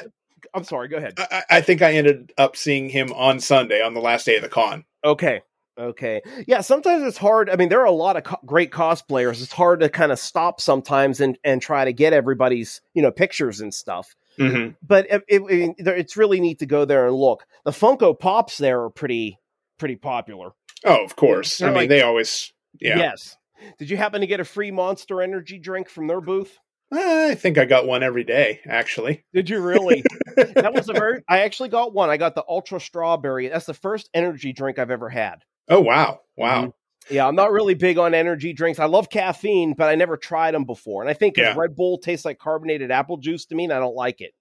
I'm 0.54 0.64
sorry. 0.64 0.88
Go 0.88 0.96
ahead. 0.96 1.14
I, 1.18 1.42
I 1.50 1.60
think 1.60 1.82
I 1.82 1.92
ended 1.94 2.32
up 2.38 2.56
seeing 2.56 2.88
him 2.88 3.12
on 3.12 3.40
Sunday 3.40 3.82
on 3.82 3.94
the 3.94 4.00
last 4.00 4.26
day 4.26 4.36
of 4.36 4.42
the 4.42 4.48
con. 4.48 4.84
Okay. 5.04 5.42
Okay. 5.78 6.20
Yeah, 6.46 6.60
sometimes 6.60 7.02
it's 7.04 7.16
hard. 7.16 7.48
I 7.48 7.56
mean, 7.56 7.68
there 7.68 7.80
are 7.80 7.86
a 7.86 7.90
lot 7.92 8.16
of 8.16 8.24
co- 8.24 8.40
great 8.44 8.70
cosplayers. 8.70 9.42
It's 9.42 9.52
hard 9.52 9.80
to 9.80 9.88
kind 9.88 10.12
of 10.12 10.18
stop 10.18 10.60
sometimes 10.60 11.20
and 11.20 11.38
and 11.44 11.62
try 11.62 11.84
to 11.84 11.92
get 11.92 12.12
everybody's, 12.12 12.80
you 12.94 13.02
know, 13.02 13.10
pictures 13.10 13.60
and 13.60 13.72
stuff. 13.72 14.14
hmm 14.36 14.68
But 14.86 15.06
it, 15.10 15.22
it, 15.28 15.42
it- 15.78 15.86
it's 15.86 16.16
really 16.16 16.40
neat 16.40 16.58
to 16.58 16.66
go 16.66 16.84
there 16.84 17.06
and 17.06 17.14
look. 17.16 17.46
The 17.64 17.70
Funko 17.70 18.18
Pops 18.18 18.58
there 18.58 18.82
are 18.82 18.90
pretty 18.90 19.38
pretty 19.78 19.96
popular. 19.96 20.50
Oh, 20.84 21.04
of 21.04 21.16
course. 21.16 21.58
They're 21.58 21.68
I 21.68 21.72
mean, 21.72 21.80
like- 21.82 21.88
they 21.88 22.02
always. 22.02 22.52
Yeah. 22.80 22.98
Yes. 22.98 23.36
Did 23.78 23.90
you 23.90 23.96
happen 23.96 24.20
to 24.22 24.26
get 24.26 24.40
a 24.40 24.44
free 24.44 24.70
Monster 24.70 25.20
Energy 25.22 25.58
drink 25.58 25.88
from 25.88 26.06
their 26.06 26.20
booth? 26.20 26.58
I 26.92 27.34
think 27.36 27.56
I 27.58 27.66
got 27.66 27.86
one 27.86 28.02
every 28.02 28.24
day, 28.24 28.60
actually. 28.66 29.24
Did 29.32 29.48
you 29.48 29.60
really? 29.60 30.02
that 30.36 30.72
was 30.74 30.88
a 30.88 30.92
very. 30.92 31.22
I 31.28 31.40
actually 31.40 31.68
got 31.68 31.92
one. 31.94 32.10
I 32.10 32.16
got 32.16 32.34
the 32.34 32.44
Ultra 32.48 32.80
Strawberry. 32.80 33.48
That's 33.48 33.66
the 33.66 33.74
first 33.74 34.08
energy 34.14 34.52
drink 34.52 34.78
I've 34.78 34.90
ever 34.90 35.08
had. 35.08 35.44
Oh, 35.70 35.80
wow. 35.80 36.20
Wow. 36.36 36.66
Mhm. 36.66 36.72
Yeah, 37.10 37.26
I'm 37.26 37.34
not 37.34 37.50
really 37.50 37.74
big 37.74 37.98
on 37.98 38.14
energy 38.14 38.52
drinks. 38.52 38.78
I 38.78 38.84
love 38.84 39.08
caffeine, 39.10 39.74
but 39.76 39.88
I 39.88 39.94
never 39.94 40.16
tried 40.16 40.52
them 40.54 40.64
before. 40.64 41.02
And 41.02 41.10
I 41.10 41.14
think 41.14 41.36
Yeah. 41.36 41.54
Red 41.56 41.74
Bull 41.74 41.98
tastes 41.98 42.24
like 42.24 42.38
carbonated 42.38 42.90
apple 42.90 43.16
juice 43.16 43.46
to 43.46 43.54
me, 43.54 43.64
and 43.64 43.72
I 43.72 43.78
don't 43.80 43.96
like 43.96 44.20
it. 44.20 44.32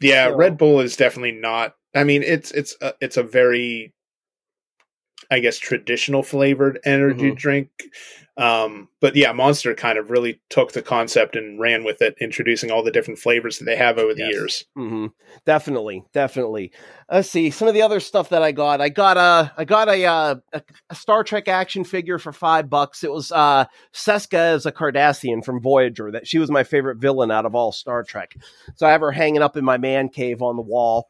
Yeah, 0.00 0.28
So- 0.30 0.36
Red 0.36 0.56
Bull 0.58 0.80
is 0.80 0.96
definitely 0.96 1.32
not. 1.32 1.74
I 1.94 2.04
mean, 2.04 2.22
it's 2.22 2.50
it's 2.50 2.76
a, 2.80 2.94
it's 3.00 3.16
a 3.16 3.22
very, 3.22 3.92
I 5.30 5.40
guess, 5.40 5.58
traditional 5.58 6.22
flavored 6.22 6.78
energy 6.84 7.32
Mhm. 7.32 7.36
drink. 7.36 7.70
Um, 8.38 8.88
but 9.00 9.16
yeah, 9.16 9.32
Monster 9.32 9.74
kind 9.74 9.98
of 9.98 10.10
really 10.10 10.40
took 10.50 10.72
the 10.72 10.82
concept 10.82 11.36
and 11.36 11.58
ran 11.58 11.84
with 11.84 12.02
it, 12.02 12.14
introducing 12.20 12.70
all 12.70 12.82
the 12.82 12.90
different 12.90 13.18
flavors 13.18 13.58
that 13.58 13.64
they 13.64 13.76
have 13.76 13.98
over 13.98 14.12
the 14.12 14.20
Yes. 14.20 14.30
years. 14.30 14.64
hmm 14.76 15.06
Definitely, 15.46 16.04
definitely. 16.12 16.70
Let's 17.10 17.30
see 17.30 17.50
some 17.50 17.66
of 17.66 17.74
the 17.74 17.82
other 17.82 17.98
stuff 17.98 18.28
that 18.28 18.42
I 18.42 18.52
got. 18.52 18.80
I 18.80 18.88
got 18.90 19.16
a, 19.16 19.52
I 19.56 19.64
got 19.64 19.88
a, 19.88 20.04
uh, 20.04 20.34
a, 20.52 20.62
a 20.90 20.94
Star 20.94 21.24
Trek 21.24 21.48
action 21.48 21.82
figure 21.84 22.18
for 22.18 22.32
five 22.32 22.68
bucks. 22.70 23.02
It 23.02 23.10
was 23.10 23.32
uh, 23.32 23.64
Seska 23.94 24.34
as 24.54 24.66
a 24.66 24.72
Cardassian 24.72 25.44
from 25.44 25.60
Voyager. 25.60 26.12
That 26.12 26.28
she 26.28 26.38
was 26.38 26.50
my 26.50 26.62
favorite 26.62 26.98
villain 26.98 27.30
out 27.30 27.46
of 27.46 27.54
all 27.54 27.72
Star 27.72 28.02
Trek. 28.04 28.36
So 28.76 28.86
I 28.86 28.90
have 28.92 29.00
her 29.00 29.12
hanging 29.12 29.42
up 29.42 29.56
in 29.56 29.64
my 29.64 29.78
man 29.78 30.08
cave 30.10 30.42
on 30.42 30.56
the 30.56 30.62
wall. 30.62 31.08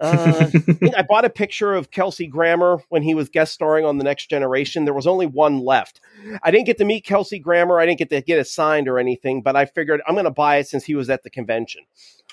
Uh, 0.00 0.50
I 0.96 1.02
bought 1.02 1.24
a 1.24 1.30
picture 1.30 1.74
of 1.74 1.90
Kelsey 1.90 2.26
Grammer 2.26 2.78
when 2.88 3.02
he 3.02 3.14
was 3.14 3.28
guest 3.28 3.52
starring 3.52 3.84
on 3.84 3.98
The 3.98 4.04
Next 4.04 4.28
Generation. 4.30 4.84
There 4.84 4.94
was 4.94 5.06
only 5.06 5.26
one 5.26 5.58
left. 5.58 6.00
I 6.42 6.50
didn't 6.50 6.66
get 6.66 6.78
to 6.78 6.84
meet 6.84 7.04
Kelsey 7.04 7.38
Grammer. 7.38 7.80
I 7.80 7.86
didn't 7.86 7.98
get 7.98 8.10
to 8.10 8.20
get 8.22 8.38
it 8.38 8.46
signed 8.46 8.88
or 8.88 8.98
anything, 8.98 9.42
but 9.42 9.56
I 9.56 9.64
figured 9.64 10.00
I'm 10.06 10.14
going 10.14 10.24
to 10.24 10.30
buy 10.30 10.56
it 10.58 10.68
since 10.68 10.84
he 10.84 10.94
was 10.94 11.10
at 11.10 11.22
the 11.24 11.30
convention. 11.30 11.82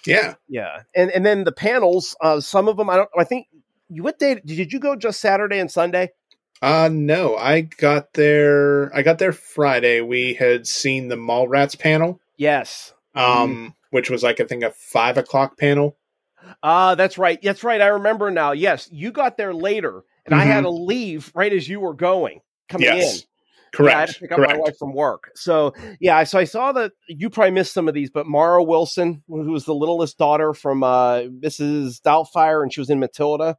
yeah, 0.06 0.36
Yeah, 0.48 0.84
and 0.96 1.10
and 1.12 1.26
then 1.26 1.44
the 1.44 1.52
panels. 1.52 2.16
Uh, 2.22 2.40
some 2.40 2.68
of 2.68 2.78
them 2.78 2.90
I 2.90 2.98
don't. 2.98 3.10
I 3.18 3.24
think 3.24 3.48
you 3.90 4.04
what 4.04 4.20
day 4.20 4.36
did 4.46 4.72
you 4.72 4.80
go? 4.80 4.96
Just 4.96 5.20
Saturday 5.20 5.60
and 5.60 5.72
Sunday? 5.72 6.10
uh 6.62 6.90
no, 6.92 7.36
I 7.36 7.62
got 7.62 8.14
there. 8.14 8.96
I 8.96 9.02
got 9.02 9.18
there 9.20 9.34
Friday. 9.34 10.02
We 10.02 10.34
had 10.36 10.66
seen 10.68 11.08
the 11.10 11.16
Mallrats 11.18 11.78
panel, 11.78 12.22
Yes. 12.38 12.94
um, 13.14 13.76
which 13.90 14.10
was 14.10 14.24
like 14.24 14.40
I 14.40 14.46
think 14.46 14.64
a 14.64 14.72
five 14.72 15.18
o'clock 15.18 15.58
panel. 15.58 15.98
Ah, 16.64 16.96
that's 16.96 17.18
right. 17.18 17.40
That's 17.42 17.64
right. 17.64 17.82
I 17.82 17.88
remember 17.88 18.32
now. 18.32 18.52
Yes, 18.52 18.90
you 18.92 19.12
got 19.12 19.38
there 19.38 19.54
later, 19.54 20.04
and 20.26 20.34
I 20.36 20.44
had 20.44 20.62
Mhm. 20.64 20.68
to 20.68 20.70
leave 20.72 21.32
right 21.36 21.52
as 21.54 21.68
you 21.68 21.80
were 21.80 21.94
going 21.94 22.42
coming 22.70 22.88
in. 22.90 22.98
Yes, 22.98 23.24
Yeah, 23.78 23.86
I 23.88 23.90
had 23.90 24.08
correct, 24.08 24.14
to 24.14 24.20
pick 24.22 24.32
up 24.32 24.40
my 24.40 24.58
wife 24.58 24.78
from 24.78 24.94
work. 24.94 25.32
So 25.36 25.74
yeah, 26.00 26.24
so 26.24 26.40
I 26.40 26.44
saw 26.46 26.72
that 26.74 26.94
you 27.08 27.30
probably 27.30 27.52
missed 27.52 27.74
some 27.74 27.88
of 27.88 27.94
these, 27.94 28.10
but 28.10 28.26
Mara 28.26 28.64
Wilson, 28.64 29.22
who 29.28 29.52
was 29.52 29.66
the 29.66 29.76
littlest 29.76 30.18
daughter 30.18 30.54
from 30.54 30.82
uh, 30.84 31.24
Mrs. 31.24 32.02
Doubtfire, 32.02 32.64
and 32.64 32.72
she 32.74 32.80
was 32.80 32.90
in 32.90 33.00
Matilda. 33.00 33.58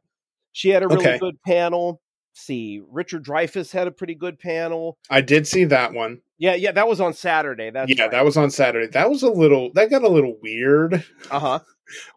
She 0.53 0.69
had 0.69 0.81
a 0.83 0.87
really 0.87 1.05
Okay. 1.05 1.19
good 1.19 1.41
panel. 1.45 2.01
see, 2.39 2.79
Richard 2.91 3.25
Dreyfuss 3.25 3.71
had 3.71 3.87
a 3.87 3.91
pretty 3.91 4.13
good 4.13 4.37
panel. 4.37 4.95
I 5.09 5.21
did 5.21 5.47
see 5.47 5.63
that 5.65 5.93
one. 5.93 6.19
Yeah, 6.37 6.53
yeah, 6.53 6.71
that 6.71 6.87
was 6.87 7.01
on 7.01 7.13
Saturday. 7.13 7.71
That's 7.71 7.91
yeah, 7.91 8.03
right. 8.03 8.11
that 8.11 8.23
was 8.23 8.37
on 8.37 8.51
Saturday. 8.51 8.85
That 8.91 9.09
was 9.09 9.23
a 9.23 9.29
little. 9.31 9.71
That 9.73 9.89
got 9.89 10.03
a 10.03 10.07
little 10.07 10.37
weird. 10.43 11.03
uh-huh. 11.31 11.59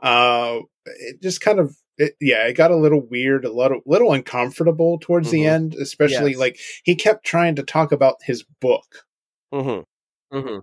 Uh, 0.03 0.61
it 0.87 1.23
just 1.23 1.41
kind 1.41 1.59
of. 1.59 1.77
It, 1.99 2.15
yeah, 2.19 2.47
it 2.47 2.55
got 2.55 2.71
a 2.71 2.77
little 2.77 3.07
weird, 3.11 3.45
a 3.45 3.53
little, 3.53 3.81
little 3.85 4.15
uncomfortable 4.15 4.99
towards 5.03 5.31
the 5.31 5.43
Mhm. 5.43 5.51
end, 5.51 5.75
especially 5.75 6.31
Yes. 6.31 6.41
like 6.41 6.59
he 6.83 6.95
kept 6.95 7.27
trying 7.27 7.57
to 7.57 7.63
talk 7.63 7.93
about 7.93 8.17
his 8.25 8.43
book. 8.63 9.05
Mm-hmm. 9.53 10.39
Mm-hmm. 10.39 10.59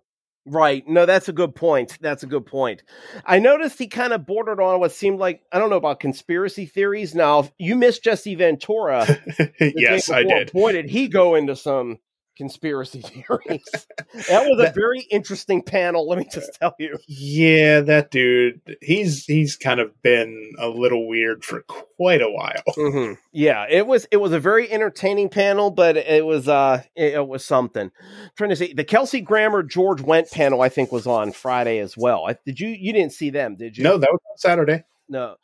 Right. 0.51 0.87
No, 0.87 1.05
that's 1.05 1.29
a 1.29 1.33
good 1.33 1.53
point. 1.53 1.97
That's 2.01 2.23
a 2.23 2.25
good 2.25 2.45
point. 2.47 2.81
I 3.25 3.37
noticed 3.37 3.77
he 3.77 3.87
kind 3.87 4.13
of 4.13 4.25
bordered 4.25 4.59
on 4.59 4.79
what 4.79 4.93
seemed 4.93 5.19
like 5.19 5.41
I 5.51 5.59
don't 5.59 5.69
know 5.69 5.75
about 5.77 5.99
conspiracy 5.99 6.65
theories. 6.65 7.13
Now, 7.13 7.49
you 7.59 7.75
missed 7.75 8.03
Jesse 8.03 8.33
Ventura. 8.33 9.05
yes, 9.59 10.09
I 10.09 10.23
did. 10.23 10.51
Boy, 10.53 10.71
did 10.71 10.89
he 10.89 11.07
go 11.07 11.35
into 11.35 11.55
some 11.55 11.99
conspiracy 12.37 13.01
theories. 13.05 13.65
that 14.29 14.47
was 14.47 14.59
a 14.59 14.63
That- 14.63 14.75
very 14.75 15.01
interesting 15.11 15.61
panel. 15.63 16.07
Let 16.07 16.19
me 16.19 16.27
just 16.31 16.53
tell 16.61 16.73
you. 16.79 16.97
Yeah, 17.07 17.81
that 17.81 18.11
dude. 18.11 18.61
He's 18.81 19.25
he's 19.25 19.55
kind 19.57 19.79
of 19.79 19.99
been 20.01 20.53
a 20.59 20.69
little 20.69 21.07
weird 21.07 21.43
for 21.43 21.61
quite 21.97 22.21
a 22.21 22.29
while. 22.29 22.53
Mm-hmm. 22.77 23.13
Yeah, 23.33 23.65
it 23.69 23.85
was 23.87 24.07
it 24.11 24.17
was 24.17 24.31
a 24.31 24.39
very 24.39 24.71
entertaining 24.71 25.29
panel, 25.29 25.71
but 25.71 25.97
it 25.97 26.25
was 26.25 26.47
uh 26.47 26.83
it, 26.95 27.15
it 27.15 27.27
was 27.27 27.43
something. 27.43 27.91
trying 28.37 28.51
to 28.51 28.55
see 28.55 28.71
the 28.73 28.83
Kelsey 28.83 29.19
Grammer 29.21 29.63
George 29.63 30.01
Wendt 30.01 30.31
panel. 30.31 30.61
I 30.61 30.69
think 30.69 30.91
was 30.91 31.07
on 31.07 31.31
Friday 31.31 31.79
as 31.79 31.97
well. 31.97 32.25
I, 32.27 32.37
did 32.45 32.59
you 32.59 32.69
you 32.69 32.93
didn't 32.93 33.13
see 33.13 33.29
them? 33.31 33.55
Did 33.55 33.77
you? 33.77 33.83
No, 33.83 33.97
that 33.97 34.09
was 34.11 34.19
on 34.31 34.37
Saturday. 34.37 34.83
no. 35.09 35.35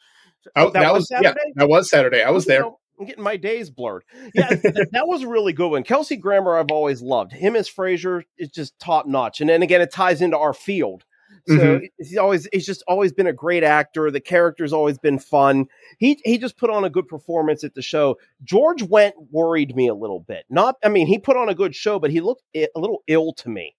Oh, 0.56 0.68
Oh, 0.68 0.70
that 0.72 0.94
was 0.94 1.08
yeah, 1.10 1.20
Saturday? 1.22 1.40
that 1.56 1.70
was 1.70 1.90
Saturday. 1.90 2.22
I 2.22 2.30
was 2.32 2.46
You 2.46 2.50
there. 2.52 2.62
know, 2.62 2.80
I'm 3.04 3.08
getting 3.08 3.24
my 3.24 3.36
days 3.36 3.70
blurred. 3.70 4.04
Yeah, 4.34 4.50
that 4.92 5.08
was 5.08 5.24
a 5.24 5.28
really 5.28 5.52
good 5.52 5.70
one. 5.70 5.84
Kelsey 5.84 6.16
Grammer, 6.16 6.58
I've 6.58 6.72
always 6.72 7.02
loved. 7.02 7.34
Him 7.34 7.56
as 7.58 7.70
Frasier 7.70 8.24
is 8.38 8.50
just 8.50 8.80
top 8.80 9.06
notch. 9.08 9.42
And 9.42 9.50
then 9.50 9.62
again, 9.62 9.82
it 9.82 9.92
ties 9.92 10.22
into 10.22 10.38
our 10.38 10.54
field. 10.54 11.04
So 11.48 11.56
Mhm. 11.56 11.90
he's 11.98 12.18
always 12.18 12.48
he's 12.54 12.66
just 12.66 12.84
always 12.88 13.12
been 13.12 13.28
a 13.28 13.34
great 13.34 13.64
actor. 13.64 14.10
The 14.10 14.22
character's 14.22 14.72
always 14.72 14.98
been 14.98 15.20
fun. 15.20 15.66
He 15.98 16.22
he 16.24 16.38
just 16.38 16.58
put 16.58 16.70
on 16.70 16.86
a 16.86 16.90
good 16.90 17.08
performance 17.10 17.66
at 17.66 17.74
the 17.74 17.82
show. 17.82 18.18
George 18.44 18.84
Wendt 18.84 19.14
worried 19.32 19.76
me 19.76 19.90
a 19.90 19.96
little 19.96 20.22
bit. 20.22 20.46
Not 20.50 20.76
I 20.86 20.88
mean, 20.90 21.08
he 21.08 21.20
put 21.20 21.36
on 21.36 21.50
a 21.50 21.56
good 21.56 21.76
show, 21.76 22.00
but 22.00 22.12
he 22.12 22.22
looked 22.22 22.44
a 22.56 22.68
little 22.76 23.04
ill 23.08 23.34
to 23.34 23.50
me. 23.50 23.76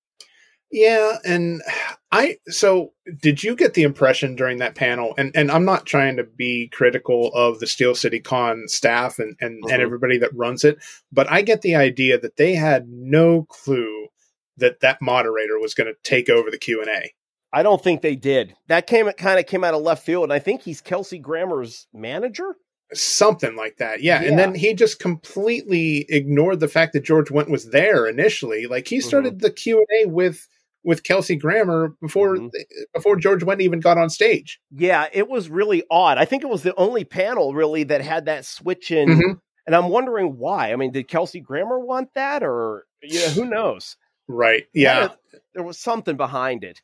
Yeah, 0.77 1.18
and 1.25 1.62
I 2.11 2.39
so 2.49 2.93
did 3.22 3.45
you 3.45 3.55
get 3.55 3.75
the 3.75 3.85
impression 3.85 4.35
during 4.35 4.59
that 4.59 4.75
panel 4.75 5.14
and 5.16 5.31
and 5.37 5.49
I'm 5.53 5.64
not 5.64 5.87
trying 5.87 6.16
to 6.16 6.25
be 6.25 6.68
critical 6.72 7.33
of 7.33 7.61
the 7.61 7.66
Steel 7.68 7.95
City 7.95 8.18
Con 8.18 8.64
staff 8.66 9.20
and 9.20 9.37
and, 9.41 9.62
Mhm. 9.62 9.72
and 9.72 9.81
everybody 9.83 10.18
that 10.18 10.35
runs 10.35 10.64
it, 10.64 10.79
but 11.12 11.31
I 11.31 11.43
get 11.43 11.62
the 11.62 11.77
idea 11.77 12.18
that 12.18 12.37
they 12.39 12.55
had 12.57 12.89
no 12.89 13.45
clue 13.45 14.09
that 14.57 14.81
that 14.81 15.01
moderator 15.01 15.61
was 15.61 15.75
going 15.75 15.87
to 15.87 15.95
take 16.03 16.29
over 16.29 16.51
the 16.51 16.59
Q&A. 16.59 17.14
I 17.53 17.62
don't 17.62 17.83
think 17.83 18.03
they 18.03 18.16
did. 18.16 18.57
That 18.66 18.89
came 18.89 19.09
kind 19.12 19.39
of 19.39 19.47
came 19.47 19.62
out 19.62 19.75
of 19.75 19.83
left 19.83 20.05
field. 20.05 20.25
And 20.25 20.33
I 20.33 20.41
think 20.41 20.62
he's 20.62 20.81
Kelsey 20.81 21.20
Grammer's 21.20 21.87
manager. 21.95 22.57
Something 22.93 23.55
like 23.55 23.77
that. 23.77 24.03
Yeah. 24.03 24.22
Yeah. 24.22 24.29
And 24.29 24.39
then 24.39 24.55
he 24.57 24.75
just 24.75 24.99
completely 24.99 26.05
ignored 26.09 26.59
the 26.61 26.68
fact 26.68 26.93
that 26.95 27.05
George 27.05 27.29
Wendt 27.29 27.49
was 27.49 27.70
there 27.70 28.07
initially. 28.09 28.66
Like 28.66 28.87
Mm-hmm. 28.87 28.95
he 28.97 29.01
started 29.01 29.41
the 29.41 29.51
Q&A 29.53 30.07
with 30.07 30.49
with 30.85 31.03
Kelsey 31.03 31.37
Grammer 31.37 31.95
before 32.01 32.37
Mhm. 32.37 32.51
before 32.93 33.16
George 33.16 33.43
Wendt 33.43 33.61
even 33.62 33.80
got 33.80 33.99
on 33.99 34.11
stage. 34.11 34.61
Yeah, 34.70 35.09
it 35.12 35.28
was 35.28 35.49
really 35.49 35.82
odd. 35.91 36.18
I 36.18 36.24
think 36.26 36.43
it 36.43 36.49
was 36.49 36.62
the 36.62 36.74
only 36.76 37.05
panel 37.05 37.55
really 37.55 37.85
that 37.85 38.01
had 38.03 38.26
that 38.26 38.45
switch 38.45 38.91
in, 38.91 39.09
Mhm. 39.09 39.41
and 39.66 39.74
I'm 39.74 39.89
wondering 39.89 40.37
why. 40.39 40.72
I 40.72 40.76
mean, 40.76 40.93
did 40.93 41.09
Kelsey 41.09 41.41
Grammer 41.41 41.78
want 41.80 42.12
that, 42.14 42.43
or 42.43 42.85
yeah, 43.03 43.28
who 43.30 43.45
knows? 43.47 43.97
Right. 44.28 44.64
Yeah. 44.72 45.09
There 45.55 45.62
was 45.64 45.78
something 45.78 46.16
behind 46.16 46.64
it. 46.64 46.80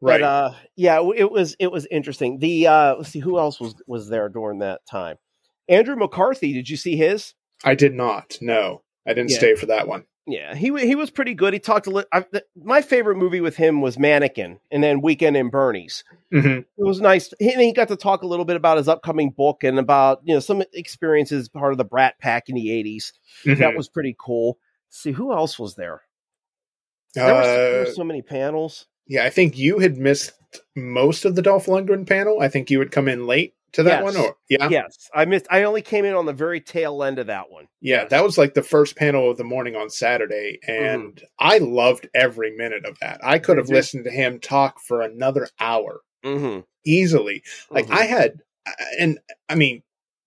Right. 0.00 0.20
But 0.20 0.22
uh, 0.22 0.50
yeah, 0.76 1.00
it- 1.00 1.18
it 1.20 1.30
was 1.30 1.56
it 1.58 1.70
was 1.70 1.86
interesting. 1.90 2.38
The 2.38 2.66
uh, 2.66 2.94
let's 2.96 3.10
see 3.10 3.18
who 3.20 3.38
else 3.38 3.60
was 3.60 3.74
was 3.86 4.08
there 4.08 4.28
during 4.28 4.60
that 4.60 4.80
time. 4.90 5.16
Andrew 5.68 5.94
McCarthy, 5.96 6.52
did 6.52 6.68
you 6.68 6.76
see 6.76 6.96
his? 6.96 7.34
I 7.64 7.74
did 7.74 7.94
not. 7.94 8.38
No, 8.40 8.82
I 9.06 9.12
didn't 9.14 9.30
Yeah. 9.30 9.38
stay 9.38 9.54
for 9.54 9.66
that 9.66 9.86
one. 9.86 10.04
Yeah, 10.30 10.54
he 10.54 10.66
he 10.86 10.94
was 10.94 11.10
pretty 11.10 11.34
good. 11.34 11.52
He 11.52 11.58
talked 11.58 11.86
a 11.86 11.90
little. 11.90 12.10
My 12.56 12.82
favorite 12.82 13.16
movie 13.16 13.40
with 13.40 13.56
him 13.56 13.80
was 13.80 13.98
Mannequin, 13.98 14.60
and 14.70 14.82
then 14.84 15.00
Weekend 15.00 15.36
in 15.36 15.48
Bernie's. 15.50 16.04
hmm 16.32 16.46
it 16.46 16.66
was 16.76 17.00
nice. 17.00 17.32
He, 17.38 17.52
and 17.52 17.60
he 17.60 17.72
got 17.72 17.88
to 17.88 17.96
talk 17.96 18.22
a 18.22 18.26
little 18.26 18.44
bit 18.44 18.56
about 18.56 18.76
his 18.78 18.86
upcoming 18.88 19.30
book 19.30 19.64
and 19.64 19.78
about 19.78 20.20
you 20.24 20.34
know 20.34 20.40
some 20.40 20.62
experiences 20.72 21.48
part 21.48 21.72
of 21.72 21.78
the 21.78 21.84
Brat 21.84 22.18
Pack 22.18 22.48
in 22.48 22.54
the 22.54 22.68
80s. 22.68 23.12
Mm-hmm. 23.44 23.60
That 23.60 23.76
was 23.76 23.88
pretty 23.88 24.14
cool. 24.18 24.58
see 24.88 25.12
who 25.12 25.32
else 25.32 25.58
was 25.58 25.74
there? 25.74 26.02
There, 27.14 27.34
was, 27.34 27.44
there 27.46 27.80
Uh, 27.82 27.84
were 27.86 27.92
so 27.92 28.04
many 28.04 28.22
panels. 28.22 28.86
yeah, 29.08 29.24
I 29.24 29.30
think 29.30 29.58
you 29.58 29.78
had 29.80 29.96
missed 29.98 30.32
most 30.76 31.24
of 31.24 31.34
the 31.34 31.42
Dolph 31.42 31.66
Lundgren 31.66 32.08
panel. 32.08 32.40
I 32.40 32.48
think 32.48 32.70
you 32.70 32.78
had 32.78 32.92
come 32.92 33.08
in 33.08 33.26
late 33.26 33.54
to 33.72 33.82
that 33.84 34.02
Yes. 34.02 34.14
one, 34.14 34.16
or 34.16 34.36
yeah, 34.48 34.58
yeah, 34.64 34.68
Yes, 34.68 35.10
I 35.14 35.24
missed. 35.24 35.46
I 35.50 35.62
only 35.64 35.82
came 35.82 36.04
in 36.04 36.14
on 36.14 36.26
the 36.26 36.32
very 36.32 36.60
tail 36.60 37.02
end 37.02 37.18
of 37.18 37.26
that 37.28 37.50
one. 37.50 37.68
Yes. 37.80 38.10
that 38.10 38.22
was 38.22 38.36
like 38.38 38.54
the 38.54 38.62
first 38.62 38.96
panel 38.96 39.30
of 39.30 39.36
the 39.36 39.44
morning 39.44 39.76
on 39.76 39.90
Saturday, 39.90 40.58
and 40.66 41.14
mm-hmm. 41.16 41.24
I 41.38 41.58
loved 41.58 42.08
every 42.14 42.56
minute 42.56 42.84
of 42.84 42.98
that. 43.00 43.20
I 43.22 43.38
could 43.38 43.58
have 43.58 43.68
listened 43.68 44.04
to 44.04 44.10
him 44.10 44.40
talk 44.40 44.80
for 44.80 45.02
another 45.02 45.48
hour 45.58 46.00
Mm-hmm. 46.24 46.60
easily. 46.84 47.42
Like 47.70 47.90
I 47.90 48.04
mm-hmm. 48.04 48.12
had, 48.12 48.42
uh, 48.66 48.72
and 48.98 49.18
I 49.48 49.54
mean, 49.54 49.82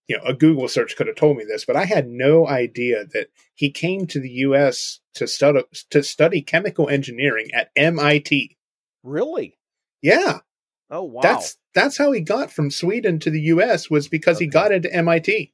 you 0.08 0.18
know, 0.18 0.24
a 0.24 0.34
Google 0.34 0.68
search 0.68 0.96
could 0.96 1.08
have 1.08 1.16
told 1.16 1.38
me 1.38 1.46
this, 1.48 1.66
but 1.66 1.76
I 1.76 1.86
had 1.86 2.08
no 2.08 2.48
idea 2.48 3.06
that 3.14 3.28
he 3.54 3.70
came 3.70 4.08
to 4.08 4.20
the 4.20 4.30
U.S. 4.30 5.00
to 5.16 5.28
study 5.28 5.62
to 5.92 6.02
study 6.04 6.42
chemical 6.42 6.90
engineering 6.90 7.50
at 7.54 7.70
MIT. 7.76 8.58
really? 9.04 9.58
Yeah, 10.02 10.40
Oh 10.90 11.04
wow! 11.04 11.22
that's 11.22 11.58
that's 11.74 11.98
how 11.98 12.12
he 12.12 12.22
got 12.22 12.52
from 12.52 12.70
Sweden 12.72 13.20
to 13.20 13.30
the 13.30 13.42
U.S. 13.42 13.90
was 13.90 14.08
because 14.08 14.40
he 14.40 14.48
got 14.48 14.72
into 14.72 14.94
MIT. 14.94 15.54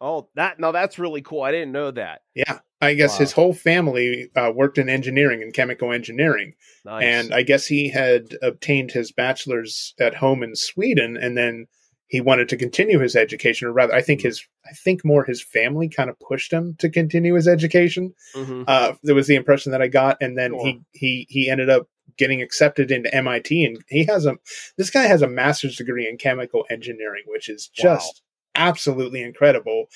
oh 0.00 0.28
that 0.34 0.58
no, 0.60 0.72
that's 0.72 0.98
really 0.98 1.22
cool. 1.22 1.42
I 1.42 1.52
didn't 1.52 1.72
know 1.72 1.90
that. 1.90 2.22
Yeah, 2.34 2.58
I 2.80 2.94
guess 2.94 3.12
Wow. 3.14 3.18
his 3.18 3.32
whole 3.32 3.54
family 3.54 4.30
uh, 4.36 4.52
worked 4.54 4.78
in 4.78 4.88
engineering 4.88 5.42
and 5.42 5.52
chemical 5.54 5.92
engineering, 5.92 6.54
Nice. 6.84 7.02
and 7.04 7.34
I 7.34 7.42
guess 7.42 7.66
he 7.66 7.88
had 7.88 8.36
obtained 8.42 8.92
his 8.92 9.10
bachelor's 9.12 9.94
at 9.98 10.14
home 10.14 10.42
in 10.42 10.54
Sweden, 10.54 11.16
and 11.16 11.36
then 11.36 11.66
he 12.08 12.20
wanted 12.20 12.48
to 12.50 12.56
continue 12.56 13.00
his 13.00 13.16
education, 13.16 13.66
or 13.66 13.72
rather, 13.72 13.92
I 13.92 14.00
think 14.00 14.20
his, 14.20 14.46
I 14.64 14.72
think 14.74 15.04
more 15.04 15.24
his 15.24 15.42
family 15.42 15.88
kind 15.88 16.08
of 16.08 16.16
pushed 16.20 16.52
him 16.52 16.76
to 16.78 16.88
continue 16.88 17.34
his 17.34 17.48
education. 17.48 18.14
Mhm. 18.36 18.62
Uh, 18.68 18.92
there 19.02 19.16
was 19.16 19.26
the 19.26 19.34
impression 19.34 19.72
that 19.72 19.82
I 19.82 19.88
got, 19.88 20.18
and 20.20 20.38
then 20.38 20.52
Sure. 20.52 20.64
he 20.64 20.80
he 20.92 21.26
he 21.28 21.50
ended 21.50 21.68
up 21.70 21.88
getting 22.18 22.40
accepted 22.42 22.90
into 22.90 23.14
MIT, 23.14 23.64
and 23.64 23.82
he 23.88 24.04
has 24.04 24.26
a 24.26 24.36
this 24.76 24.90
guy 24.90 25.02
has 25.04 25.22
a 25.22 25.28
master's 25.28 25.76
degree 25.76 26.08
in 26.08 26.16
chemical 26.18 26.64
engineering, 26.70 27.24
which 27.26 27.48
is 27.48 27.70
Wow. 27.78 27.94
just 27.96 28.22
absolutely 28.54 29.22
incredible. 29.22 29.86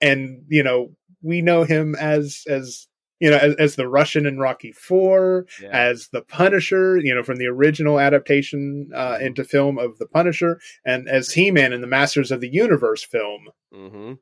And 0.00 0.44
you 0.48 0.62
know, 0.62 0.94
we 1.22 1.42
know 1.42 1.64
him 1.64 1.94
as 1.94 2.42
as 2.48 2.86
you 3.20 3.30
know 3.30 3.36
as, 3.38 3.54
as 3.56 3.76
the 3.76 3.88
Russian 3.88 4.26
in 4.26 4.38
Rocky 4.38 4.72
Four, 4.72 5.46
Yeah. 5.62 5.70
as 5.72 6.08
the 6.12 6.22
Punisher, 6.22 6.98
you 6.98 7.14
know, 7.14 7.22
from 7.22 7.36
the 7.38 7.46
original 7.46 7.98
adaptation 8.00 8.90
uh, 8.94 9.14
Mm-hmm. 9.14 9.26
into 9.26 9.44
film 9.44 9.78
of 9.78 9.98
the 9.98 10.06
Punisher, 10.06 10.60
and 10.84 11.08
as 11.08 11.32
He 11.32 11.50
Man 11.50 11.72
in 11.72 11.80
the 11.80 11.86
Masters 11.86 12.30
of 12.30 12.40
the 12.40 12.48
Universe 12.52 13.02
film. 13.04 13.48
Mhm. 13.72 14.18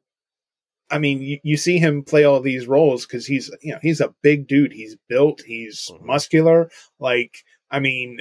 I 0.93 0.99
mean, 0.99 1.23
you, 1.23 1.39
you 1.43 1.57
see 1.57 1.79
him 1.79 2.05
play 2.05 2.25
all 2.25 2.41
these 2.41 2.67
roles 2.69 3.07
because 3.07 3.27
he's, 3.27 3.51
you 3.63 3.73
know, 3.73 3.79
he's 3.83 4.01
a 4.01 4.15
big 4.23 4.47
dude. 4.47 4.73
He's 4.73 4.97
built. 5.09 5.43
He's 5.45 5.91
Mhm. 5.91 6.03
muscular. 6.03 6.71
Like, 7.01 7.39
I 7.71 7.81
mean, 7.81 8.19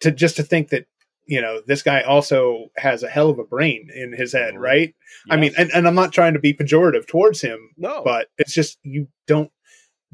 to 0.00 0.10
just 0.10 0.36
to 0.36 0.42
think 0.42 0.68
that, 0.68 0.86
you 1.26 1.40
know, 1.40 1.62
this 1.66 1.82
guy 1.82 2.02
also 2.02 2.66
has 2.76 3.02
a 3.02 3.08
hell 3.08 3.30
of 3.30 3.38
a 3.38 3.44
brain 3.44 3.88
in 3.94 4.12
his 4.12 4.32
head, 4.32 4.54
Mhm. 4.54 4.58
right? 4.60 4.94
I 5.30 5.36
mean, 5.36 5.52
and, 5.56 5.70
and 5.72 5.86
I'm 5.88 5.94
not 5.94 6.12
trying 6.12 6.34
to 6.34 6.40
be 6.40 6.52
pejorative 6.52 7.06
towards 7.06 7.40
him, 7.40 7.70
no, 7.76 8.02
but 8.04 8.28
it's 8.38 8.52
just 8.54 8.78
you 8.82 9.08
don't 9.26 9.50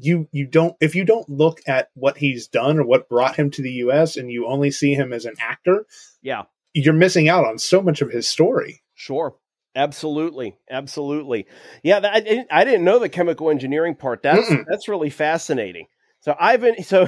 you 0.01 0.29
you 0.31 0.45
don't 0.45 0.75
if 0.79 0.95
you 0.95 1.03
don't 1.03 1.27
look 1.27 1.59
at 1.67 1.89
what 1.93 2.17
he's 2.17 2.47
done 2.47 2.79
or 2.79 2.85
what 2.85 3.09
brought 3.09 3.35
him 3.35 3.51
to 3.51 3.61
the 3.61 3.71
US 3.83 4.15
and 4.15 4.31
you 4.31 4.45
only 4.47 4.71
see 4.71 4.93
him 4.93 5.11
as 5.11 5.25
an 5.25 5.35
actor, 5.41 5.85
yeah. 6.21 6.43
you're 6.73 6.93
missing 6.93 7.27
out 7.27 7.43
on 7.45 7.57
so 7.57 7.81
much 7.81 8.01
of 8.01 8.09
his 8.11 8.25
story. 8.27 8.81
Sure. 8.93 9.35
Absolutely. 9.75 10.55
Absolutely. 10.69 11.45
Yeah, 11.83 11.99
that, 11.99 12.13
I, 12.13 12.19
didn't, 12.19 12.47
I 12.51 12.63
didn't 12.63 12.83
know 12.83 12.99
the 12.99 13.09
chemical 13.09 13.49
engineering 13.49 13.95
part. 13.95 14.23
That's 14.23 14.49
Mm-mm. 14.49 14.65
that's 14.67 14.87
really 14.87 15.09
fascinating. 15.09 15.87
So 16.21 16.35
Ivan 16.39 16.83
so 16.83 17.07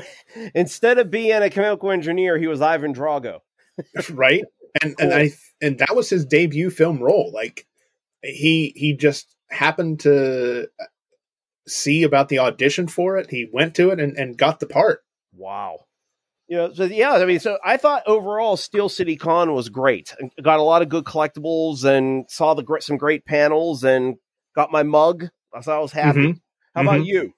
instead 0.53 0.99
of 0.99 1.11
being 1.11 1.41
a 1.41 1.49
chemical 1.49 1.91
engineer, 1.91 2.37
he 2.37 2.47
was 2.47 2.61
Ivan 2.61 2.93
Drago. 2.93 3.39
right 4.11 4.43
and 4.83 4.95
and 4.99 5.13
i 5.13 5.31
and 5.61 5.79
that 5.79 5.95
was 5.95 6.09
his 6.09 6.25
debut 6.25 6.69
film 6.69 7.01
role 7.01 7.31
like 7.33 7.65
he 8.21 8.73
he 8.75 8.95
just 8.95 9.33
happened 9.49 10.01
to 10.01 10.67
uh, 10.79 10.85
see 11.67 12.03
about 12.03 12.27
the 12.29 12.37
audition 12.37 12.87
for 12.87 13.17
it 13.17 13.29
he 13.31 13.49
went 13.51 13.73
to 13.73 13.89
it 13.89 13.99
and, 13.99 14.17
and 14.17 14.37
got 14.37 14.59
the 14.59 14.67
part 14.67 15.03
Wow. 15.33 15.85
You 16.51 16.57
know, 16.57 16.73
so 16.73 16.83
yeah, 16.83 17.11
I 17.13 17.23
mean, 17.23 17.39
so 17.39 17.57
I 17.63 17.77
thought 17.77 18.03
overall 18.07 18.57
Steel 18.57 18.89
City 18.89 19.15
Con 19.15 19.53
was 19.53 19.69
great. 19.69 20.13
Got 20.43 20.59
a 20.59 20.63
lot 20.63 20.81
of 20.81 20.89
good 20.89 21.05
collectibles 21.05 21.85
and 21.85 22.29
saw 22.29 22.53
the 22.53 22.77
some 22.81 22.97
great 22.97 23.23
panels 23.25 23.85
and 23.85 24.17
got 24.53 24.69
my 24.69 24.83
mug 24.83 25.29
I 25.55 25.61
thought 25.61 25.77
I 25.77 25.79
was 25.79 25.93
happy. 25.93 26.19
Mhm. 26.19 26.41
How 26.75 26.81
about 26.81 26.99
Mhm. 26.99 27.05
you? 27.05 27.33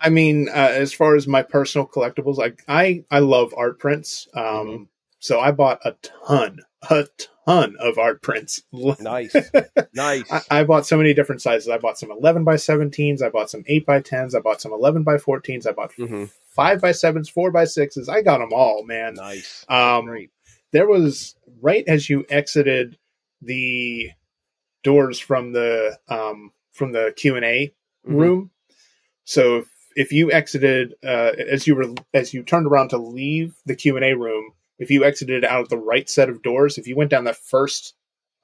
I 0.00 0.10
mean, 0.10 0.48
uh, 0.48 0.52
as 0.52 0.92
far 0.92 1.16
as 1.16 1.26
my 1.26 1.42
personal 1.42 1.88
collectibles, 1.88 2.36
like 2.36 2.62
I, 2.68 3.04
I 3.10 3.18
love 3.18 3.52
art 3.56 3.80
prints. 3.80 4.28
Um, 4.32 4.44
Mm-hmm. 4.44 4.82
so 5.18 5.40
I 5.40 5.50
bought 5.50 5.80
a 5.84 5.96
ton, 6.26 6.60
a 6.90 7.06
ton 7.46 7.76
of 7.80 7.98
art 7.98 8.22
prints. 8.22 8.62
Nice, 9.00 9.34
nice. 9.94 10.30
I, 10.30 10.42
I 10.60 10.64
bought 10.64 10.86
so 10.86 10.96
many 10.96 11.12
different 11.14 11.42
sizes. 11.42 11.68
I 11.68 11.78
bought 11.78 11.98
some 11.98 12.10
11 12.10 12.44
by 12.44 12.54
17s. 12.54 13.22
I 13.22 13.28
bought 13.30 13.50
some 13.50 13.64
8 13.66 13.84
by 13.86 14.00
10s. 14.00 14.34
I 14.36 14.40
bought 14.40 14.60
some 14.60 14.72
11 14.72 15.02
by 15.02 15.16
14s. 15.16 15.66
I 15.66 15.72
bought 15.72 15.92
Mhm. 15.98 16.30
5 16.50 16.80
by 16.80 16.90
7s, 16.90 17.28
4 17.30 17.50
by 17.50 17.64
6s. 17.64 18.08
I 18.08 18.22
got 18.22 18.38
them 18.38 18.52
all, 18.52 18.84
man. 18.84 19.14
Nice. 19.14 19.64
Um, 19.68 20.06
Great. 20.06 20.30
there 20.72 20.86
was 20.86 21.34
right 21.60 21.84
as 21.88 22.08
you 22.10 22.24
exited 22.28 22.96
the 23.40 24.10
doors 24.82 25.18
from 25.18 25.52
the 25.52 25.98
um, 26.08 26.52
from 26.72 26.92
the 26.92 27.12
Q 27.16 27.36
and 27.36 27.44
A 27.44 27.72
Mhm. 28.06 28.18
room. 28.20 28.50
So 29.24 29.58
if, 29.58 29.68
if 29.94 30.12
you 30.12 30.30
exited 30.32 30.94
uh, 31.04 31.32
as 31.50 31.66
you 31.66 31.74
were 31.76 31.94
as 32.14 32.32
you 32.34 32.42
turned 32.42 32.66
around 32.66 32.88
to 32.88 32.98
leave 32.98 33.54
the 33.66 33.74
Q 33.76 33.96
and 33.96 34.04
A 34.04 34.14
room, 34.14 34.52
if 34.82 34.90
you 34.90 35.04
exited 35.04 35.44
out 35.44 35.62
of 35.62 35.68
the 35.68 35.78
right 35.78 36.08
set 36.10 36.28
of 36.28 36.42
doors, 36.42 36.76
if 36.78 36.86
you 36.86 36.96
went 36.96 37.10
down 37.10 37.24
the 37.24 37.32
first 37.34 37.94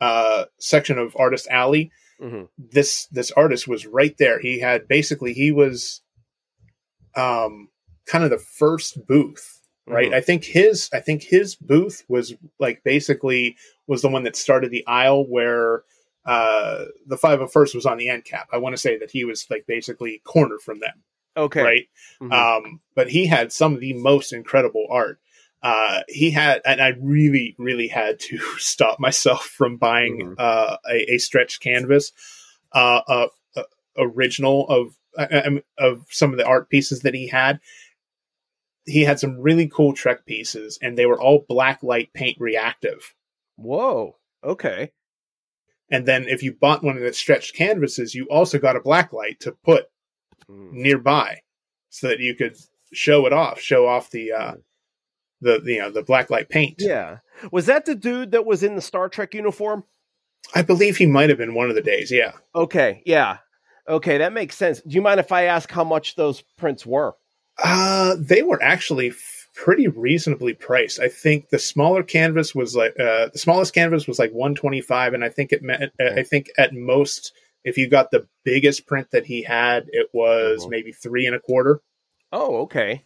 uh, 0.01 0.45
section 0.59 0.99
of 0.99 1.17
Artist 1.19 1.47
Alley, 1.51 1.91
Mhm. 2.21 2.49
this 2.59 3.07
this 3.13 3.31
artist 3.33 3.69
was 3.69 3.87
right 3.87 4.17
there. 4.19 4.41
He 4.41 4.59
had 4.61 4.89
basically 4.89 5.33
he 5.35 5.53
was 5.53 6.03
um, 7.17 7.69
kind 8.07 8.25
of 8.25 8.31
the 8.31 8.39
first 8.39 9.07
booth, 9.07 9.61
right? 9.87 10.11
Mhm. 10.11 10.15
I 10.15 10.21
think 10.21 10.45
his 10.45 10.89
I 10.93 11.01
think 11.01 11.23
his 11.23 11.55
booth 11.55 12.05
was 12.09 12.35
like 12.59 12.83
basically 12.85 13.57
was 13.87 14.03
the 14.03 14.09
one 14.09 14.25
that 14.25 14.37
started 14.37 14.71
the 14.71 14.87
aisle 14.87 15.27
where 15.27 15.85
uh, 16.27 16.85
the 17.07 17.17
501st 17.17 17.75
was 17.75 17.87
on 17.87 17.97
the 17.97 18.09
end 18.11 18.25
cap. 18.25 18.49
I 18.53 18.59
want 18.59 18.75
to 18.75 18.81
say 18.81 18.99
that 18.99 19.11
he 19.11 19.25
was 19.25 19.47
like 19.49 19.65
basically 19.67 20.21
cornered 20.25 20.61
from 20.61 20.81
them, 20.81 21.03
Okay. 21.37 21.63
right? 21.63 21.89
Mhm. 22.21 22.33
Um, 22.33 22.81
but 22.95 23.09
he 23.11 23.27
had 23.27 23.51
some 23.53 23.75
of 23.75 23.81
the 23.81 23.95
most 23.95 24.33
incredible 24.33 24.87
art. 24.91 25.19
Uh, 25.63 26.03
he 26.09 26.31
had, 26.31 26.61
and 26.65 26.81
I 26.81 26.93
really, 27.01 27.57
really 27.59 27.89
had 27.89 28.21
to 28.21 28.39
stop 28.59 29.01
myself 29.01 29.45
from 29.45 29.77
buying 29.77 30.21
Mhm. 30.21 30.35
uh, 30.39 30.77
a, 30.89 31.15
a 31.15 31.19
stretched 31.19 31.61
canvas, 31.61 32.13
uh, 32.73 33.01
uh, 33.09 33.29
uh, 33.57 33.63
original 33.97 34.67
of 34.69 34.95
uh, 35.17 35.51
of 35.79 36.07
some 36.11 36.31
of 36.33 36.39
the 36.39 36.47
art 36.47 36.69
pieces 36.71 37.01
that 37.01 37.15
he 37.15 37.27
had. 37.29 37.59
He 38.87 39.03
had 39.03 39.19
some 39.21 39.39
really 39.41 39.69
cool 39.69 39.93
Trek 39.95 40.25
pieces, 40.27 40.79
and 40.81 40.97
they 40.97 41.07
were 41.07 41.21
all 41.21 41.45
black 41.49 41.83
light 41.83 42.13
paint 42.15 42.37
reactive. 42.41 43.15
Whoa. 43.57 44.17
Okay. 44.45 44.93
And 45.91 46.07
then 46.07 46.29
if 46.29 46.43
you 46.43 46.53
bought 46.53 46.85
one 46.85 46.97
of 46.97 47.03
the 47.03 47.13
stretched 47.13 47.55
canvases, 47.57 48.15
you 48.15 48.27
also 48.27 48.59
got 48.59 48.77
a 48.77 48.81
black 48.81 49.13
light 49.13 49.41
to 49.41 49.53
put 49.53 49.87
Mm. 50.49 50.73
nearby 50.73 51.41
so 51.91 52.09
that 52.09 52.21
you 52.21 52.35
could 52.35 52.57
show 52.93 53.27
it 53.27 53.33
off, 53.35 53.61
show 53.61 53.87
off 53.87 54.11
the 54.11 54.33
uh 54.33 54.55
the, 55.41 55.61
you 55.65 55.79
know 55.79 55.91
the 55.91 56.03
black 56.03 56.31
light 56.31 56.49
paint. 56.49 56.77
Yeah. 56.79 57.19
Was 57.53 57.67
that 57.67 57.85
the 57.87 57.95
dude 57.95 58.33
that 58.33 58.45
was 58.47 58.63
in 58.63 58.75
the 58.75 58.81
Star 58.83 59.09
Trek 59.09 59.35
uniform? 59.35 59.85
I 60.55 60.63
believe 60.63 60.97
he 60.97 61.07
might 61.07 61.29
have 61.29 61.39
been 61.39 61.55
one 61.55 61.69
of 61.69 61.75
the 61.75 61.83
days, 61.83 62.11
yeah. 62.11 62.33
Okay. 62.55 63.03
Yeah. 63.07 63.39
Okay, 63.89 64.19
that 64.19 64.33
makes 64.33 64.57
sense. 64.57 64.81
Do 64.81 64.95
you 64.95 65.03
mind 65.03 65.21
if 65.21 65.33
I 65.33 65.45
ask 65.45 65.71
how 65.71 65.85
much 65.85 66.15
those 66.17 66.43
prints 66.57 66.85
were? 66.87 67.15
Uh 67.63 68.17
they 68.19 68.43
were 68.43 68.63
actually 68.63 69.09
f- 69.09 69.49
pretty 69.55 69.89
reasonably 69.89 70.55
priced. 70.55 71.01
I 71.01 71.09
think 71.09 71.49
the 71.49 71.59
smaller 71.59 72.03
canvas 72.03 72.55
was 72.55 72.77
like 72.77 72.93
uh 73.01 73.29
the 73.33 73.39
smallest 73.39 73.75
canvas 73.75 74.07
was 74.07 74.19
like 74.19 74.31
125 74.33 75.15
and 75.15 75.25
I 75.25 75.29
think 75.29 75.53
it 75.53 75.63
meant 75.63 75.85
uh, 76.01 76.11
I 76.17 76.23
think 76.23 76.51
at 76.59 76.73
most 76.75 77.33
if 77.65 77.77
you 77.77 77.89
got 77.89 78.11
the 78.11 78.27
biggest 78.45 78.87
print 78.87 79.09
that 79.11 79.27
he 79.27 79.43
had, 79.43 79.87
it 79.89 80.09
was 80.13 80.65
Mhm. 80.67 80.71
maybe 80.71 80.93
three 80.93 81.27
and 81.27 81.35
a 81.35 81.41
quarter. 81.41 81.81
Oh, 82.31 82.59
okay. 82.63 83.05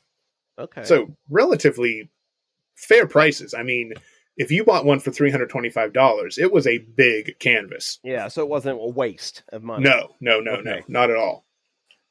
Okay. 0.58 0.84
So 0.84 1.16
relatively 1.30 2.10
fair 2.76 3.06
prices. 3.06 3.54
I 3.54 3.62
mean, 3.62 3.92
if 4.36 4.50
you 4.50 4.64
bought 4.64 4.84
one 4.84 5.00
for 5.00 5.10
three 5.10 5.30
hundred 5.30 5.50
twenty-five 5.50 5.92
dollars, 5.92 6.38
it 6.38 6.52
was 6.52 6.66
a 6.66 6.78
big 6.78 7.38
canvas. 7.38 7.98
yeah, 8.02 8.28
so 8.28 8.42
it 8.42 8.48
wasn't 8.48 8.78
a 8.80 8.86
waste 8.88 9.42
of 9.52 9.62
money. 9.62 9.84
No, 9.84 10.14
no, 10.20 10.40
no, 10.40 10.56
no, 10.60 10.80
not 10.88 11.10
at 11.10 11.16
all. 11.16 11.44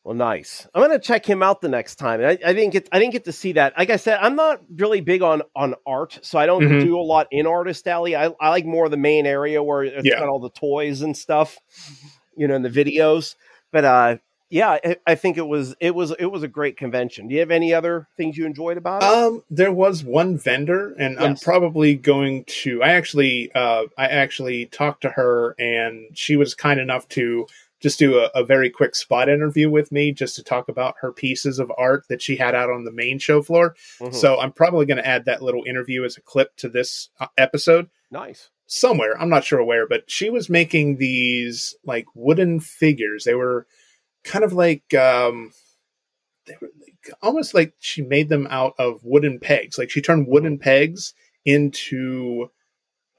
Well, 0.03 0.15
nice. 0.15 0.67
I'm 0.73 0.81
gonna 0.81 0.97
check 0.97 1.27
him 1.27 1.43
out 1.43 1.61
the 1.61 1.69
next 1.69 1.95
time. 1.97 2.21
I, 2.21 2.31
I 2.43 2.53
didn't 2.53 2.71
get 2.71 2.89
I 2.91 2.97
didn't 2.97 3.13
get 3.13 3.25
to 3.25 3.31
see 3.31 3.51
that. 3.53 3.73
Like 3.77 3.91
I 3.91 3.97
said, 3.97 4.17
I'm 4.19 4.35
not 4.35 4.61
really 4.75 4.99
big 5.01 5.21
on 5.21 5.43
on 5.55 5.75
art, 5.85 6.17
so 6.23 6.39
I 6.39 6.47
don't 6.47 6.63
Mhm. 6.63 6.81
do 6.81 6.97
a 6.97 7.01
lot 7.01 7.27
in 7.29 7.45
Artist 7.45 7.87
Alley. 7.87 8.15
I, 8.15 8.31
I 8.39 8.49
like 8.49 8.65
more 8.65 8.89
the 8.89 8.97
main 8.97 9.27
area 9.27 9.61
where 9.61 9.83
it's 9.83 10.03
Yeah. 10.05 10.17
got 10.19 10.27
all 10.27 10.39
the 10.39 10.49
toys 10.49 11.01
and 11.03 11.15
stuff, 11.15 11.59
you 12.35 12.47
know, 12.47 12.55
and 12.55 12.65
the 12.65 12.69
videos. 12.69 13.35
But 13.71 13.85
uh, 13.85 14.17
yeah, 14.51 14.77
I, 14.83 14.97
I 15.07 15.15
think 15.15 15.37
it 15.37 15.47
was 15.47 15.75
it 15.79 15.95
was 15.95 16.11
it 16.19 16.25
was 16.27 16.43
a 16.43 16.47
great 16.47 16.77
convention. 16.77 17.27
Do 17.27 17.33
you 17.33 17.39
have 17.39 17.51
any 17.51 17.73
other 17.73 18.07
things 18.17 18.37
you 18.37 18.45
enjoyed 18.45 18.77
about 18.77 19.01
it? 19.01 19.09
Um, 19.09 19.43
there 19.49 19.71
was 19.71 20.03
one 20.03 20.37
vendor, 20.37 20.93
and 20.99 21.17
I'm 21.19 21.35
probably 21.37 21.95
going 21.95 22.43
to. 22.45 22.83
I 22.83 22.89
actually, 22.89 23.51
uh, 23.55 23.85
I 23.97 24.07
actually 24.07 24.65
talked 24.67 25.01
to 25.01 25.09
her, 25.09 25.55
and 25.57 26.15
she 26.17 26.35
was 26.35 26.53
kind 26.53 26.79
enough 26.79 27.07
to 27.09 27.47
just 27.79 27.97
do 27.97 28.19
a, 28.19 28.29
a 28.35 28.43
very 28.43 28.69
quick 28.69 28.93
spot 28.93 29.27
interview 29.29 29.69
with 29.69 29.91
me, 29.91 30.11
just 30.11 30.35
to 30.35 30.43
talk 30.43 30.69
about 30.69 30.95
her 31.01 31.11
pieces 31.11 31.57
of 31.57 31.71
art 31.77 32.05
that 32.09 32.21
she 32.21 32.35
had 32.35 32.53
out 32.53 32.69
on 32.69 32.83
the 32.83 32.91
main 32.91 33.17
show 33.17 33.41
floor. 33.41 33.75
Mhm. 33.99 34.13
So 34.13 34.39
I'm 34.39 34.51
probably 34.51 34.85
going 34.85 34.97
to 34.97 35.07
add 35.07 35.25
that 35.25 35.41
little 35.41 35.63
interview 35.65 36.03
as 36.03 36.17
a 36.17 36.21
clip 36.21 36.55
to 36.57 36.69
this 36.69 37.09
uh, 37.19 37.27
episode. 37.37 37.89
nice. 38.11 38.49
somewhere 38.67 39.19
i'm 39.19 39.27
not 39.29 39.43
sure 39.43 39.61
where 39.63 39.85
but 39.87 40.09
she 40.09 40.29
was 40.29 40.49
making 40.49 40.95
these 40.97 41.75
like 41.85 42.05
wooden 42.15 42.57
figures 42.59 43.23
they 43.25 43.33
were 43.35 43.65
kind 44.23 44.43
of 44.43 44.53
like 44.53 44.93
um 44.93 45.51
they 46.47 46.55
were 46.61 46.69
like, 46.79 47.09
almost 47.21 47.53
like 47.53 47.73
she 47.79 48.01
made 48.01 48.29
them 48.29 48.47
out 48.49 48.73
of 48.79 48.99
wooden 49.03 49.39
pegs 49.39 49.77
like 49.77 49.89
she 49.89 50.01
turned 50.01 50.27
wooden 50.27 50.57
pegs 50.57 51.13
into 51.45 52.49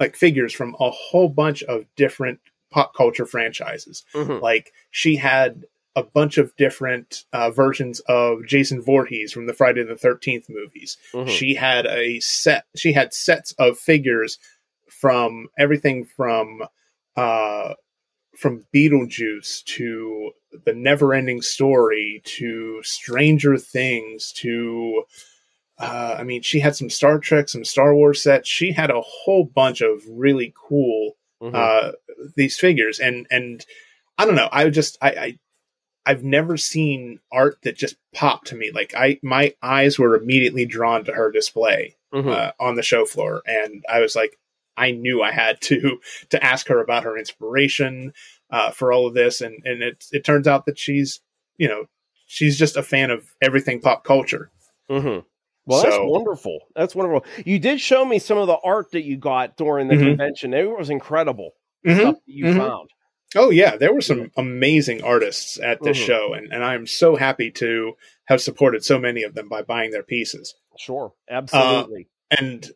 like 0.00 0.16
figures 0.16 0.52
from 0.52 0.74
a 0.80 0.90
whole 0.90 1.28
bunch 1.28 1.62
of 1.64 1.84
different 1.96 2.40
pop 2.70 2.94
culture 2.94 3.26
franchises 3.26 4.04
Mhm. 4.14 4.40
like 4.40 4.72
she 4.90 5.16
had 5.16 5.64
a 5.94 6.02
bunch 6.02 6.38
of 6.38 6.56
different 6.56 7.24
uh, 7.34 7.50
versions 7.50 8.00
of 8.08 8.46
Jason 8.46 8.80
Voorhees 8.80 9.30
from 9.30 9.46
the 9.46 9.52
Friday 9.52 9.82
the 9.82 9.94
13th 9.94 10.48
movies. 10.48 10.96
Mhm. 11.12 11.28
She 11.28 11.52
had 11.54 11.84
a 11.84 12.18
set, 12.20 12.64
she 12.74 12.94
had 12.94 13.12
sets 13.12 13.52
of 13.58 13.78
figures 13.78 14.38
from 14.88 15.48
everything 15.58 16.06
from, 16.06 16.62
uh, 17.14 17.74
from 18.38 18.64
Beetlejuice 18.74 19.62
to 19.64 20.32
the 20.64 20.74
never 20.74 21.14
ending 21.14 21.42
story 21.42 22.22
to 22.24 22.80
Stranger 22.82 23.56
Things 23.58 24.32
to, 24.32 25.04
uh, 25.78 26.16
I 26.18 26.24
mean, 26.24 26.42
she 26.42 26.60
had 26.60 26.76
some 26.76 26.90
Star 26.90 27.18
Trek, 27.18 27.48
some 27.48 27.64
Star 27.64 27.94
Wars 27.94 28.22
sets. 28.22 28.48
She 28.48 28.72
had 28.72 28.90
a 28.90 29.00
whole 29.00 29.44
bunch 29.44 29.80
of 29.80 30.02
really 30.08 30.52
cool 30.56 31.16
Mhm. 31.42 31.54
uh, 31.54 31.92
these 32.36 32.56
figures, 32.58 33.00
and 33.00 33.26
and 33.30 33.66
I 34.18 34.24
don't 34.26 34.36
know. 34.36 34.48
I 34.52 34.68
just 34.70 34.96
I, 35.02 35.10
I 35.10 35.38
I've 36.06 36.22
never 36.24 36.56
seen 36.56 37.18
art 37.32 37.58
that 37.62 37.76
just 37.76 37.96
popped 38.14 38.48
to 38.48 38.56
me. 38.56 38.70
Like 38.72 38.94
I 38.96 39.18
my 39.22 39.54
eyes 39.62 39.98
were 39.98 40.14
immediately 40.16 40.66
drawn 40.66 41.04
to 41.04 41.12
her 41.12 41.30
display 41.32 41.96
Mhm. 42.14 42.28
uh, 42.32 42.52
on 42.60 42.76
the 42.76 42.82
show 42.82 43.04
floor, 43.06 43.42
and 43.46 43.84
I 43.88 44.00
was 44.00 44.14
like, 44.14 44.38
I 44.76 44.92
knew 44.92 45.20
I 45.22 45.32
had 45.32 45.60
to 45.62 45.98
to 46.30 46.44
ask 46.44 46.68
her 46.68 46.80
about 46.80 47.02
her 47.04 47.18
inspiration 47.18 48.12
uh, 48.52 48.70
for 48.70 48.92
all 48.92 49.06
of 49.08 49.14
this, 49.14 49.40
and 49.40 49.54
and 49.64 49.82
it 49.82 50.04
it 50.12 50.24
turns 50.24 50.46
out 50.46 50.66
that 50.66 50.78
she's 50.78 51.20
you 51.56 51.66
know 51.66 51.86
she's 52.26 52.56
just 52.58 52.76
a 52.76 52.82
fan 52.82 53.10
of 53.10 53.34
everything 53.42 53.80
pop 53.80 54.04
culture. 54.04 54.50
Mm-hmm. 54.88 55.26
Well, 55.64 55.82
that's 55.82 55.98
wonderful. 56.00 56.60
That's 56.74 56.94
wonderful. 56.94 57.24
You 57.44 57.58
did 57.58 57.80
show 57.80 58.04
me 58.04 58.18
some 58.18 58.38
of 58.38 58.46
the 58.48 58.58
art 58.64 58.90
that 58.92 59.02
you 59.04 59.16
got 59.16 59.56
during 59.56 59.88
the 59.88 59.94
Mhm. 59.94 60.08
convention. 60.10 60.54
It 60.54 60.68
was 60.68 60.90
incredible 60.90 61.52
Mhm, 61.86 61.98
stuff 62.00 62.14
that 62.16 62.32
you 62.32 62.46
mhm. 62.46 62.58
found. 62.58 62.90
Oh 63.34 63.50
yeah, 63.50 63.76
there 63.76 63.94
were 63.94 64.00
some 64.02 64.30
amazing 64.36 65.02
artists 65.02 65.58
at 65.58 65.82
this 65.82 65.96
Mhm. 65.96 66.04
show, 66.06 66.32
and, 66.34 66.52
and 66.52 66.62
I'm 66.62 66.86
so 66.86 67.16
happy 67.16 67.50
to 67.52 67.94
have 68.26 68.42
supported 68.42 68.84
so 68.84 68.98
many 68.98 69.22
of 69.22 69.34
them 69.34 69.48
by 69.48 69.62
buying 69.62 69.90
their 69.90 70.02
pieces. 70.02 70.54
Sure, 70.76 71.14
absolutely. 71.30 72.08
And 72.30 72.70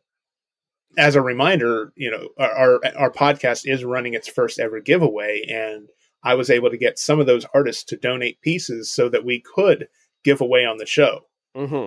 as 0.96 1.14
a 1.14 1.22
reminder, 1.22 1.92
you 1.96 2.10
know, 2.10 2.28
our, 2.38 2.80
our 2.96 3.10
podcast 3.10 3.62
is 3.64 3.84
running 3.84 4.14
its 4.14 4.28
first 4.28 4.58
ever 4.58 4.80
giveaway, 4.80 5.44
and 5.48 5.88
I 6.22 6.34
was 6.34 6.50
able 6.50 6.70
to 6.70 6.78
get 6.78 6.98
some 6.98 7.20
of 7.20 7.26
those 7.26 7.46
artists 7.54 7.84
to 7.84 7.96
donate 7.96 8.40
pieces 8.40 8.90
so 8.90 9.08
that 9.10 9.24
we 9.24 9.40
could 9.40 9.88
give 10.24 10.40
away 10.40 10.64
on 10.64 10.78
the 10.78 10.86
show. 10.86 11.20
mm-hmm. 11.56 11.86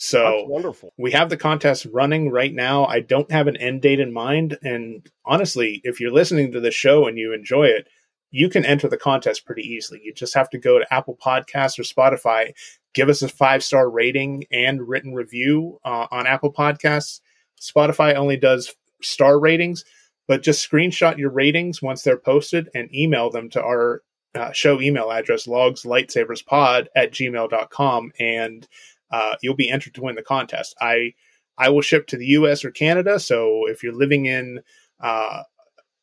So 0.00 0.22
That's 0.22 0.48
wonderful. 0.48 0.92
we 0.96 1.10
have 1.10 1.28
the 1.28 1.36
contest 1.36 1.86
running 1.92 2.30
right 2.30 2.54
now. 2.54 2.84
I 2.84 3.00
don't 3.00 3.32
have 3.32 3.48
an 3.48 3.56
end 3.56 3.82
date 3.82 3.98
in 3.98 4.12
mind. 4.12 4.56
And 4.62 5.04
honestly, 5.24 5.80
if 5.82 6.00
you're 6.00 6.12
listening 6.12 6.52
to 6.52 6.60
the 6.60 6.70
show 6.70 7.08
and 7.08 7.18
you 7.18 7.34
enjoy 7.34 7.64
it, 7.64 7.88
you 8.30 8.48
can 8.48 8.64
enter 8.64 8.88
the 8.88 8.96
contest 8.96 9.44
pretty 9.44 9.62
easily. 9.62 10.00
You 10.04 10.14
just 10.14 10.34
have 10.34 10.50
to 10.50 10.58
go 10.58 10.78
to 10.78 10.94
Apple 10.94 11.18
Podcasts 11.20 11.78
or 11.78 11.82
Spotify, 11.82 12.52
give 12.94 13.08
us 13.08 13.22
a 13.22 13.28
five 13.28 13.64
star 13.64 13.90
rating 13.90 14.44
and 14.52 14.86
written 14.86 15.14
review 15.14 15.80
uh, 15.84 16.06
on 16.12 16.28
Apple 16.28 16.52
Podcasts. 16.52 17.20
Spotify 17.60 18.14
only 18.14 18.36
does 18.36 18.74
star 19.02 19.38
ratings, 19.38 19.84
but 20.26 20.42
just 20.42 20.68
screenshot 20.68 21.18
your 21.18 21.30
ratings 21.30 21.82
once 21.82 22.02
they're 22.02 22.18
posted 22.18 22.68
and 22.74 22.94
email 22.94 23.30
them 23.30 23.48
to 23.50 23.62
our 23.62 24.02
uh, 24.34 24.52
show 24.52 24.80
email 24.80 25.10
address, 25.10 25.46
logslightsaberspod 25.46 26.86
at 26.94 27.12
gmail.com, 27.12 28.12
and 28.20 28.68
uh, 29.10 29.34
you'll 29.42 29.56
be 29.56 29.70
entered 29.70 29.94
to 29.94 30.02
win 30.02 30.14
the 30.14 30.22
contest. 30.22 30.76
I 30.80 31.14
I 31.56 31.70
will 31.70 31.80
ship 31.80 32.06
to 32.08 32.16
the 32.16 32.26
U.S. 32.26 32.64
or 32.64 32.70
Canada, 32.70 33.18
so 33.18 33.66
if 33.66 33.82
you're 33.82 33.94
living 33.94 34.26
in 34.26 34.60
uh, 35.00 35.42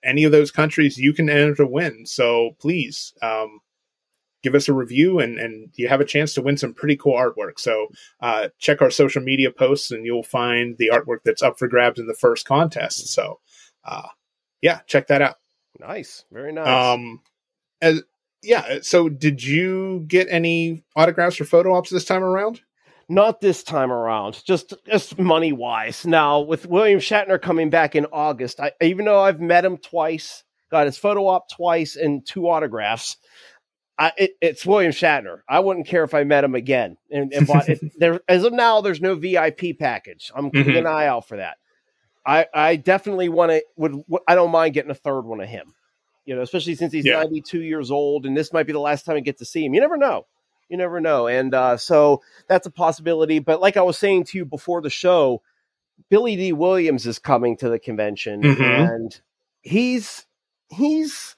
any 0.03 0.24
of 0.24 0.32
those 0.32 0.51
countries, 0.51 0.97
you 0.97 1.14
can 1.14 1.30
enter 1.30 1.56
to 1.56 1.68
win. 1.68 2.06
So 2.06 2.56
please 2.60 3.14
um, 3.22 3.60
give 4.46 4.54
us 4.56 4.70
a 4.70 4.74
review, 4.74 5.20
and 5.20 5.39
and 5.39 5.72
you 5.74 5.88
have 5.88 6.02
a 6.02 6.06
chance 6.06 6.36
to 6.36 6.41
win 6.41 6.56
some 6.56 6.74
pretty 6.74 6.96
cool 6.96 7.16
artwork. 7.16 7.58
So 7.58 7.88
uh, 8.22 8.50
check 8.60 8.82
our 8.82 8.91
social 8.91 9.24
media 9.24 9.52
posts, 9.52 9.89
and 9.89 10.06
you'll 10.06 10.24
find 10.24 10.78
the 10.78 10.91
artwork 10.93 11.24
that's 11.26 11.41
up 11.41 11.58
for 11.58 11.68
grabs 11.68 12.00
in 12.00 12.06
the 12.06 12.14
first 12.14 12.46
contest. 12.46 13.08
So 13.08 13.39
uh, 13.84 14.10
yeah, 14.62 14.82
check 14.86 15.08
that 15.08 15.24
out. 15.24 15.38
Nice, 15.80 16.26
very 16.32 16.54
nice. 16.54 16.68
Um, 16.68 17.22
as, 17.82 18.04
yeah. 18.43 18.80
So 18.82 19.10
did 19.10 19.43
you 19.43 20.06
get 20.08 20.28
any 20.30 20.84
autographs 20.96 21.41
or 21.41 21.46
photo 21.46 21.74
ops 21.74 21.89
this 21.89 22.06
time 22.06 22.24
around? 22.24 22.62
Not 23.10 23.41
this 23.41 23.64
time 23.64 23.91
around, 23.91 24.43
just 24.46 24.74
just 24.88 25.18
money 25.18 25.54
wise. 25.54 26.06
Now 26.06 26.39
with 26.39 26.68
William 26.68 27.00
Shatner 27.00 27.41
coming 27.41 27.72
back 27.72 27.96
in 27.96 28.06
August, 28.12 28.60
I, 28.60 28.72
even 28.82 29.06
though 29.06 29.22
I've 29.22 29.41
met 29.41 29.66
him 29.66 29.78
twice, 29.78 30.43
got 30.72 30.86
his 30.86 30.98
photo 30.98 31.28
op 31.28 31.50
twice 31.50 31.96
and 31.96 32.26
two 32.26 32.48
autographs. 32.48 33.18
I, 33.98 34.12
it, 34.18 34.32
it's 34.41 34.66
William 34.66 34.91
Shatner. 34.91 35.39
I 35.48 35.60
wouldn't 35.62 35.88
care 35.88 36.04
if 36.04 36.14
I 36.14 36.24
met 36.26 36.43
him 36.43 36.54
again. 36.56 36.98
And, 37.10 37.32
and 37.34 37.48
bought 37.48 37.70
it, 37.70 37.80
there, 37.98 38.20
as 38.28 38.43
of 38.43 38.52
now, 38.54 38.82
there's 38.82 39.00
no 39.02 39.16
VIP 39.16 39.78
package. 39.80 40.32
I'm 40.36 40.52
keeping 40.52 40.74
Mhm. 40.76 40.80
an 40.80 40.88
eye 40.88 41.08
out 41.08 41.28
for 41.28 41.38
that. 41.38 41.58
I, 42.26 42.48
I 42.54 42.76
definitely 42.76 43.30
want 43.30 43.52
to. 43.52 43.64
Would 43.78 44.04
I 44.28 44.36
don't 44.36 44.52
mind 44.52 44.74
getting 44.74 44.91
a 44.91 44.96
third 44.96 45.22
one 45.22 45.39
of 45.41 45.48
him. 45.48 45.74
You 46.26 46.36
know, 46.36 46.41
especially 46.41 46.74
since 46.76 46.91
he's 46.91 47.06
Yeah. 47.06 47.18
92 47.22 47.62
years 47.62 47.91
old, 47.91 48.26
and 48.26 48.36
this 48.36 48.52
might 48.52 48.66
be 48.66 48.74
the 48.74 48.80
last 48.80 49.06
time 49.06 49.16
I 49.16 49.20
get 49.20 49.38
to 49.38 49.46
see 49.46 49.64
him. 49.64 49.74
You 49.76 49.80
never 49.82 49.96
know. 49.98 50.26
You 50.68 50.78
never 50.78 51.00
know, 51.00 51.28
and 51.28 51.54
uh, 51.54 51.78
so 51.78 52.24
that's 52.48 52.66
a 52.66 52.72
possibility. 52.72 53.38
But 53.38 53.62
like 53.62 53.78
I 53.78 53.84
was 53.84 54.00
saying 54.00 54.24
to 54.26 54.38
you 54.39 54.46
before 54.46 54.82
the 54.82 54.89
show, 54.89 55.43
Billy 56.10 56.36
Dee 56.36 56.52
Williams 56.54 57.06
is 57.06 57.20
coming 57.20 57.56
to 57.58 57.70
the 57.70 57.78
convention, 57.78 58.41
Mhm. 58.41 58.89
and 58.96 59.22
he's 59.62 60.26
he's 60.70 61.35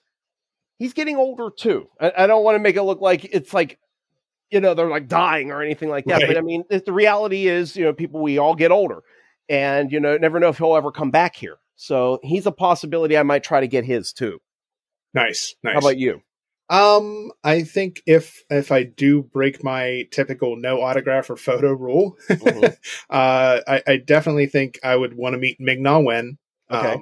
he's 0.77 0.93
getting 0.93 1.17
older 1.17 1.49
too. 1.55 1.87
I, 1.99 2.11
I 2.19 2.27
don't 2.27 2.43
want 2.43 2.55
to 2.55 2.59
make 2.59 2.75
it 2.75 2.83
look 2.83 3.01
like 3.01 3.25
it's 3.25 3.53
like 3.53 3.79
you 4.49 4.61
know 4.61 4.73
they're 4.73 4.89
like 4.89 5.07
dying 5.07 5.51
or 5.51 5.61
anything 5.61 5.89
like 5.89 6.05
that. 6.05 6.19
Right. 6.19 6.27
But 6.27 6.37
I 6.37 6.41
mean, 6.41 6.63
the 6.69 6.93
reality 6.93 7.47
is, 7.47 7.75
you 7.75 7.83
know, 7.83 7.93
people 7.93 8.21
we 8.21 8.37
all 8.37 8.55
get 8.55 8.71
older, 8.71 9.01
and 9.49 9.91
you 9.91 9.99
know, 9.99 10.17
never 10.17 10.39
know 10.39 10.49
if 10.49 10.57
he'll 10.57 10.75
ever 10.75 10.91
come 10.91 11.11
back 11.11 11.35
here. 11.35 11.57
So 11.75 12.19
he's 12.23 12.45
a 12.45 12.51
possibility. 12.51 13.17
I 13.17 13.23
might 13.23 13.43
try 13.43 13.59
to 13.59 13.67
get 13.67 13.85
his 13.85 14.13
too. 14.13 14.39
Nice, 15.13 15.55
nice. 15.63 15.73
How 15.73 15.79
about 15.79 15.97
you? 15.97 16.21
Um, 16.69 17.31
I 17.45 17.63
think 17.63 18.01
if 18.05 18.43
if 18.49 18.71
I 18.71 18.83
do 18.83 19.23
break 19.23 19.63
my 19.63 20.03
typical 20.11 20.57
no 20.57 20.81
autograph 20.81 21.29
or 21.29 21.37
photo 21.37 21.71
rule, 21.71 22.17
Mhm. 22.29 22.75
uh, 23.09 23.61
I, 23.67 23.81
I 23.87 23.97
definitely 23.97 24.47
think 24.47 24.79
I 24.83 24.95
would 24.95 25.15
want 25.15 25.33
to 25.33 25.39
meet 25.39 25.61
Ming 25.61 25.81
Na 25.81 25.99
Wen, 25.99 26.37
um, 26.69 26.85
Okay. 26.85 26.97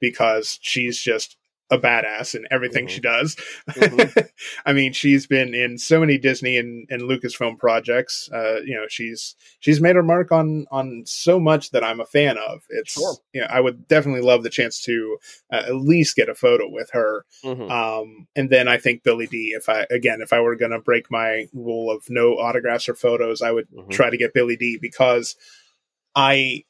because 0.00 0.58
she's 0.62 0.98
just 0.98 1.36
a 1.72 1.78
badass 1.78 2.34
in 2.36 2.46
everything 2.50 2.86
Mhm. 2.86 2.90
she 2.90 3.00
does. 3.00 3.34
Mhm. 3.70 4.28
I 4.66 4.72
mean, 4.72 4.92
she's 4.92 5.26
been 5.26 5.54
in 5.54 5.78
so 5.78 5.98
many 5.98 6.18
Disney 6.18 6.58
and, 6.58 6.86
and 6.90 7.02
Lucasfilm 7.02 7.58
projects. 7.58 8.28
Uh, 8.32 8.60
you 8.64 8.74
know, 8.76 8.84
she's 8.88 9.34
she's 9.60 9.80
made 9.80 9.96
her 9.96 10.02
mark 10.02 10.30
on 10.30 10.66
on 10.70 11.02
so 11.06 11.40
much 11.40 11.70
that 11.70 11.82
I'm 11.82 11.98
a 12.00 12.04
fan 12.06 12.36
of. 12.38 12.62
It's 12.68 12.92
Sure. 12.92 13.16
you 13.32 13.40
know, 13.40 13.46
I 13.50 13.60
would 13.60 13.88
definitely 13.88 14.20
love 14.22 14.42
the 14.42 14.50
chance 14.50 14.82
to 14.82 15.16
uh, 15.52 15.62
at 15.66 15.74
least 15.76 16.14
get 16.14 16.28
a 16.28 16.34
photo 16.34 16.68
with 16.68 16.90
her. 16.92 17.24
Mhm. 17.42 17.70
Um, 17.70 18.28
and 18.36 18.50
then 18.50 18.68
I 18.68 18.76
think 18.78 19.02
Billy 19.02 19.26
Dee. 19.26 19.54
If 19.56 19.68
I 19.68 19.86
again, 19.90 20.20
if 20.20 20.32
I 20.32 20.40
were 20.40 20.56
going 20.56 20.72
to 20.72 20.78
break 20.78 21.10
my 21.10 21.46
rule 21.54 21.90
of 21.90 22.04
no 22.10 22.34
autographs 22.34 22.88
or 22.88 22.94
photos, 22.94 23.40
I 23.40 23.50
would 23.50 23.66
Mhm. 23.70 23.90
try 23.90 24.10
to 24.10 24.16
get 24.18 24.34
Billy 24.34 24.56
Dee. 24.56 24.78
Because 24.80 25.36
I 26.14 26.64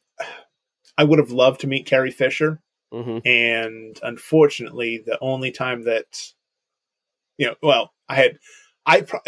I 0.97 1.05
would 1.05 1.19
have 1.19 1.33
loved 1.33 1.61
to 1.63 1.67
meet 1.67 1.87
Carrie 1.87 2.11
Fisher, 2.11 2.61
Mhm. 2.93 3.23
and 3.27 3.99
unfortunately, 4.03 4.99
the 4.99 5.19
only 5.21 5.51
time 5.51 5.83
that 5.85 6.33
you 7.39 7.47
know, 7.47 7.55
well, 7.63 7.93
I 8.09 8.15
had. 8.17 8.39
I 8.85 9.03
pro- 9.03 9.21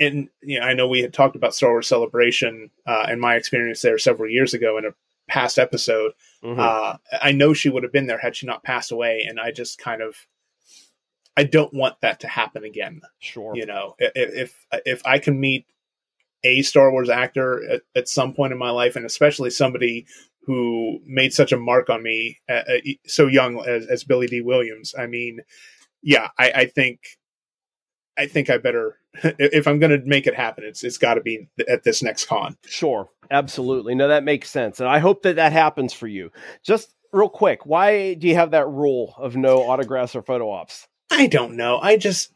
and 0.00 0.30
you 0.40 0.58
know 0.58 0.64
I 0.66 0.72
know 0.72 0.88
we 0.88 1.02
had 1.02 1.12
talked 1.12 1.36
about 1.36 1.54
Star 1.54 1.70
Wars 1.70 1.86
Celebration 1.86 2.70
uh, 2.86 3.04
and 3.08 3.20
my 3.20 3.36
experience 3.36 3.82
there 3.82 3.98
several 3.98 4.30
years 4.30 4.54
ago 4.54 4.78
in 4.78 4.86
a 4.86 4.94
past 5.28 5.58
episode. 5.58 6.12
Mhm. 6.42 6.58
Uh, 6.58 6.96
I 7.20 7.32
know 7.32 7.52
she 7.52 7.68
would 7.68 7.82
have 7.82 7.92
been 7.92 8.06
there 8.06 8.16
had 8.18 8.34
she 8.36 8.46
not 8.46 8.64
passed 8.64 8.90
away, 8.90 9.24
and 9.28 9.38
I 9.38 9.50
just 9.52 9.78
kind 9.78 10.00
of 10.00 10.16
I 11.36 11.44
don't 11.44 11.72
want 11.74 12.00
that 12.00 12.20
to 12.20 12.26
happen 12.28 12.64
again. 12.64 13.02
sure. 13.20 13.54
You 13.54 13.66
know, 13.66 13.96
I- 14.00 14.06
i- 14.06 14.10
if 14.16 14.66
if 14.86 15.02
I 15.06 15.18
can 15.18 15.38
meet 15.38 15.66
a 16.42 16.62
Star 16.62 16.90
Wars 16.90 17.08
actor 17.10 17.62
at, 17.70 17.82
at 17.94 18.08
some 18.08 18.32
point 18.34 18.52
in 18.54 18.58
my 18.58 18.70
life, 18.70 18.96
and 18.96 19.04
especially 19.06 19.50
somebody 19.50 20.06
who 20.44 20.98
made 21.06 21.32
such 21.32 21.52
a 21.52 21.56
mark 21.56 21.88
on 21.88 22.02
me 22.02 22.38
uh, 22.48 22.62
uh, 22.68 22.78
so 23.06 23.26
young 23.26 23.64
as, 23.66 23.86
as 23.86 24.04
Billy 24.04 24.26
Dee 24.26 24.40
Williams, 24.40 24.94
I 24.98 25.06
mean, 25.06 25.40
yeah, 26.02 26.28
I, 26.38 26.50
I 26.50 26.66
think 26.66 27.00
I 28.18 28.26
think 28.26 28.50
I 28.50 28.58
better 28.58 28.98
if 29.14 29.66
I'm 29.66 29.78
going 29.78 29.98
to 29.98 30.06
make 30.06 30.26
it 30.26 30.34
happen, 30.34 30.64
it's 30.64 30.82
it's 30.82 30.98
got 30.98 31.14
to 31.14 31.20
be 31.20 31.48
at 31.68 31.84
this 31.84 32.02
next 32.02 32.26
con. 32.26 32.56
Sure, 32.66 33.08
absolutely. 33.30 33.94
No, 33.94 34.08
that 34.08 34.24
makes 34.24 34.50
sense, 34.50 34.80
and 34.80 34.88
I 34.88 34.98
hope 34.98 35.22
that 35.22 35.36
that 35.36 35.52
happens 35.52 35.92
for 35.92 36.06
you. 36.06 36.30
Just 36.62 36.94
real 37.12 37.28
quick, 37.28 37.66
why 37.66 38.14
do 38.14 38.26
you 38.26 38.34
have 38.34 38.52
that 38.52 38.68
rule 38.68 39.14
of 39.18 39.36
no 39.36 39.62
autographs 39.62 40.16
or 40.16 40.22
photo 40.22 40.50
ops? 40.50 40.88
I 41.10 41.26
don't 41.26 41.56
know. 41.56 41.78
I 41.78 41.96
just 41.98 42.32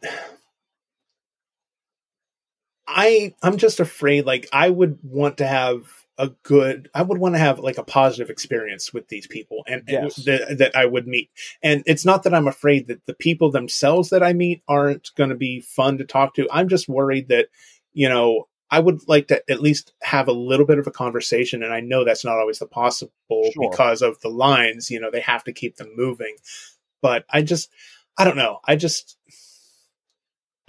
I 2.86 3.34
I'm 3.42 3.56
just 3.56 3.80
afraid 3.80 4.26
like 4.26 4.48
I 4.52 4.68
would 4.70 4.98
want 5.02 5.38
to 5.38 5.46
have 5.46 5.84
a 6.18 6.28
good 6.42 6.88
I 6.94 7.02
would 7.02 7.18
want 7.18 7.34
to 7.34 7.38
have 7.38 7.58
like 7.58 7.78
a 7.78 7.82
positive 7.84 8.30
experience 8.30 8.92
with 8.92 9.08
these 9.08 9.26
people 9.26 9.64
and, 9.66 9.82
and 9.88 10.04
Yes. 10.04 10.16
that 10.24 10.58
that 10.58 10.76
I 10.76 10.86
would 10.86 11.06
meet. 11.06 11.30
And 11.62 11.82
it's 11.86 12.04
not 12.04 12.22
that 12.22 12.34
I'm 12.34 12.48
afraid 12.48 12.88
that 12.88 13.04
the 13.06 13.14
people 13.14 13.50
themselves 13.50 14.10
that 14.10 14.22
I 14.22 14.32
meet 14.32 14.62
aren't 14.66 15.14
going 15.16 15.30
to 15.30 15.36
be 15.36 15.60
fun 15.60 15.98
to 15.98 16.04
talk 16.04 16.34
to. 16.34 16.48
I'm 16.50 16.68
just 16.68 16.88
worried 16.88 17.28
that 17.28 17.48
you 17.92 18.08
know 18.08 18.48
I 18.70 18.80
would 18.80 19.06
like 19.06 19.28
to 19.28 19.42
at 19.50 19.60
least 19.60 19.92
have 20.02 20.26
a 20.26 20.32
little 20.32 20.66
bit 20.66 20.78
of 20.78 20.86
a 20.86 20.90
conversation 20.90 21.62
and 21.62 21.72
I 21.72 21.80
know 21.80 22.04
that's 22.04 22.24
not 22.24 22.38
always 22.38 22.58
the 22.58 22.66
possible 22.66 23.12
Sure. 23.52 23.70
because 23.70 24.02
of 24.02 24.18
the 24.22 24.28
lines, 24.28 24.90
you 24.90 24.98
know, 24.98 25.10
they 25.10 25.20
have 25.20 25.44
to 25.44 25.52
keep 25.52 25.76
them 25.76 25.90
moving. 25.96 26.34
But 27.02 27.24
I 27.30 27.42
just 27.42 27.70
I 28.18 28.24
don't 28.24 28.36
know. 28.36 28.60
I 28.64 28.76
just 28.76 29.18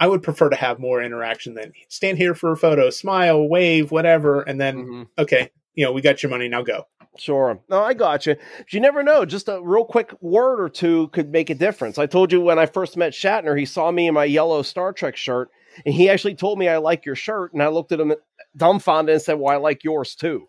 I 0.00 0.06
would 0.06 0.22
prefer 0.22 0.48
to 0.48 0.56
have 0.56 0.78
more 0.78 1.02
interaction 1.02 1.54
than 1.54 1.72
stand 1.88 2.18
here 2.18 2.34
for 2.34 2.52
a 2.52 2.56
photo, 2.56 2.90
smile, 2.90 3.48
wave, 3.48 3.90
whatever, 3.90 4.42
and 4.42 4.60
then 4.60 4.76
Mhm. 4.86 5.06
okay, 5.18 5.50
you 5.74 5.84
know, 5.84 5.92
we 5.92 6.00
got 6.02 6.22
your 6.22 6.30
money, 6.30 6.48
now 6.48 6.62
go. 6.62 6.84
Sure. 7.16 7.58
No, 7.68 7.82
I 7.82 7.94
got 7.94 8.26
you. 8.26 8.36
You 8.70 8.78
never 8.78 9.02
know. 9.02 9.24
Just 9.24 9.48
a 9.48 9.60
real 9.60 9.84
quick 9.84 10.12
word 10.20 10.60
or 10.60 10.68
two 10.68 11.08
could 11.08 11.30
make 11.32 11.50
a 11.50 11.54
difference. 11.54 11.98
I 11.98 12.06
told 12.06 12.30
you 12.30 12.40
when 12.40 12.60
I 12.60 12.66
first 12.66 12.96
met 12.96 13.12
Shatner, 13.12 13.58
he 13.58 13.64
saw 13.64 13.90
me 13.90 14.06
in 14.06 14.14
my 14.14 14.24
yellow 14.24 14.62
Star 14.62 14.92
Trek 14.92 15.16
shirt, 15.16 15.50
and 15.84 15.92
he 15.92 16.08
actually 16.08 16.36
told 16.36 16.60
me 16.60 16.68
I 16.68 16.76
like 16.76 17.04
your 17.04 17.16
shirt, 17.16 17.52
and 17.52 17.60
I 17.62 17.68
looked 17.68 17.90
at 17.90 17.98
him 17.98 18.14
dumbfounded 18.56 19.12
and 19.14 19.22
said, 19.22 19.34
"Well, 19.40 19.52
I 19.52 19.56
like 19.56 19.82
yours 19.82 20.14
too." 20.14 20.46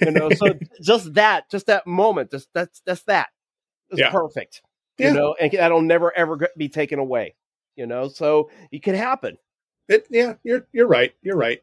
you 0.00 0.10
know, 0.10 0.30
so 0.30 0.46
just 0.82 1.12
that, 1.14 1.50
just 1.50 1.66
that 1.66 1.86
moment, 1.86 2.30
just 2.30 2.48
that's 2.54 2.80
that's 2.86 3.02
that. 3.02 3.28
It's 3.90 4.00
Yeah. 4.00 4.10
perfect. 4.10 4.62
Yeah. 4.98 5.08
You 5.08 5.14
know, 5.16 5.34
and 5.38 5.52
that'll 5.52 5.82
never 5.82 6.16
ever 6.16 6.48
be 6.56 6.70
taken 6.70 6.98
away. 6.98 7.34
You 7.76 7.86
know, 7.86 8.08
so 8.08 8.50
it 8.72 8.82
could 8.82 8.94
happen. 8.94 9.36
It, 9.88 10.06
yeah, 10.10 10.34
you're 10.42 10.66
you're 10.72 10.86
right. 10.88 11.14
You're 11.22 11.36
right. 11.36 11.62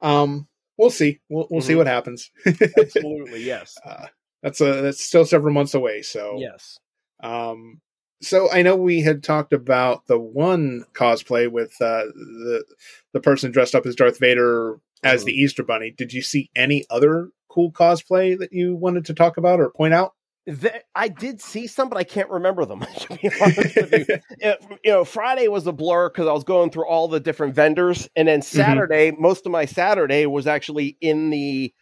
Um, 0.00 0.46
we'll 0.78 0.90
see. 0.90 1.20
We'll 1.28 1.46
we'll 1.50 1.60
see 1.60 1.74
Mhm. 1.74 1.78
what 1.78 1.86
happens. 1.86 2.30
Absolutely, 2.78 3.42
yes, 3.44 3.76
uh, 3.84 4.06
that's 4.42 4.60
a 4.60 4.80
that's 4.82 5.04
still 5.04 5.24
several 5.24 5.52
months 5.52 5.74
away. 5.74 6.02
So 6.02 6.36
yes. 6.38 6.78
Um, 7.22 7.80
so 8.22 8.50
I 8.50 8.62
know 8.62 8.76
we 8.76 9.00
had 9.00 9.22
talked 9.22 9.52
about 9.52 10.06
the 10.06 10.18
one 10.18 10.84
cosplay 10.94 11.50
with 11.50 11.72
uh, 11.80 12.04
the 12.14 12.64
the 13.12 13.20
person 13.20 13.50
dressed 13.50 13.74
up 13.74 13.86
as 13.86 13.94
Darth 13.96 14.18
Vader 14.18 14.78
as 15.02 15.22
Mhm. 15.22 15.26
the 15.26 15.32
Easter 15.32 15.62
Bunny. 15.62 15.90
Did 15.90 16.12
you 16.12 16.22
see 16.22 16.50
any 16.54 16.84
other 16.90 17.30
cool 17.48 17.72
cosplay 17.72 18.38
that 18.38 18.52
you 18.52 18.76
wanted 18.76 19.04
to 19.06 19.14
talk 19.14 19.36
about 19.36 19.58
or 19.60 19.70
point 19.70 19.92
out? 19.94 20.14
Th- 20.46 20.82
I 20.94 21.08
did 21.08 21.40
see 21.40 21.66
some, 21.66 21.88
but 21.88 21.98
I 21.98 22.04
can't 22.04 22.30
remember 22.30 22.64
them. 22.64 22.80
To 23.00 23.16
be 23.16 23.30
honest 23.40 23.76
with 23.76 23.92
you, 23.92 24.06
It- 24.40 24.64
you 24.84 24.90
know, 24.92 25.04
Friday 25.04 25.48
was 25.48 25.66
a 25.66 25.72
blur 25.72 26.08
because 26.08 26.26
I 26.26 26.32
was 26.32 26.44
going 26.44 26.70
through 26.70 26.86
all 26.86 27.08
the 27.08 27.20
different 27.20 27.54
vendors, 27.54 28.08
and 28.16 28.26
then 28.28 28.42
Saturday, 28.42 29.12
most 29.18 29.46
of 29.46 29.52
my 29.52 29.64
Saturday 29.66 30.26
was 30.26 30.46
actually 30.46 30.96
in 31.00 31.30
the 31.30 31.72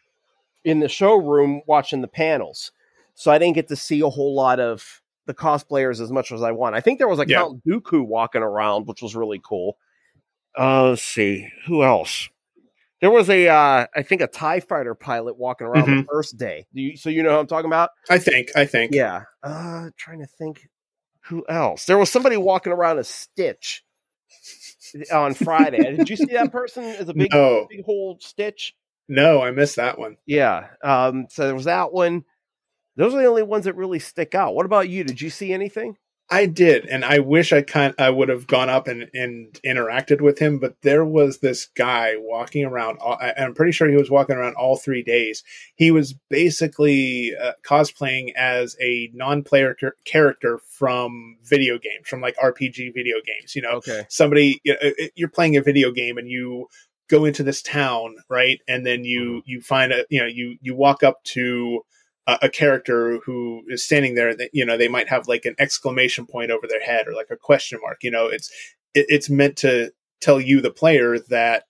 in 0.64 0.80
the 0.80 0.88
showroom 0.88 1.62
watching 1.66 2.00
the 2.00 2.08
panels, 2.08 2.72
so 3.14 3.30
I 3.30 3.38
didn't 3.38 3.54
get 3.54 3.68
to 3.68 3.76
see 3.76 4.00
a 4.00 4.08
whole 4.08 4.34
lot 4.34 4.58
of 4.60 5.00
the 5.26 5.34
cosplayers 5.34 6.00
as 6.00 6.10
much 6.10 6.32
as 6.32 6.42
I 6.42 6.50
want. 6.52 6.74
I 6.74 6.80
think 6.80 6.98
there 6.98 7.08
was 7.08 7.20
a 7.20 7.28
Yeah. 7.28 7.42
Count 7.42 7.62
Dooku 7.64 8.04
walking 8.04 8.42
around, 8.42 8.86
which 8.86 9.02
was 9.02 9.14
really 9.14 9.40
cool. 9.42 9.78
Uh, 10.58 10.90
let's 10.90 11.02
see 11.02 11.48
who 11.66 11.84
else. 11.84 12.28
There 13.00 13.10
was 13.10 13.30
a, 13.30 13.46
uh, 13.48 13.86
I 13.94 14.02
think, 14.02 14.20
a 14.22 14.26
Tie 14.26 14.60
Fighter 14.60 14.94
pilot 14.94 15.36
walking 15.38 15.66
around 15.68 15.86
the 15.98 16.04
first 16.10 16.36
day. 16.36 16.66
Do 16.74 16.82
you, 16.82 16.96
so 16.96 17.10
you 17.10 17.22
know 17.22 17.30
who 17.30 17.38
I'm 17.38 17.46
talking 17.46 17.70
about? 17.70 17.90
I 18.10 18.18
think. 18.18 18.48
I 18.56 18.64
think. 18.66 18.92
Yeah. 18.94 19.22
Uh 19.42 19.90
trying 19.96 20.18
to 20.20 20.26
think 20.26 20.68
who 21.26 21.44
else. 21.48 21.84
There 21.84 21.98
was 21.98 22.10
somebody 22.10 22.36
walking 22.36 22.72
around 22.72 22.98
a 22.98 23.04
Stitch. 23.04 23.84
on 25.12 25.34
Friday. 25.34 25.96
Did 25.96 26.08
you 26.08 26.16
see 26.16 26.32
that 26.32 26.50
person 26.50 26.82
as 26.84 27.08
a 27.08 27.14
big 27.14 27.32
No. 27.32 27.66
big 27.68 27.84
whole 27.84 28.18
stitch? 28.20 28.74
No, 29.08 29.42
I 29.42 29.50
missed 29.52 29.76
that 29.76 29.98
one. 29.98 30.16
Yeah. 30.26 30.68
Um, 30.82 31.26
so 31.30 31.44
there 31.44 31.54
was 31.54 31.64
that 31.66 31.92
one. 31.92 32.24
Those 32.96 33.14
are 33.14 33.18
the 33.22 33.26
only 33.28 33.42
ones 33.42 33.64
that 33.66 33.76
really 33.76 33.98
stick 34.00 34.34
out. 34.34 34.54
What 34.54 34.66
about 34.66 34.88
you? 34.88 35.04
Did 35.04 35.20
you 35.20 35.30
see 35.30 35.52
anything? 35.52 35.96
I 36.30 36.44
did, 36.44 36.84
and 36.84 37.06
I 37.06 37.20
wish 37.20 37.54
I 37.54 37.62
kind 37.62 37.94
I 37.98 38.10
would 38.10 38.28
have 38.28 38.46
gone 38.46 38.68
up 38.68 38.86
and, 38.86 39.08
and 39.14 39.58
interacted 39.64 40.20
with 40.20 40.38
him, 40.38 40.58
but 40.58 40.74
there 40.82 41.02
was 41.04 41.38
this 41.38 41.66
guy 41.74 42.16
walking 42.18 42.66
around. 42.66 42.98
all- 42.98 43.16
I- 43.18 43.32
I'm 43.38 43.54
pretty 43.54 43.72
sure 43.72 43.88
he 43.88 43.96
was 43.96 44.10
walking 44.10 44.36
around 44.36 44.54
all 44.56 44.76
three 44.76 45.02
days. 45.02 45.42
He 45.76 45.90
was 45.90 46.14
basically 46.28 47.32
uh, 47.34 47.52
cosplaying 47.64 48.32
as 48.36 48.76
a 48.80 49.10
non-player 49.14 49.72
char- 49.74 49.96
character 50.04 50.58
from 50.68 51.38
video 51.44 51.78
games, 51.78 52.06
from 52.06 52.20
like 52.20 52.36
RPG 52.36 52.92
video 52.94 53.16
games. 53.24 53.56
You 53.56 53.62
know, 53.62 53.76
Okay. 53.78 54.04
somebody 54.10 54.60
you 54.64 54.74
know, 54.82 54.90
you're 55.14 55.28
playing 55.30 55.56
a 55.56 55.62
video 55.62 55.90
game 55.92 56.18
and 56.18 56.28
you 56.28 56.66
go 57.08 57.24
into 57.24 57.42
this 57.42 57.62
town, 57.62 58.16
right, 58.28 58.60
and 58.68 58.84
then 58.84 59.02
you 59.04 59.40
you 59.46 59.62
find 59.62 59.92
a 59.92 60.04
you 60.10 60.20
know 60.20 60.26
you 60.26 60.58
you 60.60 60.74
walk 60.74 61.02
up 61.02 61.24
to 61.24 61.82
a, 62.28 62.38
a 62.42 62.48
character 62.48 63.18
who 63.24 63.62
is 63.68 63.82
standing 63.82 64.14
there 64.14 64.36
that 64.36 64.50
you 64.52 64.64
know 64.64 64.76
they 64.76 64.86
might 64.88 65.08
have 65.08 65.26
like 65.26 65.44
an 65.44 65.56
exclamation 65.58 66.26
point 66.26 66.52
over 66.52 66.66
their 66.68 66.80
head 66.82 67.08
or 67.08 67.14
like 67.14 67.30
a 67.30 67.36
question 67.36 67.80
mark 67.82 67.98
you 68.04 68.10
know 68.12 68.26
it's 68.26 68.48
it, 68.94 69.06
it's 69.08 69.28
meant 69.28 69.56
to 69.56 69.90
tell 70.20 70.40
you 70.40 70.60
the 70.60 70.70
player 70.70 71.18
that 71.18 71.64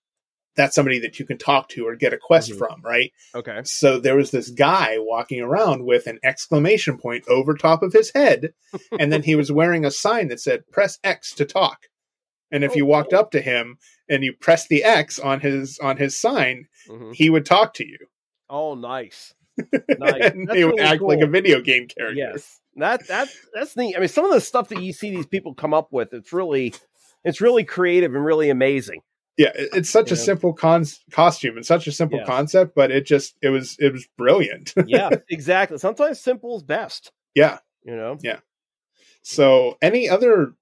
that's 0.57 0.75
somebody 0.75 0.99
that 0.99 1.21
you 1.21 1.25
can 1.25 1.39
talk 1.39 1.69
to 1.69 1.87
or 1.87 1.95
get 1.95 2.13
a 2.13 2.19
quest 2.19 2.51
Mhm. 2.53 2.59
from 2.59 2.83
right 2.83 3.13
Okay. 3.35 3.61
so 3.65 3.99
there 4.01 4.17
was 4.17 4.31
this 4.33 4.51
guy 4.51 4.97
walking 4.99 5.41
around 5.41 5.85
with 5.85 6.07
an 6.09 6.19
exclamation 6.25 6.99
point 6.99 7.25
over 7.29 7.55
top 7.55 7.83
of 7.83 7.93
his 7.93 8.11
head 8.15 8.53
and 8.99 9.13
then 9.13 9.23
he 9.23 9.35
was 9.37 9.53
wearing 9.53 9.85
a 9.85 9.91
sign 9.91 10.29
that 10.29 10.41
said 10.41 10.67
press 10.73 10.99
x 11.05 11.33
to 11.35 11.45
talk 11.45 11.87
and 12.51 12.65
if 12.65 12.73
Oh, 12.73 12.77
you 12.77 12.87
walked 12.87 13.13
up 13.13 13.31
to 13.33 13.41
him 13.41 13.79
and 14.09 14.25
you 14.25 14.33
pressed 14.33 14.69
the 14.69 14.83
x 14.83 15.19
on 15.21 15.41
his 15.41 15.79
on 15.79 15.97
his 15.99 16.17
sign 16.19 16.67
Mhm. 16.89 17.15
he 17.15 17.31
would 17.31 17.47
talk 17.47 17.75
to 17.75 17.87
you 17.87 17.99
Oh, 18.51 18.75
nice. 18.75 19.35
Nice. 19.99 20.25
and 20.33 20.49
would 20.49 20.57
really 20.57 20.81
act 20.81 21.03
like 21.03 21.21
a 21.21 21.27
video 21.27 21.61
game 21.61 21.87
character 21.89 22.15
Yes. 22.17 22.61
That 22.77 23.07
that's 23.09 23.37
that's 23.55 23.77
neat. 23.77 23.97
I 23.97 23.99
mean, 23.99 24.09
some 24.09 24.25
of 24.25 24.31
the 24.33 24.41
stuff 24.41 24.69
that 24.69 24.81
you 24.83 24.93
see 24.93 25.11
these 25.11 25.27
people 25.27 25.53
come 25.55 25.75
up 25.75 25.89
with, 25.93 26.13
it's 26.13 26.33
really 26.33 26.75
it's 27.25 27.41
really 27.41 27.65
creative 27.65 28.15
and 28.15 28.25
really 28.25 28.51
amazing. 28.51 29.01
yeah 29.37 29.51
it- 29.55 29.71
it's 29.75 29.91
such 29.91 30.13
a 30.13 30.17
simple 30.17 30.53
con- 30.53 30.85
costume 31.11 31.57
and 31.57 31.67
such 31.67 31.87
a 31.89 31.93
simple 31.93 32.19
Yes. 32.19 32.27
concept 32.29 32.75
but 32.77 32.91
it 32.93 33.05
just 33.07 33.37
it 33.43 33.49
was 33.51 33.77
it 33.81 33.93
was 33.93 34.07
brilliant 34.17 34.75
Yeah, 34.87 35.11
exactly. 35.29 35.79
Sometimes 35.79 36.21
simple 36.21 36.57
is 36.57 36.63
best. 36.63 37.11
yeah 37.35 37.59
You 37.85 37.97
know. 37.97 38.19
Yeah. 38.23 38.39
So 39.23 39.77
any 39.83 40.09
other 40.09 40.55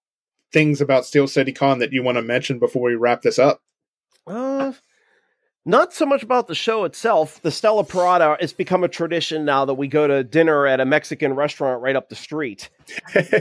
things 0.53 0.81
about 0.81 1.05
steel 1.05 1.27
city 1.29 1.53
con 1.53 1.81
that 1.81 1.93
you 1.93 2.03
want 2.03 2.17
to 2.17 2.23
mention 2.23 2.59
before 2.59 2.83
we 2.89 2.95
wrap 2.95 3.21
this 3.23 3.39
up 3.39 3.61
Uh, 4.27 4.73
not 5.67 5.93
so 5.93 6.07
much 6.07 6.23
about 6.23 6.47
the 6.47 6.55
show 6.55 6.85
itself. 6.85 7.43
The 7.43 7.51
Stella 7.51 7.85
Parada, 7.85 8.37
it's 8.39 8.53
become 8.53 8.85
a 8.85 8.89
tradition 8.89 9.45
now 9.45 9.65
that 9.65 9.75
we 9.75 9.89
go 9.89 10.07
to 10.07 10.23
dinner 10.23 10.65
at 10.65 10.79
a 10.79 10.85
Mexican 10.85 11.35
restaurant 11.35 11.83
right 11.83 11.97
up 11.97 12.09
the 12.09 12.15
street. 12.15 12.71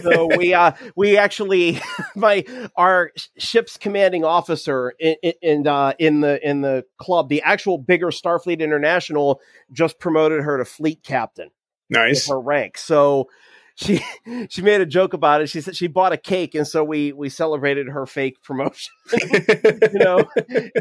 So 0.01 0.35
we 0.35 0.53
uh 0.53 0.71
we 0.95 1.17
actually 1.17 1.79
my 2.15 2.43
our 2.75 3.11
ship's 3.37 3.77
commanding 3.77 4.25
officer 4.25 4.93
in 4.99 5.15
in 5.41 5.67
uh, 5.67 5.93
in 5.99 6.21
the 6.21 6.45
in 6.47 6.61
the 6.61 6.83
club, 6.97 7.29
the 7.29 7.43
actual 7.43 7.77
bigger 7.77 8.07
Starfleet 8.07 8.59
International, 8.59 9.39
just 9.71 9.99
promoted 9.99 10.41
her 10.43 10.57
to 10.57 10.65
fleet 10.65 11.03
captain. 11.03 11.51
nice 11.91 12.27
her 12.27 12.39
rank. 12.39 12.79
So 12.79 13.29
she 13.75 14.01
she 14.49 14.61
made 14.61 14.81
a 14.81 14.85
joke 14.85 15.13
about 15.13 15.41
it. 15.41 15.47
She 15.49 15.61
said 15.61 15.75
she 15.75 15.87
bought 15.87 16.13
a 16.13 16.17
cake, 16.17 16.55
and 16.55 16.67
so 16.67 16.83
we 16.83 17.11
we 17.13 17.29
celebrated 17.29 17.87
her 17.89 18.05
fake 18.05 18.41
promotion. 18.41 18.93
you 19.33 19.99
know, 19.99 20.25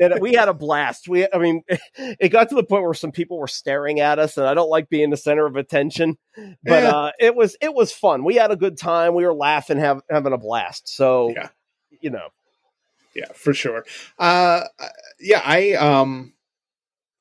and 0.01 0.21
we 0.21 0.35
had 0.35 0.49
a 0.49 0.55
blast. 0.55 1.09
We, 1.09 1.27
I 1.33 1.39
mean, 1.39 1.63
it 1.97 2.31
got 2.31 2.49
to 2.51 2.55
the 2.55 2.65
point 2.65 2.85
where 2.85 2.95
some 2.95 3.13
people 3.13 3.39
were 3.39 3.49
staring 3.49 4.01
at 4.01 4.19
us, 4.19 4.37
and 4.39 4.47
I 4.47 4.55
don't 4.55 4.71
like 4.71 4.89
being 4.89 5.11
the 5.11 5.17
center 5.17 5.47
of 5.47 5.57
attention, 5.57 6.17
but 6.37 6.83
Yeah. 6.85 6.91
uh, 6.97 7.11
it 7.19 7.35
was 7.35 7.57
it 7.61 7.75
was 7.75 7.93
fun. 7.93 8.25
We 8.25 8.37
had 8.37 8.51
a 8.51 8.57
good 8.57 8.79
time. 8.79 9.15
We 9.15 9.25
were 9.25 9.35
laughing, 9.35 9.79
have, 9.79 10.01
having 10.09 10.33
a 10.33 10.39
blast. 10.39 10.89
So 10.89 11.33
Yeah. 11.37 11.49
you 12.01 12.11
know, 12.11 12.29
yeah 13.15 13.29
for 13.35 13.55
sure 13.55 13.85
uh 14.19 14.63
yeah 15.21 15.41
i 15.45 15.73
um 15.75 16.34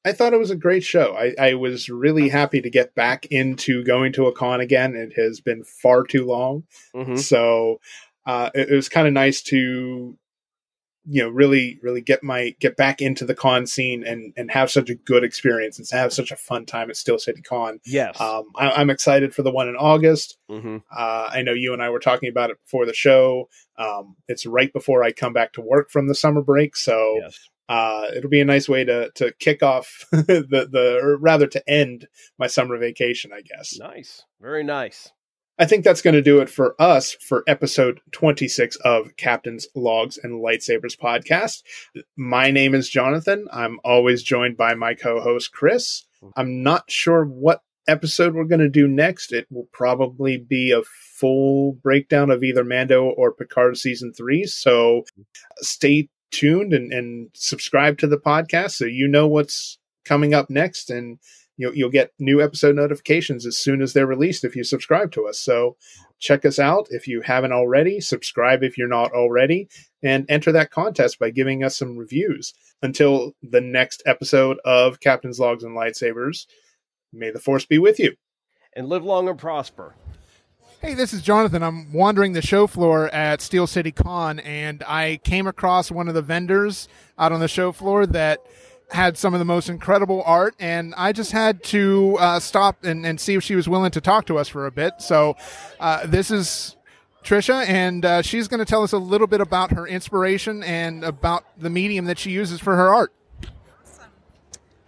i 0.05 0.11
thought 0.11 0.33
it 0.33 0.39
was 0.39 0.51
a 0.51 0.55
great 0.55 0.83
show 0.83 1.15
i 1.15 1.33
i 1.39 1.53
was 1.53 1.89
really 1.89 2.29
happy 2.29 2.61
to 2.61 2.69
get 2.69 2.93
back 2.95 3.25
into 3.27 3.83
going 3.83 4.11
to 4.13 4.27
a 4.27 4.31
con 4.33 4.59
again 4.61 4.95
it 4.95 5.13
has 5.15 5.39
been 5.39 5.63
far 5.63 6.03
too 6.03 6.25
long 6.25 6.63
mhm. 6.95 7.17
so 7.19 7.79
uh 8.25 8.49
it, 8.53 8.69
it 8.69 8.75
was 8.75 8.89
kind 8.89 9.07
of 9.07 9.13
nice 9.13 9.41
to 9.41 10.17
you 11.05 11.21
know 11.21 11.27
really 11.27 11.77
really 11.83 11.99
get 11.99 12.23
my 12.23 12.55
get 12.61 12.77
back 12.77 13.01
into 13.01 13.25
the 13.25 13.35
con 13.35 13.67
scene 13.67 14.05
and 14.07 14.31
and 14.37 14.49
have 14.49 14.71
such 14.71 14.89
a 14.89 14.95
good 14.95 15.21
experience 15.21 15.77
and 15.77 15.85
have 15.91 16.13
such 16.13 16.31
a 16.31 16.35
fun 16.37 16.65
time 16.65 16.89
at 16.89 16.95
steel 16.95 17.19
city 17.19 17.41
con 17.41 17.77
yes, 17.85 18.19
um 18.21 18.45
I, 18.55 18.71
i'm 18.71 18.89
excited 18.89 19.35
for 19.35 19.43
the 19.43 19.51
one 19.51 19.67
in 19.67 19.75
august 19.75 20.37
Mhm. 20.49 20.81
uh, 20.95 21.29
I 21.33 21.41
know 21.41 21.51
you 21.53 21.73
and 21.73 21.81
I 21.81 21.89
were 21.89 21.99
talking 21.99 22.29
about 22.29 22.51
it 22.51 22.57
before 22.63 22.85
the 22.85 22.93
show. 22.93 23.49
Um, 23.75 24.15
it's 24.27 24.45
right 24.45 24.71
before 24.71 25.03
I 25.03 25.11
come 25.11 25.33
back 25.33 25.53
to 25.53 25.61
work 25.61 25.89
from 25.89 26.07
the 26.07 26.13
summer 26.13 26.41
break, 26.43 26.75
so 26.75 27.17
yes. 27.23 27.39
Uh, 27.69 28.07
it'll 28.15 28.29
be 28.29 28.41
a 28.41 28.45
nice 28.45 28.67
way 28.67 28.83
to 28.83 29.11
to 29.15 29.33
kick 29.39 29.63
off 29.63 30.05
the 30.11 30.67
the 30.69 30.99
or 31.01 31.17
rather 31.17 31.47
to 31.47 31.69
end 31.69 32.07
my 32.37 32.47
summer 32.47 32.77
vacation, 32.77 33.31
I 33.33 33.41
guess. 33.41 33.77
nice, 33.79 34.23
very 34.41 34.63
nice. 34.63 35.11
I 35.59 35.65
think 35.65 35.83
that's 35.83 36.01
going 36.01 36.15
to 36.15 36.21
do 36.21 36.39
it 36.39 36.49
for 36.49 36.75
us 36.81 37.11
for 37.11 37.43
episode 37.47 38.01
26 38.11 38.75
of 38.77 39.15
Captain's 39.17 39.67
Logs 39.75 40.17
and 40.17 40.41
Lightsabers 40.43 40.97
podcast. 40.97 41.61
My 42.17 42.49
name 42.49 42.73
is 42.73 42.89
Jonathan. 42.89 43.47
I'm 43.53 43.79
always 43.83 44.23
joined 44.23 44.57
by 44.57 44.73
my 44.73 44.95
co-host 44.95 45.51
Chris. 45.53 46.05
I'm 46.35 46.63
not 46.63 46.89
sure 46.89 47.23
what 47.23 47.61
episode 47.87 48.33
we're 48.33 48.45
going 48.45 48.61
to 48.61 48.69
do 48.69 48.87
next. 48.87 49.31
It 49.31 49.45
will 49.51 49.67
probably 49.71 50.37
be 50.37 50.71
a 50.71 50.81
full 50.83 51.73
breakdown 51.73 52.31
of 52.31 52.43
either 52.43 52.63
Mando 52.63 53.05
or 53.05 53.33
Picard 53.33 53.77
season 53.77 54.13
3, 54.13 54.45
so 54.45 55.03
stay 55.57 56.09
tuned 56.33 56.73
and, 56.73 56.91
and 56.91 57.29
subscribe 57.33 57.97
to 57.99 58.07
the 58.07 58.17
podcast 58.17 58.71
so 58.71 58.85
you 58.85 59.07
know 59.07 59.27
what's 59.27 59.77
coming 60.03 60.33
up 60.33 60.49
next 60.49 60.89
and 60.89 61.19
you'll, 61.57 61.75
you'll 61.75 61.89
get 61.89 62.11
new 62.19 62.41
episode 62.41 62.75
notifications 62.75 63.45
as 63.45 63.57
soon 63.57 63.81
as 63.81 63.93
they're 63.93 64.07
released 64.07 64.43
if 64.43 64.55
you 64.55 64.63
subscribe 64.63 65.11
to 65.11 65.27
us. 65.27 65.39
So 65.39 65.77
check 66.19 66.45
us 66.45 66.59
out 66.59 66.87
if 66.89 67.07
you 67.07 67.21
haven't 67.21 67.51
already, 67.51 67.99
subscribe 67.99 68.63
if 68.63 68.77
you're 68.77 68.87
not 68.87 69.11
already, 69.11 69.69
and 70.01 70.25
enter 70.29 70.51
that 70.51 70.71
contest 70.71 71.19
by 71.19 71.29
giving 71.29 71.63
us 71.63 71.77
some 71.77 71.97
reviews. 71.97 72.53
Until 72.81 73.33
the 73.41 73.61
next 73.61 74.03
episode 74.05 74.57
of 74.65 74.99
Captain's 74.99 75.39
Logs 75.39 75.63
and 75.63 75.75
Lightsabers, 75.75 76.47
may 77.13 77.31
the 77.31 77.39
Force 77.39 77.65
be 77.65 77.77
with 77.77 77.99
you. 77.99 78.15
And 78.75 78.89
live 78.89 79.05
long 79.05 79.29
and 79.29 79.39
prosper. 79.39 79.95
Hey, 80.83 80.95
this 80.95 81.13
is 81.13 81.21
Jonathan. 81.21 81.63
I'm 81.63 81.93
wandering 81.93 82.33
the 82.33 82.41
show 82.41 82.67
floor 82.67 83.07
at 83.15 83.39
Steel 83.39 83.67
City 83.67 83.93
Con, 83.93 84.41
and 84.41 84.83
I 84.85 85.21
came 85.23 85.47
across 85.47 85.89
one 85.89 86.09
of 86.09 86.13
the 86.13 86.21
vendors 86.21 86.89
out 87.17 87.31
on 87.31 87.39
the 87.39 87.47
show 87.47 87.71
floor 87.71 88.05
that 88.07 88.39
had 88.91 89.17
some 89.17 89.33
of 89.33 89.39
the 89.39 89.45
most 89.45 89.69
incredible 89.69 90.21
art, 90.25 90.55
and 90.59 90.93
I 90.97 91.13
just 91.13 91.31
had 91.31 91.63
to 91.63 92.17
uh, 92.19 92.41
stop 92.41 92.83
and, 92.83 93.05
and 93.05 93.17
see 93.17 93.35
if 93.35 93.43
she 93.43 93.55
was 93.55 93.69
willing 93.69 93.91
to 93.91 94.01
talk 94.01 94.25
to 94.25 94.37
us 94.37 94.49
for 94.49 94.65
a 94.65 94.71
bit. 94.71 94.95
So, 94.97 95.37
uh, 95.79 96.05
this 96.05 96.29
is 96.29 96.75
Tricia, 97.23 97.65
and 97.65 98.03
uh, 98.03 98.21
she's 98.21 98.49
going 98.49 98.59
to 98.59 98.65
tell 98.65 98.83
us 98.83 98.91
a 98.91 98.97
little 98.97 99.27
bit 99.27 99.39
about 99.39 99.71
her 99.71 99.87
inspiration 99.87 100.63
and 100.63 101.05
about 101.05 101.45
the 101.57 101.69
medium 101.69 102.03
that 102.05 102.19
she 102.19 102.31
uses 102.31 102.59
for 102.59 102.75
her 102.75 102.93
art. 102.93 103.13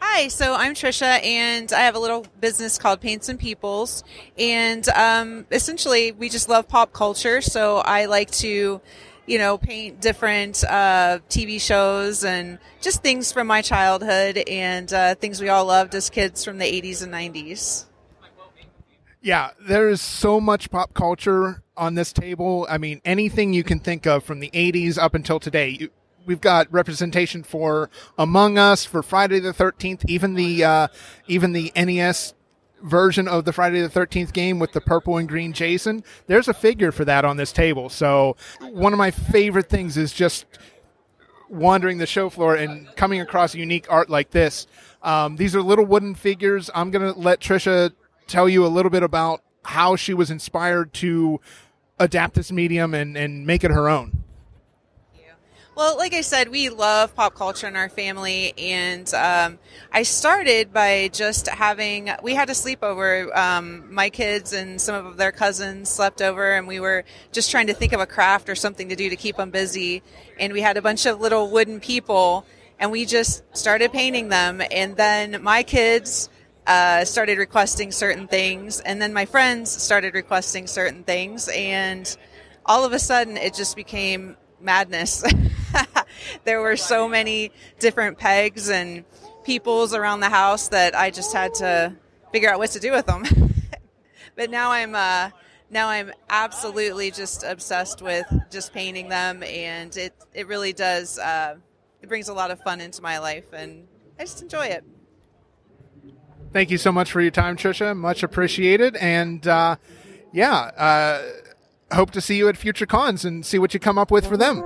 Hi, 0.08 0.28
so 0.28 0.54
I'm 0.54 0.76
Tricia, 0.76 1.22
and 1.26 1.74
I 1.74 1.80
have 1.82 1.96
a 1.96 2.00
little 2.00 2.26
business 2.40 2.78
called 2.78 3.02
Paints 3.02 3.28
and 3.28 3.40
Peoples, 3.40 4.04
and 4.38 4.88
um, 4.90 5.48
essentially 5.52 6.14
we 6.14 6.30
just 6.30 6.48
love 6.48 6.70
pop 6.70 6.94
culture. 6.94 7.42
So 7.42 7.78
I 7.78 8.06
like 8.06 8.30
to, 8.32 8.80
you 9.26 9.38
know, 9.40 9.58
paint 9.58 10.00
different 10.00 10.64
uh, 10.64 11.20
TV 11.28 11.60
shows 11.60 12.24
and 12.24 12.60
just 12.82 13.02
things 13.02 13.34
from 13.34 13.48
my 13.48 13.62
childhood 13.62 14.38
and 14.48 14.94
uh, 14.94 15.16
things 15.16 15.42
we 15.42 15.50
all 15.50 15.66
loved 15.66 15.96
as 15.96 16.10
kids 16.10 16.46
from 16.46 16.60
the 16.60 16.66
80s 16.66 17.04
and 17.04 17.12
90s. 17.12 17.86
Yeah, 19.22 19.50
there 19.60 19.90
is 19.90 20.02
so 20.02 20.40
much 20.40 20.70
pop 20.70 20.94
culture 20.94 21.64
on 21.76 21.96
this 21.96 22.14
table. 22.14 22.68
I 22.70 22.78
mean, 22.78 23.02
anything 23.04 23.54
you 23.54 23.64
can 23.64 23.80
think 23.80 24.06
of 24.06 24.24
from 24.24 24.40
the 24.40 24.52
80s 24.52 24.98
up 25.00 25.16
until 25.16 25.40
today. 25.40 25.70
You, 25.70 25.90
we've 26.26 26.42
got 26.42 26.72
representation 26.72 27.44
for 27.44 27.90
Among 28.18 28.58
Us, 28.58 28.86
for 28.86 29.04
Friday 29.04 29.40
the 29.40 29.54
13th, 29.54 30.04
even 30.08 30.34
the 30.34 30.64
uh, 30.64 30.88
even 31.28 31.54
the 31.54 31.72
NES 31.76 32.34
version 32.82 33.28
of 33.28 33.46
the 33.46 33.54
Friday 33.54 33.82
the 33.82 33.90
13th 33.90 34.34
game 34.34 34.60
with 34.60 34.74
the 34.74 34.82
purple 34.82 35.18
and 35.18 35.28
green 35.28 35.54
Jason. 35.54 36.04
There's 36.28 36.48
a 36.48 36.54
figure 36.54 36.92
for 36.92 37.06
that 37.06 37.26
on 37.26 37.38
this 37.38 37.52
table. 37.52 37.90
So, 37.90 38.36
one 38.60 38.94
of 38.94 38.98
my 38.98 39.12
favorite 39.12 39.70
things 39.70 39.98
is 39.98 40.14
just 40.14 40.46
wandering 41.50 42.00
the 42.00 42.08
show 42.08 42.30
floor 42.30 42.56
and 42.56 42.94
coming 42.96 43.22
across 43.22 43.54
unique 43.56 43.86
art 43.90 44.10
like 44.10 44.32
this. 44.32 44.68
Um, 45.02 45.36
these 45.36 45.56
are 45.56 45.62
little 45.62 45.86
wooden 45.86 46.16
figures. 46.16 46.70
I'm 46.74 46.92
going 46.92 47.14
to 47.14 47.20
let 47.20 47.40
Tricia 47.40 47.92
tell 48.28 48.50
you 48.50 48.66
a 48.66 48.68
little 48.68 48.90
bit 48.90 49.04
about 49.04 49.42
how 49.64 49.96
she 49.96 50.14
was 50.14 50.32
inspired 50.32 50.94
to 50.96 51.40
adapt 52.00 52.36
this 52.36 52.52
medium 52.52 52.94
and, 52.94 53.16
and 53.16 53.46
make 53.46 53.64
it 53.64 53.72
her 53.72 53.88
own. 53.88 54.25
Well, 55.76 55.98
like 55.98 56.14
I 56.14 56.22
said, 56.22 56.48
we 56.48 56.70
love 56.70 57.14
pop 57.16 57.36
culture 57.36 57.68
in 57.68 57.76
our 57.76 57.90
family, 57.90 58.54
and 58.58 59.14
um, 59.14 59.60
I 59.92 60.04
started 60.04 60.72
by 60.72 61.10
just 61.12 61.50
having. 61.50 62.12
We 62.24 62.34
had 62.34 62.50
a 62.50 62.54
sleepover. 62.54 63.36
Um, 63.36 63.94
my 63.94 64.10
kids 64.10 64.54
and 64.54 64.80
some 64.80 65.06
of 65.06 65.18
their 65.18 65.34
cousins 65.34 65.90
slept 65.90 66.22
over, 66.22 66.54
and 66.54 66.66
we 66.66 66.80
were 66.80 67.04
just 67.34 67.52
trying 67.52 67.68
to 67.68 67.74
think 67.74 67.92
of 67.92 68.00
a 68.00 68.06
craft 68.06 68.48
or 68.48 68.56
something 68.56 68.88
to 68.88 68.96
do 68.96 69.10
to 69.10 69.18
keep 69.18 69.36
them 69.36 69.50
busy. 69.50 70.02
And 70.40 70.54
we 70.54 70.62
had 70.62 70.78
a 70.78 70.82
bunch 70.82 71.06
of 71.06 71.20
little 71.20 71.52
wooden 71.52 71.82
people, 71.82 72.46
and 72.80 72.90
we 72.90 73.06
just 73.06 73.44
started 73.52 73.92
painting 73.92 74.30
them. 74.30 74.62
And 74.72 74.96
then 74.96 75.44
my 75.44 75.62
kids 75.62 76.30
uh, 76.68 77.04
started 77.04 77.38
requesting 77.38 77.92
certain 77.92 78.30
things, 78.30 78.80
and 78.80 79.02
then 79.02 79.12
my 79.12 79.26
friends 79.26 79.72
started 79.72 80.14
requesting 80.14 80.68
certain 80.68 81.04
things, 81.04 81.50
and 81.50 82.16
all 82.66 82.86
of 82.86 82.94
a 82.94 83.00
sudden 83.00 83.36
it 83.36 83.54
just 83.54 83.76
became 83.76 84.38
madness. 84.62 85.22
there 86.44 86.62
were 86.62 86.78
so 86.78 87.08
many 87.08 87.52
different 87.80 88.18
pegs 88.18 88.70
and 88.70 89.06
peoples 89.44 89.94
around 89.94 90.20
the 90.20 90.30
house 90.30 90.70
that 90.70 90.96
I 90.96 91.12
just 91.12 91.34
had 91.34 91.54
to 91.56 91.96
figure 92.32 92.50
out 92.50 92.60
what 92.60 92.72
to 92.72 92.80
do 92.80 92.92
with 92.92 93.06
them. 93.06 93.24
but 94.36 94.50
now 94.50 94.72
I'm 94.72 94.96
uh, 94.96 95.30
now 95.70 95.88
I'm 95.88 96.12
absolutely 96.30 97.12
just 97.12 97.44
obsessed 97.44 98.02
with 98.02 98.26
just 98.52 98.74
painting 98.74 99.10
them, 99.10 99.44
and 99.44 99.96
it 99.96 100.14
it 100.34 100.48
really 100.48 100.74
does 100.74 101.18
uh, 101.20 101.56
it 102.02 102.10
brings 102.10 102.28
a 102.28 102.34
lot 102.34 102.52
of 102.52 102.60
fun 102.62 102.82
into 102.82 103.02
my 103.02 103.20
life, 103.20 103.54
and 103.54 103.88
I 104.20 104.24
just 104.24 104.42
enjoy 104.42 104.66
it. 104.68 104.84
Thank 106.52 106.72
you 106.72 106.78
so 106.78 106.92
much 106.92 107.12
for 107.12 107.22
your 107.22 107.32
time, 107.32 107.58
Tricia. 107.58 107.96
Much 107.96 108.24
appreciated, 108.24 108.96
and 108.96 109.46
uh, 109.48 109.76
yeah, 110.32 110.54
uh, 110.54 111.96
hope 111.96 112.12
to 112.12 112.22
see 112.22 112.38
you 112.38 112.48
at 112.48 112.58
future 112.58 112.86
cons 112.86 113.26
and 113.26 113.46
see 113.46 113.60
what 113.60 113.74
you 113.74 113.80
come 113.80 113.98
up 113.98 114.12
with 114.12 114.26
for 114.26 114.38
them. 114.38 114.64